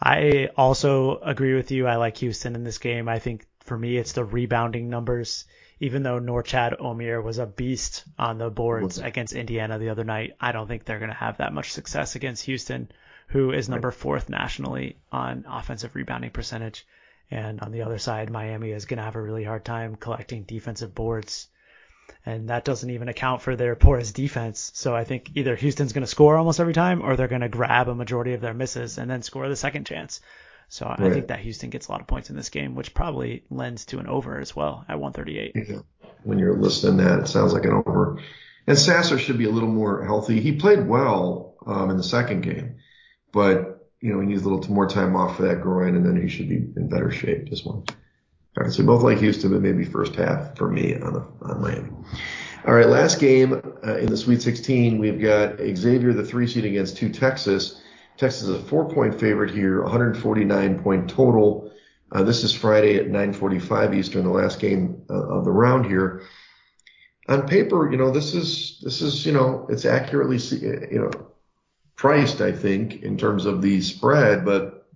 I 0.01 0.49
also 0.57 1.18
agree 1.18 1.55
with 1.55 1.73
you. 1.73 1.88
I 1.88 1.97
like 1.97 2.18
Houston 2.18 2.55
in 2.55 2.62
this 2.62 2.79
game. 2.79 3.09
I 3.09 3.18
think 3.18 3.47
for 3.61 3.77
me, 3.77 3.97
it's 3.97 4.12
the 4.12 4.25
rebounding 4.25 4.88
numbers. 4.88 5.44
Even 5.81 6.03
though 6.03 6.21
Norchad 6.21 6.79
Omier 6.81 7.23
was 7.23 7.39
a 7.39 7.47
beast 7.47 8.05
on 8.19 8.39
the 8.39 8.51
boards 8.51 8.99
against 8.99 9.33
Indiana 9.33 9.79
the 9.79 9.89
other 9.89 10.05
night, 10.05 10.37
I 10.41 10.53
don't 10.53 10.69
think 10.69 10.85
they're 10.85 11.01
going 11.01 11.11
to 11.11 11.17
have 11.17 11.39
that 11.39 11.53
much 11.53 11.73
success 11.73 12.15
against 12.15 12.45
Houston, 12.45 12.91
who 13.29 13.53
is 13.53 13.69
number 13.69 13.91
fourth 13.91 14.29
nationally 14.29 14.99
on 15.11 15.45
offensive 15.49 15.95
rebounding 15.95 16.31
percentage. 16.31 16.87
And 17.31 17.61
on 17.61 17.73
the 17.73 17.83
other 17.83 17.99
side, 17.99 18.31
Miami 18.31 18.71
is 18.71 18.85
going 18.85 18.99
to 18.99 19.05
have 19.05 19.17
a 19.17 19.23
really 19.23 19.45
hard 19.45 19.65
time 19.65 19.97
collecting 19.97 20.45
defensive 20.45 20.95
boards. 20.95 21.49
And 22.27 22.51
that 22.51 22.65
doesn't 22.65 22.91
even 22.91 23.09
account 23.09 23.43
for 23.43 23.57
their 23.57 23.75
porous 23.75 24.13
defense. 24.13 24.71
So 24.75 24.95
I 24.95 25.05
think 25.05 25.31
either 25.35 25.57
Houston's 25.57 25.93
going 25.93 26.05
to 26.05 26.07
score 26.07 26.37
almost 26.37 26.61
every 26.61 26.75
time 26.75 27.03
or 27.03 27.17
they're 27.17 27.29
going 27.29 27.41
to 27.41 27.49
grab 27.49 27.89
a 27.89 27.95
majority 27.95 28.35
of 28.35 28.41
their 28.41 28.55
misses 28.55 28.99
and 28.99 29.11
then 29.11 29.23
score 29.23 29.49
the 29.49 29.57
second 29.57 29.87
chance. 29.87 30.21
So 30.68 30.87
I 30.87 30.96
Right. 31.03 31.12
think 31.12 31.29
that 31.29 31.40
Houston 31.40 31.70
gets 31.70 31.88
a 31.88 31.92
lot 31.92 32.00
of 32.00 32.07
points 32.07 32.31
in 32.31 32.37
this 32.37 32.48
game, 32.48 32.74
which 32.74 32.94
probably 32.94 33.44
lends 33.50 33.85
to 33.87 33.98
an 33.98 34.07
over 34.07 34.38
as 34.38 34.57
well 34.57 34.85
at 34.88 34.98
138. 34.98 35.53
Yeah. 35.68 35.79
When 36.24 36.38
you're 36.38 36.57
listening 36.57 36.98
to 36.98 37.05
that, 37.05 37.18
it 37.20 37.29
sounds 37.29 37.53
like 37.53 37.64
an 37.64 37.83
over. 37.87 38.18
And 38.66 38.79
Sasser 38.79 39.18
should 39.18 39.37
be 39.38 39.44
a 39.44 39.50
little 39.50 39.68
more 39.68 40.05
healthy. 40.05 40.40
He 40.40 40.53
played 40.53 40.87
well 40.88 41.55
um, 41.66 41.90
in 41.90 41.96
the 41.96 42.03
second 42.03 42.40
game, 42.40 42.77
but 43.33 43.88
you 44.00 44.12
know 44.12 44.20
he 44.20 44.27
needs 44.27 44.42
a 44.42 44.48
little 44.48 44.72
more 44.72 44.88
time 44.88 45.16
off 45.16 45.37
for 45.37 45.42
that 45.42 45.61
groin, 45.61 45.96
and 45.96 46.05
then 46.05 46.20
he 46.20 46.29
should 46.29 46.48
be 46.48 46.57
in 46.57 46.88
better 46.88 47.11
shape 47.11 47.50
this 47.50 47.64
one. 47.64 47.85
All 48.57 48.64
right, 48.64 48.72
so 48.72 48.85
both 48.85 49.03
like 49.03 49.18
Houston, 49.18 49.50
but 49.50 49.61
maybe 49.61 49.85
first 49.85 50.14
half 50.14 50.57
for 50.57 50.70
me 50.70 50.94
on 50.94 51.12
the 51.12 51.27
on 51.42 51.61
Miami. 51.61 51.90
All 52.66 52.72
right, 52.74 52.87
last 52.88 53.20
game 53.20 53.53
uh, 53.87 53.96
in 53.98 54.07
the 54.07 54.16
Sweet 54.16 54.40
16, 54.40 54.98
we've 54.98 55.20
got 55.20 55.59
Xavier, 55.59 56.14
the 56.14 56.24
three 56.24 56.46
seed 56.46 56.64
against 56.64 56.96
two 56.96 57.11
Texas. 57.11 57.83
Texas 58.16 58.42
is 58.42 58.50
a 58.50 58.62
four 58.62 58.88
point 58.88 59.18
favorite 59.18 59.50
here, 59.50 59.83
149 59.83 60.83
point 60.83 61.11
total. 61.11 61.70
Uh, 62.12 62.22
this 62.22 62.44
is 62.44 62.53
Friday 62.53 62.96
at 62.96 63.09
9:45 63.09 63.94
Eastern, 63.94 64.24
the 64.24 64.31
last 64.31 64.61
game 64.61 65.03
uh, 65.11 65.14
of 65.14 65.44
the 65.44 65.50
round 65.50 65.87
here. 65.87 66.22
On 67.29 67.48
paper, 67.48 67.90
you 67.90 67.96
know, 67.96 68.11
this 68.11 68.35
is 68.35 68.81
this 68.83 69.03
is 69.03 69.27
you 69.27 69.33
know 69.33 69.66
it's 69.68 69.85
accurately 69.85 70.38
you 70.38 71.00
know 71.00 71.11
priced, 71.96 72.40
I 72.40 72.53
think, 72.53 73.03
in 73.03 73.16
terms 73.16 73.46
of 73.46 73.62
the 73.62 73.81
spread, 73.81 74.44
but 74.44 74.87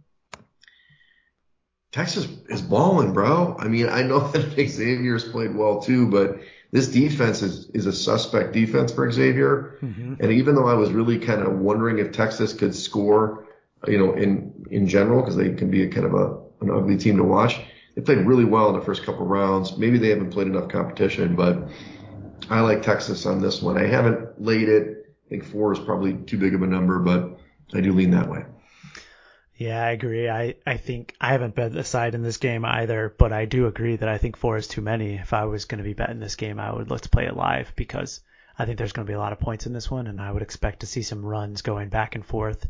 Texas 1.91 2.29
is 2.49 2.61
balling, 2.61 3.13
bro. 3.13 3.57
I 3.59 3.67
mean, 3.69 3.89
I 3.89 4.03
know 4.03 4.29
that 4.33 4.69
Xavier's 4.69 5.29
played 5.29 5.55
well 5.55 5.81
too, 5.81 6.09
but 6.09 6.39
this 6.71 6.89
defense 6.89 7.43
is, 7.43 7.71
is 7.71 7.87
a 7.87 7.93
suspect 7.93 8.53
defense 8.53 8.93
for 8.93 9.11
Xavier. 9.11 9.79
Mm-hmm. 9.81 10.15
And 10.21 10.33
even 10.33 10.55
though 10.55 10.69
I 10.69 10.75
was 10.75 10.91
really 10.91 11.19
kind 11.19 11.43
of 11.43 11.59
wondering 11.59 11.99
if 11.99 12.13
Texas 12.13 12.53
could 12.53 12.75
score, 12.75 13.47
you 13.87 13.99
know, 13.99 14.13
in, 14.13 14.67
in 14.71 14.87
general, 14.87 15.23
because 15.23 15.37
they 15.37 15.55
can 15.55 15.71
be 15.71 15.85
a 15.85 15.89
kind 15.89 16.07
of 16.07 16.15
a, 16.15 16.39
an 16.61 16.71
ugly 16.71 16.97
team 16.97 17.17
to 17.17 17.25
watch, 17.25 17.59
they 17.95 18.03
played 18.03 18.27
really 18.27 18.45
well 18.45 18.69
in 18.69 18.79
the 18.79 18.85
first 18.85 19.05
couple 19.05 19.25
rounds. 19.25 19.79
Maybe 19.79 19.99
they 19.99 20.11
haven't 20.11 20.31
played 20.31 20.47
enough 20.47 20.69
competition, 20.69 21.35
but 21.37 21.69
I 22.51 22.61
like 22.61 22.83
Texas 22.83 23.25
on 23.27 23.41
this 23.41 23.63
one. 23.63 23.79
I 23.79 23.87
haven't 23.87 24.41
laid 24.41 24.69
it. 24.69 25.07
I 25.27 25.29
think 25.29 25.45
four 25.45 25.73
is 25.73 25.79
probably 25.79 26.15
too 26.15 26.39
big 26.39 26.55
of 26.55 26.63
a 26.63 26.67
number, 26.67 26.99
but 26.99 27.39
I 27.75 27.81
do 27.81 27.93
lean 27.93 28.11
that 28.13 28.29
way. 28.29 28.45
Yeah, 29.59 29.85
I 29.85 29.91
agree. 29.91 30.29
I, 30.29 30.55
I 30.65 30.77
think 30.77 31.17
I 31.21 31.33
haven't 31.33 31.57
bet 31.57 31.73
the 31.73 31.83
side 31.83 32.15
in 32.15 32.23
this 32.23 32.37
game 32.37 32.65
either, 32.65 33.13
but 33.19 33.33
I 33.33 33.45
do 33.45 33.67
agree 33.67 33.97
that 33.97 34.09
I 34.09 34.17
think 34.17 34.37
four 34.37 34.57
is 34.57 34.69
too 34.69 34.81
many. 34.81 35.17
If 35.17 35.33
I 35.33 35.47
was 35.47 35.65
going 35.65 35.79
to 35.79 35.85
be 35.85 35.95
betting 35.95 36.21
this 36.21 36.37
game, 36.37 36.61
I 36.61 36.73
would 36.73 36.89
let's 36.89 37.09
play 37.09 37.27
it 37.27 37.37
live 37.37 37.73
because 37.75 38.21
I 38.57 38.67
think 38.67 38.79
there's 38.79 38.93
going 38.93 39.05
to 39.05 39.11
be 39.11 39.17
a 39.17 39.19
lot 39.19 39.33
of 39.33 39.41
points 39.41 39.67
in 39.67 39.73
this 39.73 39.91
one, 39.91 40.07
and 40.07 40.21
I 40.21 40.31
would 40.31 40.43
expect 40.43 40.81
to 40.81 40.87
see 40.87 41.03
some 41.03 41.27
runs 41.27 41.63
going 41.63 41.89
back 41.89 42.15
and 42.15 42.25
forth, 42.25 42.69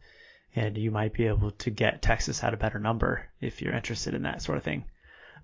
and 0.56 0.78
you 0.78 0.90
might 0.90 1.12
be 1.12 1.26
able 1.26 1.50
to 1.50 1.70
get 1.70 2.00
Texas 2.00 2.42
at 2.42 2.54
a 2.54 2.58
better 2.58 2.78
number 2.78 3.28
if 3.38 3.60
you're 3.60 3.74
interested 3.74 4.14
in 4.14 4.22
that 4.22 4.40
sort 4.40 4.56
of 4.56 4.64
thing. 4.64 4.86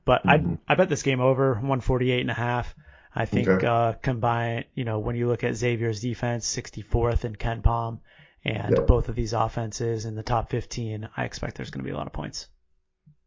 But 0.06 0.24
mm-hmm. 0.24 0.54
I 0.66 0.72
I 0.72 0.76
bet 0.76 0.88
this 0.88 1.02
game 1.02 1.20
over 1.20 1.52
148 1.52 2.22
and 2.22 2.30
a 2.30 2.34
half. 2.34 2.74
I 3.14 3.26
think 3.26 3.48
okay. 3.48 3.66
uh, 3.66 3.92
combine, 3.92 4.64
you 4.74 4.84
know, 4.84 4.98
when 4.98 5.14
you 5.14 5.28
look 5.28 5.44
at 5.44 5.56
Xavier's 5.56 6.00
defense, 6.00 6.46
64th 6.56 7.26
in 7.26 7.36
KenPom, 7.36 8.00
and 8.44 8.76
yep. 8.76 8.86
both 8.86 9.08
of 9.08 9.14
these 9.14 9.32
offenses 9.32 10.04
in 10.04 10.14
the 10.14 10.22
top 10.22 10.50
15, 10.50 11.08
I 11.16 11.24
expect 11.24 11.56
there's 11.56 11.70
going 11.70 11.82
to 11.82 11.88
be 11.88 11.92
a 11.92 11.96
lot 11.96 12.06
of 12.06 12.12
points. 12.12 12.48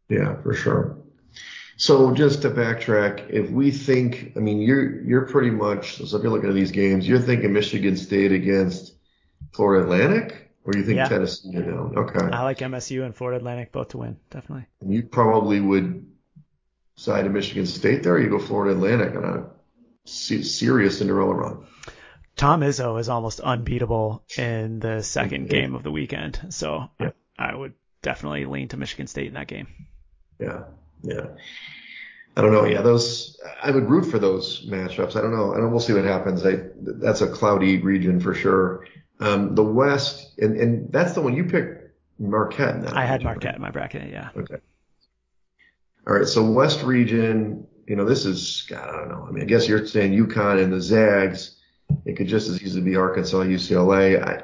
Yeah, 0.08 0.40
for 0.42 0.54
sure. 0.54 0.98
So 1.76 2.12
just 2.12 2.42
to 2.42 2.50
backtrack, 2.50 3.30
if 3.30 3.50
we 3.50 3.70
think, 3.70 4.32
I 4.36 4.40
mean, 4.40 4.60
you're 4.60 5.00
you're 5.02 5.26
pretty 5.26 5.50
much, 5.50 5.96
so 5.96 6.16
if 6.16 6.22
you're 6.22 6.32
looking 6.32 6.48
at 6.48 6.54
these 6.54 6.72
games, 6.72 7.06
you're 7.06 7.20
thinking 7.20 7.52
Michigan 7.52 7.96
State 7.96 8.32
against 8.32 8.94
Florida 9.52 9.84
Atlantic, 9.84 10.50
or 10.64 10.72
you 10.76 10.82
think 10.82 10.96
yeah. 10.96 11.08
Tennessee 11.08 11.52
down? 11.52 11.94
Okay. 11.96 12.26
I 12.32 12.42
like 12.42 12.58
MSU 12.58 13.04
and 13.04 13.14
Florida 13.14 13.38
Atlantic 13.38 13.70
both 13.70 13.88
to 13.88 13.98
win, 13.98 14.16
definitely. 14.30 14.66
And 14.80 14.92
you 14.92 15.04
probably 15.04 15.60
would 15.60 16.04
side 16.96 17.26
of 17.26 17.32
Michigan 17.32 17.64
State 17.64 18.02
there, 18.02 18.14
or 18.14 18.20
you 18.20 18.28
go 18.28 18.40
Florida 18.40 18.74
Atlantic 18.74 19.14
on 19.14 19.24
a 19.24 19.46
serious 20.04 20.98
Cinderella 20.98 21.34
run. 21.34 21.66
Tom 22.38 22.60
Izzo 22.60 22.98
is 23.00 23.08
almost 23.08 23.40
unbeatable 23.40 24.22
in 24.38 24.78
the 24.78 25.02
second 25.02 25.50
game 25.50 25.74
of 25.74 25.82
the 25.82 25.90
weekend. 25.90 26.40
So 26.50 26.88
yeah. 27.00 27.10
I, 27.36 27.54
would 27.54 27.74
definitely 28.00 28.44
lean 28.44 28.68
to 28.68 28.76
Michigan 28.76 29.08
State 29.08 29.26
in 29.26 29.34
that 29.34 29.48
game. 29.48 29.66
Yeah. 30.38 30.62
Yeah. 31.02 31.26
I 32.36 32.40
don't 32.40 32.52
know. 32.52 32.64
Yeah, 32.64 32.82
those 32.82 33.40
I 33.60 33.72
would 33.72 33.90
root 33.90 34.04
for 34.04 34.20
those 34.20 34.64
matchups. 34.66 35.16
I 35.16 35.20
don't 35.20 35.32
know. 35.32 35.52
I 35.52 35.56
don't. 35.56 35.72
We'll 35.72 35.80
see 35.80 35.92
what 35.92 36.04
happens. 36.04 36.46
I, 36.46 36.60
that's 36.80 37.20
a 37.20 37.26
cloudy 37.26 37.78
region 37.78 38.20
for 38.20 38.32
sure. 38.32 38.86
Um, 39.18 39.56
the 39.56 39.64
West, 39.64 40.38
and, 40.38 40.56
and 40.56 40.92
that's 40.92 41.14
the 41.14 41.20
one 41.20 41.34
you 41.34 41.44
picked. 41.44 41.90
Marquette. 42.20 42.76
In 42.76 42.86
I 42.86 43.04
had 43.04 43.24
Marquette 43.24 43.56
in 43.56 43.60
my 43.60 43.72
bracket. 43.72 44.10
Yeah. 44.12 44.28
Okay. 44.36 44.58
All 46.06 46.14
right. 46.14 46.28
So 46.28 46.48
West 46.48 46.84
region. 46.84 47.66
You 47.88 47.96
know, 47.96 48.04
this 48.04 48.24
is 48.24 48.66
God. 48.68 48.88
I 48.88 48.98
don't 48.98 49.08
know. 49.08 49.26
I 49.28 49.32
mean, 49.32 49.42
I 49.42 49.46
guess 49.46 49.66
you're 49.66 49.84
saying 49.84 50.12
UConn 50.12 50.62
and 50.62 50.72
the 50.72 50.80
Zags. 50.80 51.57
It 52.04 52.16
could 52.16 52.28
just 52.28 52.48
as 52.48 52.62
easily 52.62 52.82
be 52.82 52.96
Arkansas, 52.96 53.42
UCLA. 53.42 54.22
I, 54.22 54.42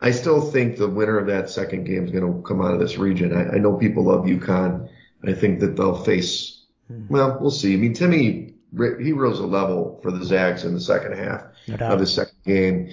I 0.00 0.10
still 0.10 0.40
think 0.40 0.76
the 0.76 0.88
winner 0.88 1.18
of 1.18 1.26
that 1.28 1.48
second 1.48 1.84
game 1.84 2.04
is 2.04 2.10
going 2.10 2.24
to 2.24 2.42
come 2.42 2.60
out 2.60 2.74
of 2.74 2.80
this 2.80 2.98
region. 2.98 3.34
I, 3.34 3.56
I 3.56 3.58
know 3.58 3.76
people 3.76 4.04
love 4.04 4.24
UConn. 4.24 4.88
I 5.26 5.32
think 5.32 5.60
that 5.60 5.76
they'll 5.76 6.02
face, 6.02 6.64
hmm. 6.88 7.06
well, 7.08 7.38
we'll 7.40 7.50
see. 7.50 7.74
I 7.74 7.76
mean, 7.76 7.94
Timme 7.94 8.52
he 8.74 9.12
rose 9.12 9.38
a 9.38 9.46
level 9.46 10.00
for 10.02 10.10
the 10.10 10.24
Zags 10.24 10.64
in 10.64 10.72
the 10.72 10.80
second 10.80 11.12
half 11.18 11.44
no 11.68 11.76
of 11.88 11.98
the 11.98 12.06
second 12.06 12.38
game, 12.44 12.90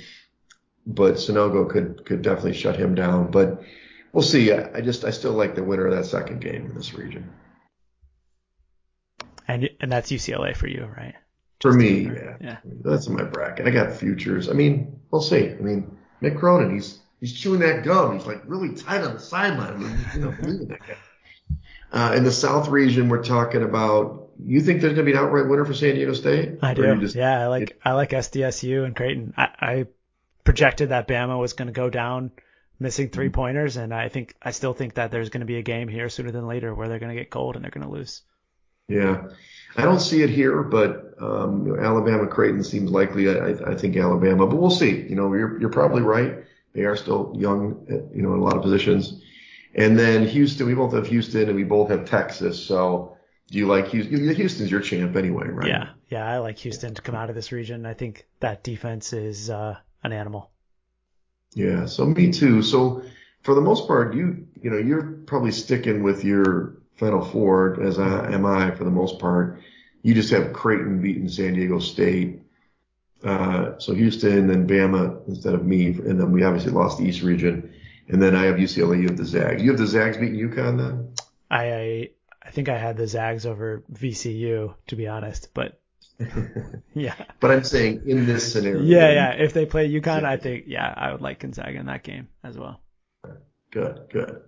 but 0.85 1.15
Sanogo 1.15 1.69
could, 1.69 2.05
could 2.05 2.21
definitely 2.21 2.53
shut 2.53 2.75
him 2.75 2.95
down. 2.95 3.31
But 3.31 3.63
we'll 4.11 4.21
see. 4.21 4.51
I, 4.51 4.69
I 4.75 4.81
just, 4.81 5.05
I 5.05 5.11
still 5.11 5.31
like 5.31 5.55
the 5.55 5.63
winner 5.63 5.87
of 5.87 5.95
that 5.95 6.05
second 6.05 6.41
game 6.41 6.65
in 6.65 6.75
this 6.75 6.93
region. 6.93 7.31
And, 9.47 9.69
and 9.79 9.91
that's 9.91 10.11
UCLA 10.11 10.55
for 10.55 10.67
you, 10.67 10.87
right? 10.97 11.15
For 11.59 11.73
me, 11.73 12.05
yeah. 12.05 12.37
yeah. 12.39 12.57
That's 12.63 13.07
in 13.07 13.15
my 13.15 13.23
bracket. 13.23 13.67
I 13.67 13.71
got 13.71 13.91
futures. 13.91 14.49
I 14.49 14.53
mean, 14.53 14.99
we'll 15.11 15.21
see. 15.21 15.49
I 15.49 15.55
mean, 15.55 15.97
Mick 16.21 16.39
Cronin, 16.39 16.73
he's 16.73 16.99
he's 17.19 17.33
chewing 17.33 17.59
that 17.59 17.83
gum. 17.83 18.17
He's 18.17 18.25
like 18.25 18.41
really 18.45 18.75
tight 18.75 19.01
on 19.03 19.13
the 19.13 19.19
sideline. 19.19 19.73
I 19.73 19.77
mean, 19.77 19.97
you 20.13 20.19
know, 20.21 20.31
believe 20.41 20.61
in 20.61 20.67
that 20.69 20.79
guy. 20.79 20.95
Uh, 21.91 22.13
in 22.15 22.23
the 22.23 22.31
South 22.31 22.69
region, 22.69 23.09
we're 23.09 23.23
talking 23.23 23.63
about. 23.63 24.27
You 24.41 24.61
think 24.61 24.79
there's 24.79 24.93
going 24.93 25.05
to 25.05 25.11
be 25.11 25.17
an 25.17 25.21
outright 25.21 25.49
winner 25.49 25.65
for 25.65 25.73
San 25.73 25.95
Diego 25.95 26.13
State? 26.13 26.59
I 26.61 26.73
do. 26.73 26.95
Just, 27.01 27.13
yeah, 27.13 27.41
I 27.41 27.47
like 27.47 27.71
it, 27.71 27.79
I 27.83 27.91
like 27.91 28.11
SDSU 28.11 28.85
and 28.85 28.95
Creighton. 28.95 29.33
I, 29.35 29.49
I 29.59 29.85
projected 30.45 30.89
that 30.89 31.09
Bama 31.09 31.37
was 31.37 31.51
going 31.51 31.67
to 31.67 31.73
go 31.73 31.89
down, 31.89 32.31
missing 32.79 33.09
three 33.09 33.27
pointers, 33.27 33.75
and 33.75 33.93
I 33.93 34.07
think 34.07 34.33
I 34.41 34.51
still 34.51 34.73
think 34.73 34.93
that 34.93 35.11
there's 35.11 35.29
going 35.29 35.41
to 35.41 35.45
be 35.45 35.57
a 35.57 35.61
game 35.61 35.89
here 35.89 36.07
sooner 36.07 36.31
than 36.31 36.47
later 36.47 36.73
where 36.73 36.87
they're 36.87 36.99
going 36.99 37.13
to 37.13 37.21
get 37.21 37.29
cold 37.29 37.55
and 37.55 37.65
they're 37.65 37.71
going 37.71 37.85
to 37.85 37.91
lose. 37.91 38.21
Yeah. 38.87 39.27
I 39.79 39.83
don't 39.83 39.99
see 39.99 40.21
it 40.23 40.29
here, 40.29 40.61
but 40.63 41.13
um, 41.21 41.65
you 41.65 41.75
know, 41.75 41.81
Alabama 41.81 42.27
Creighton 42.27 42.63
seems 42.63 42.91
likely. 42.91 43.29
I, 43.29 43.51
I 43.71 43.75
think 43.75 43.95
Alabama, 43.97 44.45
but 44.45 44.57
we'll 44.57 44.69
see. 44.69 45.01
You 45.07 45.15
know, 45.15 45.33
you're 45.33 45.59
you're 45.59 45.69
probably 45.69 46.01
right. 46.01 46.43
They 46.73 46.83
are 46.83 46.95
still 46.95 47.33
young, 47.35 47.85
you 48.13 48.21
know, 48.21 48.33
in 48.33 48.39
a 48.39 48.43
lot 48.43 48.55
of 48.55 48.61
positions. 48.61 49.21
And 49.75 49.97
then 49.97 50.27
Houston, 50.27 50.67
we 50.67 50.73
both 50.73 50.93
have 50.93 51.07
Houston, 51.07 51.47
and 51.47 51.55
we 51.55 51.63
both 51.63 51.89
have 51.89 52.05
Texas. 52.05 52.63
So, 52.63 53.17
do 53.47 53.57
you 53.57 53.67
like 53.67 53.87
Houston? 53.89 54.33
Houston's 54.33 54.71
your 54.71 54.81
champ 54.81 55.15
anyway, 55.15 55.47
right? 55.47 55.67
Yeah, 55.67 55.89
yeah, 56.09 56.27
I 56.27 56.39
like 56.39 56.57
Houston 56.59 56.93
to 56.95 57.01
come 57.01 57.15
out 57.15 57.29
of 57.29 57.35
this 57.35 57.51
region. 57.51 57.85
I 57.85 57.93
think 57.93 58.27
that 58.39 58.63
defense 58.63 59.13
is 59.13 59.49
uh, 59.49 59.77
an 60.03 60.11
animal. 60.11 60.51
Yeah, 61.53 61.85
so 61.85 62.05
me 62.05 62.31
too. 62.31 62.61
So, 62.61 63.03
for 63.43 63.55
the 63.55 63.61
most 63.61 63.87
part, 63.87 64.13
you 64.13 64.47
you 64.61 64.69
know, 64.69 64.77
you're 64.77 65.03
probably 65.25 65.51
sticking 65.51 66.03
with 66.03 66.23
your 66.23 66.78
Final 66.99 67.23
Four, 67.23 67.81
as 67.81 67.97
I, 67.97 68.33
am 68.33 68.45
I 68.45 68.71
for 68.71 68.83
the 68.83 68.91
most 68.91 69.19
part. 69.19 69.61
You 70.01 70.13
just 70.13 70.31
have 70.31 70.53
Creighton 70.53 71.01
beating 71.01 71.29
San 71.29 71.53
Diego 71.53 71.79
State. 71.79 72.41
Uh, 73.23 73.77
so 73.79 73.93
Houston 73.93 74.49
and 74.49 74.69
Bama 74.69 75.27
instead 75.27 75.53
of 75.53 75.65
me, 75.65 75.87
and 75.87 76.19
then 76.19 76.31
we 76.31 76.43
obviously 76.43 76.71
lost 76.71 76.97
the 76.97 77.05
East 77.05 77.21
region. 77.21 77.73
And 78.07 78.21
then 78.21 78.35
I 78.35 78.45
have 78.45 78.55
UCLA. 78.55 79.01
You 79.01 79.07
have 79.07 79.17
the 79.17 79.25
Zags. 79.25 79.61
You 79.61 79.69
have 79.69 79.79
the 79.79 79.87
Zags 79.87 80.17
beating 80.17 80.39
UConn 80.39 80.77
then? 80.77 81.13
I 81.51 81.73
I, 81.73 82.09
I 82.41 82.51
think 82.51 82.69
I 82.69 82.77
had 82.77 82.97
the 82.97 83.07
Zags 83.07 83.45
over 83.45 83.83
VCU 83.93 84.73
to 84.87 84.95
be 84.95 85.07
honest, 85.07 85.53
but 85.53 85.79
yeah. 86.93 87.15
But 87.39 87.51
I'm 87.51 87.63
saying 87.63 88.03
in 88.05 88.25
this 88.25 88.51
scenario. 88.51 88.81
Yeah, 88.81 89.11
yeah. 89.11 89.31
If 89.33 89.53
they 89.53 89.65
play 89.65 89.89
UConn, 89.89 90.23
I 90.23 90.37
think 90.37 90.65
yeah, 90.67 90.93
I 90.95 91.11
would 91.11 91.21
like 91.21 91.39
Gonzaga 91.39 91.77
in 91.77 91.85
that 91.85 92.03
game 92.03 92.27
as 92.43 92.57
well. 92.57 92.81
Good, 93.71 94.07
good. 94.11 94.41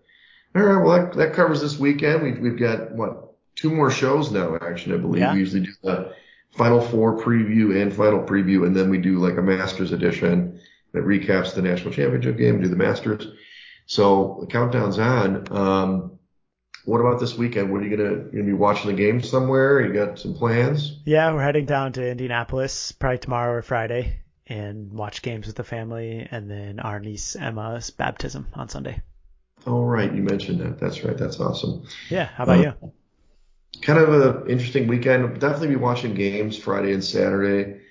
All 0.55 0.61
right. 0.61 0.83
Well, 0.83 1.05
that, 1.05 1.13
that 1.17 1.33
covers 1.33 1.61
this 1.61 1.77
weekend. 1.77 2.23
We've, 2.23 2.39
we've 2.39 2.59
got 2.59 2.91
what 2.91 3.35
two 3.55 3.69
more 3.69 3.91
shows 3.91 4.31
now. 4.31 4.57
Actually, 4.61 4.95
I 4.95 4.99
believe 4.99 5.21
yeah. 5.21 5.33
we 5.33 5.39
usually 5.39 5.61
do 5.61 5.73
the 5.83 6.13
Final 6.51 6.81
Four 6.81 7.21
preview 7.21 7.81
and 7.81 7.93
final 7.93 8.19
preview, 8.19 8.65
and 8.65 8.75
then 8.75 8.89
we 8.89 8.97
do 8.97 9.19
like 9.19 9.37
a 9.37 9.41
Masters 9.41 9.91
edition 9.91 10.59
that 10.93 11.03
recaps 11.03 11.53
the 11.53 11.61
national 11.61 11.93
championship 11.93 12.37
game. 12.37 12.61
Do 12.61 12.67
the 12.67 12.75
Masters. 12.75 13.27
So 13.85 14.39
the 14.41 14.47
countdown's 14.47 14.99
on. 14.99 15.51
Um, 15.51 16.19
what 16.85 16.99
about 16.99 17.19
this 17.19 17.37
weekend? 17.37 17.71
What 17.71 17.81
are 17.81 17.85
you 17.85 17.95
gonna 17.95 18.09
you 18.09 18.31
gonna 18.31 18.43
be 18.43 18.53
watching 18.53 18.87
the 18.87 18.97
game 18.97 19.21
somewhere? 19.21 19.81
You 19.81 19.93
got 19.93 20.19
some 20.19 20.33
plans? 20.33 20.99
Yeah, 21.05 21.31
we're 21.33 21.43
heading 21.43 21.65
down 21.65 21.93
to 21.93 22.09
Indianapolis 22.09 22.91
probably 22.91 23.19
tomorrow 23.19 23.53
or 23.53 23.61
Friday 23.61 24.21
and 24.47 24.91
watch 24.91 25.21
games 25.21 25.47
with 25.47 25.55
the 25.55 25.63
family, 25.63 26.27
and 26.29 26.49
then 26.49 26.79
our 26.79 26.99
niece 26.99 27.35
Emma's 27.35 27.89
baptism 27.91 28.47
on 28.53 28.67
Sunday. 28.67 29.01
Oh, 29.65 29.83
right. 29.83 30.13
You 30.13 30.23
mentioned 30.23 30.59
that. 30.61 30.79
That's 30.79 31.03
right. 31.03 31.17
That's 31.17 31.39
awesome. 31.39 31.83
Yeah. 32.09 32.25
How 32.25 32.43
about 32.43 32.59
uh, 32.59 32.61
you? 32.61 32.91
Kind 33.81 33.99
of 33.99 34.13
an 34.13 34.49
interesting 34.49 34.87
weekend. 34.87 35.23
I'll 35.25 35.33
definitely 35.33 35.69
be 35.69 35.75
watching 35.75 36.13
games 36.13 36.57
Friday 36.57 36.93
and 36.93 37.03
Saturday. 37.03 37.81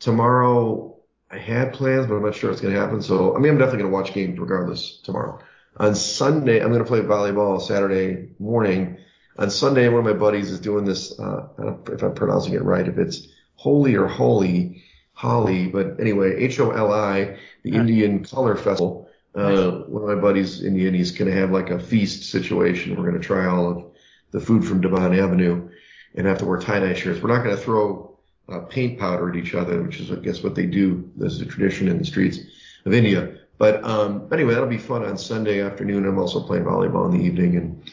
Tomorrow, 0.00 0.96
I 1.30 1.38
had 1.38 1.72
plans, 1.72 2.06
but 2.06 2.14
I'm 2.14 2.22
not 2.24 2.34
sure 2.34 2.50
it's 2.50 2.60
going 2.60 2.74
to 2.74 2.80
happen. 2.80 3.02
So, 3.02 3.34
I 3.34 3.38
mean, 3.38 3.52
I'm 3.52 3.58
definitely 3.58 3.82
going 3.82 3.90
to 3.90 3.96
watch 3.96 4.12
games 4.14 4.38
regardless 4.38 5.00
tomorrow. 5.02 5.40
On 5.78 5.94
Sunday, 5.94 6.60
I'm 6.60 6.68
going 6.68 6.82
to 6.82 6.88
play 6.88 7.00
volleyball 7.00 7.60
Saturday 7.60 8.28
morning. 8.38 8.98
on 9.38 9.50
Sunday, 9.50 9.88
one 9.88 10.00
of 10.00 10.04
my 10.04 10.18
buddies 10.18 10.50
is 10.50 10.60
doing 10.60 10.84
this. 10.84 11.18
Uh, 11.18 11.48
I 11.58 11.62
don't 11.62 11.88
know 11.88 11.94
if 11.94 12.02
I'm 12.02 12.14
pronouncing 12.14 12.54
it 12.54 12.62
right. 12.62 12.86
If 12.86 12.98
it's 12.98 13.26
holy 13.56 13.96
or 13.96 14.06
holy, 14.06 14.84
Holly, 15.14 15.68
but 15.68 16.00
anyway, 16.00 16.36
H 16.42 16.58
O 16.58 16.72
L 16.72 16.92
I, 16.92 17.38
the 17.62 17.72
Indian 17.72 18.24
Color 18.24 18.56
Festival. 18.56 19.03
Uh, 19.34 19.70
one 19.88 20.08
of 20.08 20.16
my 20.16 20.20
buddies, 20.20 20.60
in 20.60 20.68
Indian, 20.68 20.94
he's 20.94 21.10
going 21.10 21.30
to 21.30 21.36
have 21.36 21.50
like 21.50 21.70
a 21.70 21.78
feast 21.78 22.30
situation. 22.30 22.94
We're 22.94 23.08
going 23.10 23.20
to 23.20 23.26
try 23.26 23.46
all 23.46 23.68
of 23.68 23.84
the 24.30 24.40
food 24.40 24.64
from 24.64 24.80
Devon 24.80 25.18
Avenue 25.18 25.70
and 26.14 26.26
have 26.26 26.38
to 26.38 26.44
wear 26.44 26.58
tie-dye 26.58 26.94
shirts. 26.94 27.20
We're 27.20 27.34
not 27.34 27.42
going 27.42 27.56
to 27.56 27.62
throw 27.62 28.16
uh, 28.48 28.60
paint 28.60 28.98
powder 28.98 29.28
at 29.28 29.36
each 29.36 29.54
other, 29.54 29.82
which 29.82 29.98
is, 29.98 30.12
I 30.12 30.16
guess, 30.16 30.42
what 30.42 30.54
they 30.54 30.66
do. 30.66 31.10
This 31.16 31.32
is 31.32 31.40
a 31.40 31.46
tradition 31.46 31.88
in 31.88 31.98
the 31.98 32.04
streets 32.04 32.38
of 32.84 32.94
India. 32.94 33.38
But 33.58 33.82
um, 33.84 34.28
anyway, 34.32 34.54
that'll 34.54 34.68
be 34.68 34.78
fun 34.78 35.04
on 35.04 35.16
Sunday 35.16 35.60
afternoon. 35.60 36.06
I'm 36.06 36.18
also 36.18 36.40
playing 36.40 36.64
volleyball 36.64 37.10
in 37.12 37.18
the 37.18 37.24
evening 37.24 37.56
and 37.56 37.92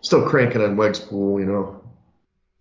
still 0.00 0.28
cranking 0.28 0.62
on 0.62 0.76
Wegs 0.76 1.06
pool, 1.06 1.38
you 1.40 1.46
know, 1.46 1.82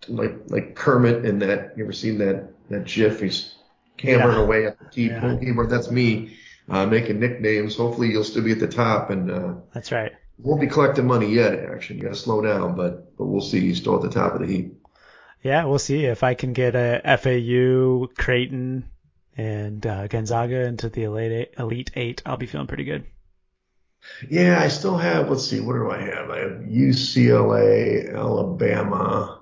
like 0.08 0.36
like 0.48 0.76
Kermit 0.76 1.26
in 1.26 1.40
that. 1.40 1.74
You 1.78 1.84
ever 1.84 1.94
seen 1.94 2.18
that 2.20 2.50
that 2.70 2.86
GIF? 2.86 3.22
He's 3.22 3.56
hammering 4.00 4.38
Yeah. 4.38 4.44
away 4.44 4.66
at 4.66 4.80
the 4.80 4.86
key, 4.86 5.08
Yeah. 5.08 5.38
keyboard. 5.40 5.70
That's 5.70 5.90
me 5.90 6.38
uh, 6.70 6.86
making 6.86 7.20
nicknames. 7.20 7.76
Hopefully, 7.76 8.10
you'll 8.10 8.24
still 8.24 8.44
be 8.44 8.52
at 8.52 8.60
the 8.60 8.68
top 8.68 9.10
and. 9.10 9.32
Uh, 9.32 9.54
That's 9.74 9.92
right. 9.92 10.12
won't 10.38 10.62
be 10.62 10.68
collecting 10.68 11.08
money 11.08 11.34
yet. 11.34 11.60
Actually, 11.60 11.98
you 11.98 12.04
got 12.04 12.10
to 12.10 12.16
slow 12.16 12.42
down, 12.42 12.76
but 12.76 13.18
but 13.18 13.26
we'll 13.26 13.42
see. 13.42 13.60
He's 13.62 13.78
still 13.78 13.96
at 13.96 14.02
the 14.02 14.10
top 14.10 14.34
of 14.34 14.42
the 14.42 14.48
heap. 14.48 14.82
Yeah, 15.44 15.66
we'll 15.66 15.80
see 15.80 16.06
if 16.06 16.24
I 16.24 16.34
can 16.34 16.54
get 16.54 16.76
a 16.76 17.02
FAU, 17.22 18.08
Creighton, 18.18 18.90
and 19.38 19.86
uh, 19.86 20.08
Gonzaga 20.08 20.66
into 20.66 20.90
the 20.90 21.04
elite 21.04 21.32
eight, 21.32 21.54
elite 21.60 21.92
eight. 21.96 22.22
I'll 22.26 22.38
be 22.38 22.48
feeling 22.48 22.68
pretty 22.68 22.84
good. 22.86 23.06
Yeah, 24.30 24.60
I 24.60 24.68
still 24.70 24.98
have. 24.98 25.30
Let's 25.30 25.48
see, 25.48 25.60
what 25.60 25.74
do 25.74 25.90
I 25.92 26.00
have? 26.02 26.30
I 26.30 26.40
have 26.40 26.52
UCLA, 26.62 28.14
Alabama. 28.16 29.42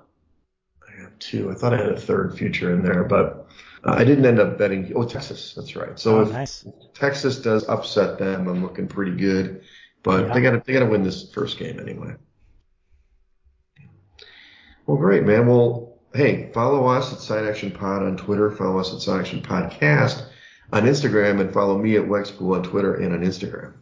I 0.86 1.02
have 1.02 1.18
two. 1.20 1.52
I 1.52 1.54
thought 1.54 1.74
I 1.74 1.78
had 1.78 1.90
a 1.90 2.00
third 2.00 2.38
future 2.38 2.74
in 2.74 2.84
there, 2.84 3.04
but 3.04 3.43
uh, 3.86 3.92
I 3.92 4.04
didn't 4.04 4.26
end 4.26 4.40
up 4.40 4.58
betting. 4.58 4.92
Oh, 4.96 5.04
Texas. 5.04 5.54
That's 5.56 5.76
right. 5.76 6.00
So 6.00 6.20
oh, 6.20 6.22
if 6.22 6.32
nice. 6.32 6.66
Texas 6.94 7.38
does 7.42 7.68
upset 7.68 8.18
them, 8.18 8.48
I'm 8.48 8.62
looking 8.64 8.88
pretty 8.88 9.16
good. 9.16 9.64
But 10.04 10.28
Yeah. 10.28 10.34
they 10.34 10.42
got 10.42 10.52
to 10.52 10.64
they 10.66 10.74
got 10.74 10.80
to 10.80 10.86
win 10.88 11.04
this 11.04 11.32
first 11.32 11.58
game 11.58 11.80
anyway. 11.80 12.16
Well, 14.86 14.98
great, 14.98 15.24
man. 15.24 15.48
Well, 15.48 15.98
hey, 16.14 16.52
follow 16.54 16.88
us 16.88 17.14
at 17.14 17.20
Side 17.20 17.46
Action 17.46 17.72
Pod 17.72 18.04
on 18.04 18.18
Twitter. 18.18 18.52
Follow 18.52 18.80
us 18.80 18.94
at 18.94 19.00
Side 19.00 19.22
Action 19.22 19.42
Podcast 19.42 20.26
on 20.74 20.84
Instagram, 20.84 21.40
and 21.40 21.54
follow 21.54 21.78
me 21.78 21.96
at 21.96 22.04
Wexpool 22.04 22.56
on 22.56 22.64
Twitter 22.64 22.96
and 22.96 23.14
on 23.14 23.22
Instagram. 23.22 23.74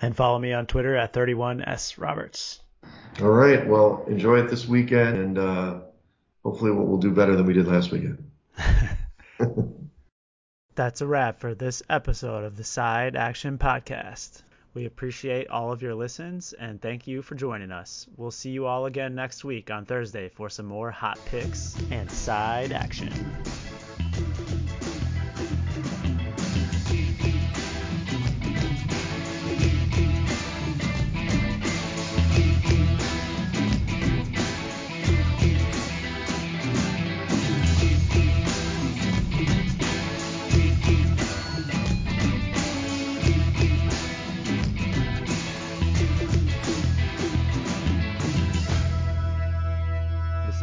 And 0.00 0.16
follow 0.16 0.38
me 0.38 0.52
on 0.52 0.66
Twitter 0.66 0.96
at 0.96 1.12
31s 1.12 2.00
Roberts. 2.00 2.60
All 3.20 3.30
right. 3.30 3.66
Well, 3.66 4.04
enjoy 4.08 4.38
it 4.40 4.48
this 4.48 4.66
weekend, 4.66 5.16
and 5.16 5.38
uh, 5.38 5.80
hopefully 6.44 6.70
we'll, 6.70 6.86
we'll 6.86 6.98
do 6.98 7.10
better 7.12 7.36
than 7.36 7.46
we 7.46 7.52
did 7.52 7.66
last 7.66 7.90
weekend. 7.90 8.30
That's 10.74 11.00
a 11.00 11.06
wrap 11.06 11.40
for 11.40 11.54
this 11.54 11.82
episode 11.90 12.44
of 12.44 12.56
the 12.56 12.64
Side 12.64 13.16
Action 13.16 13.58
Podcast. 13.58 14.42
We 14.74 14.84
appreciate 14.84 15.48
all 15.48 15.72
of 15.72 15.82
your 15.82 15.94
listens 15.94 16.52
and 16.52 16.80
thank 16.80 17.06
you 17.08 17.20
for 17.20 17.34
joining 17.34 17.72
us. 17.72 18.06
We'll 18.16 18.30
see 18.30 18.50
you 18.50 18.66
all 18.66 18.86
again 18.86 19.14
next 19.14 19.44
week 19.44 19.72
on 19.72 19.86
Thursday 19.86 20.28
for 20.28 20.48
some 20.48 20.66
more 20.66 20.92
hot 20.92 21.18
picks 21.26 21.76
and 21.90 22.08
side 22.08 22.70
action. 22.70 23.12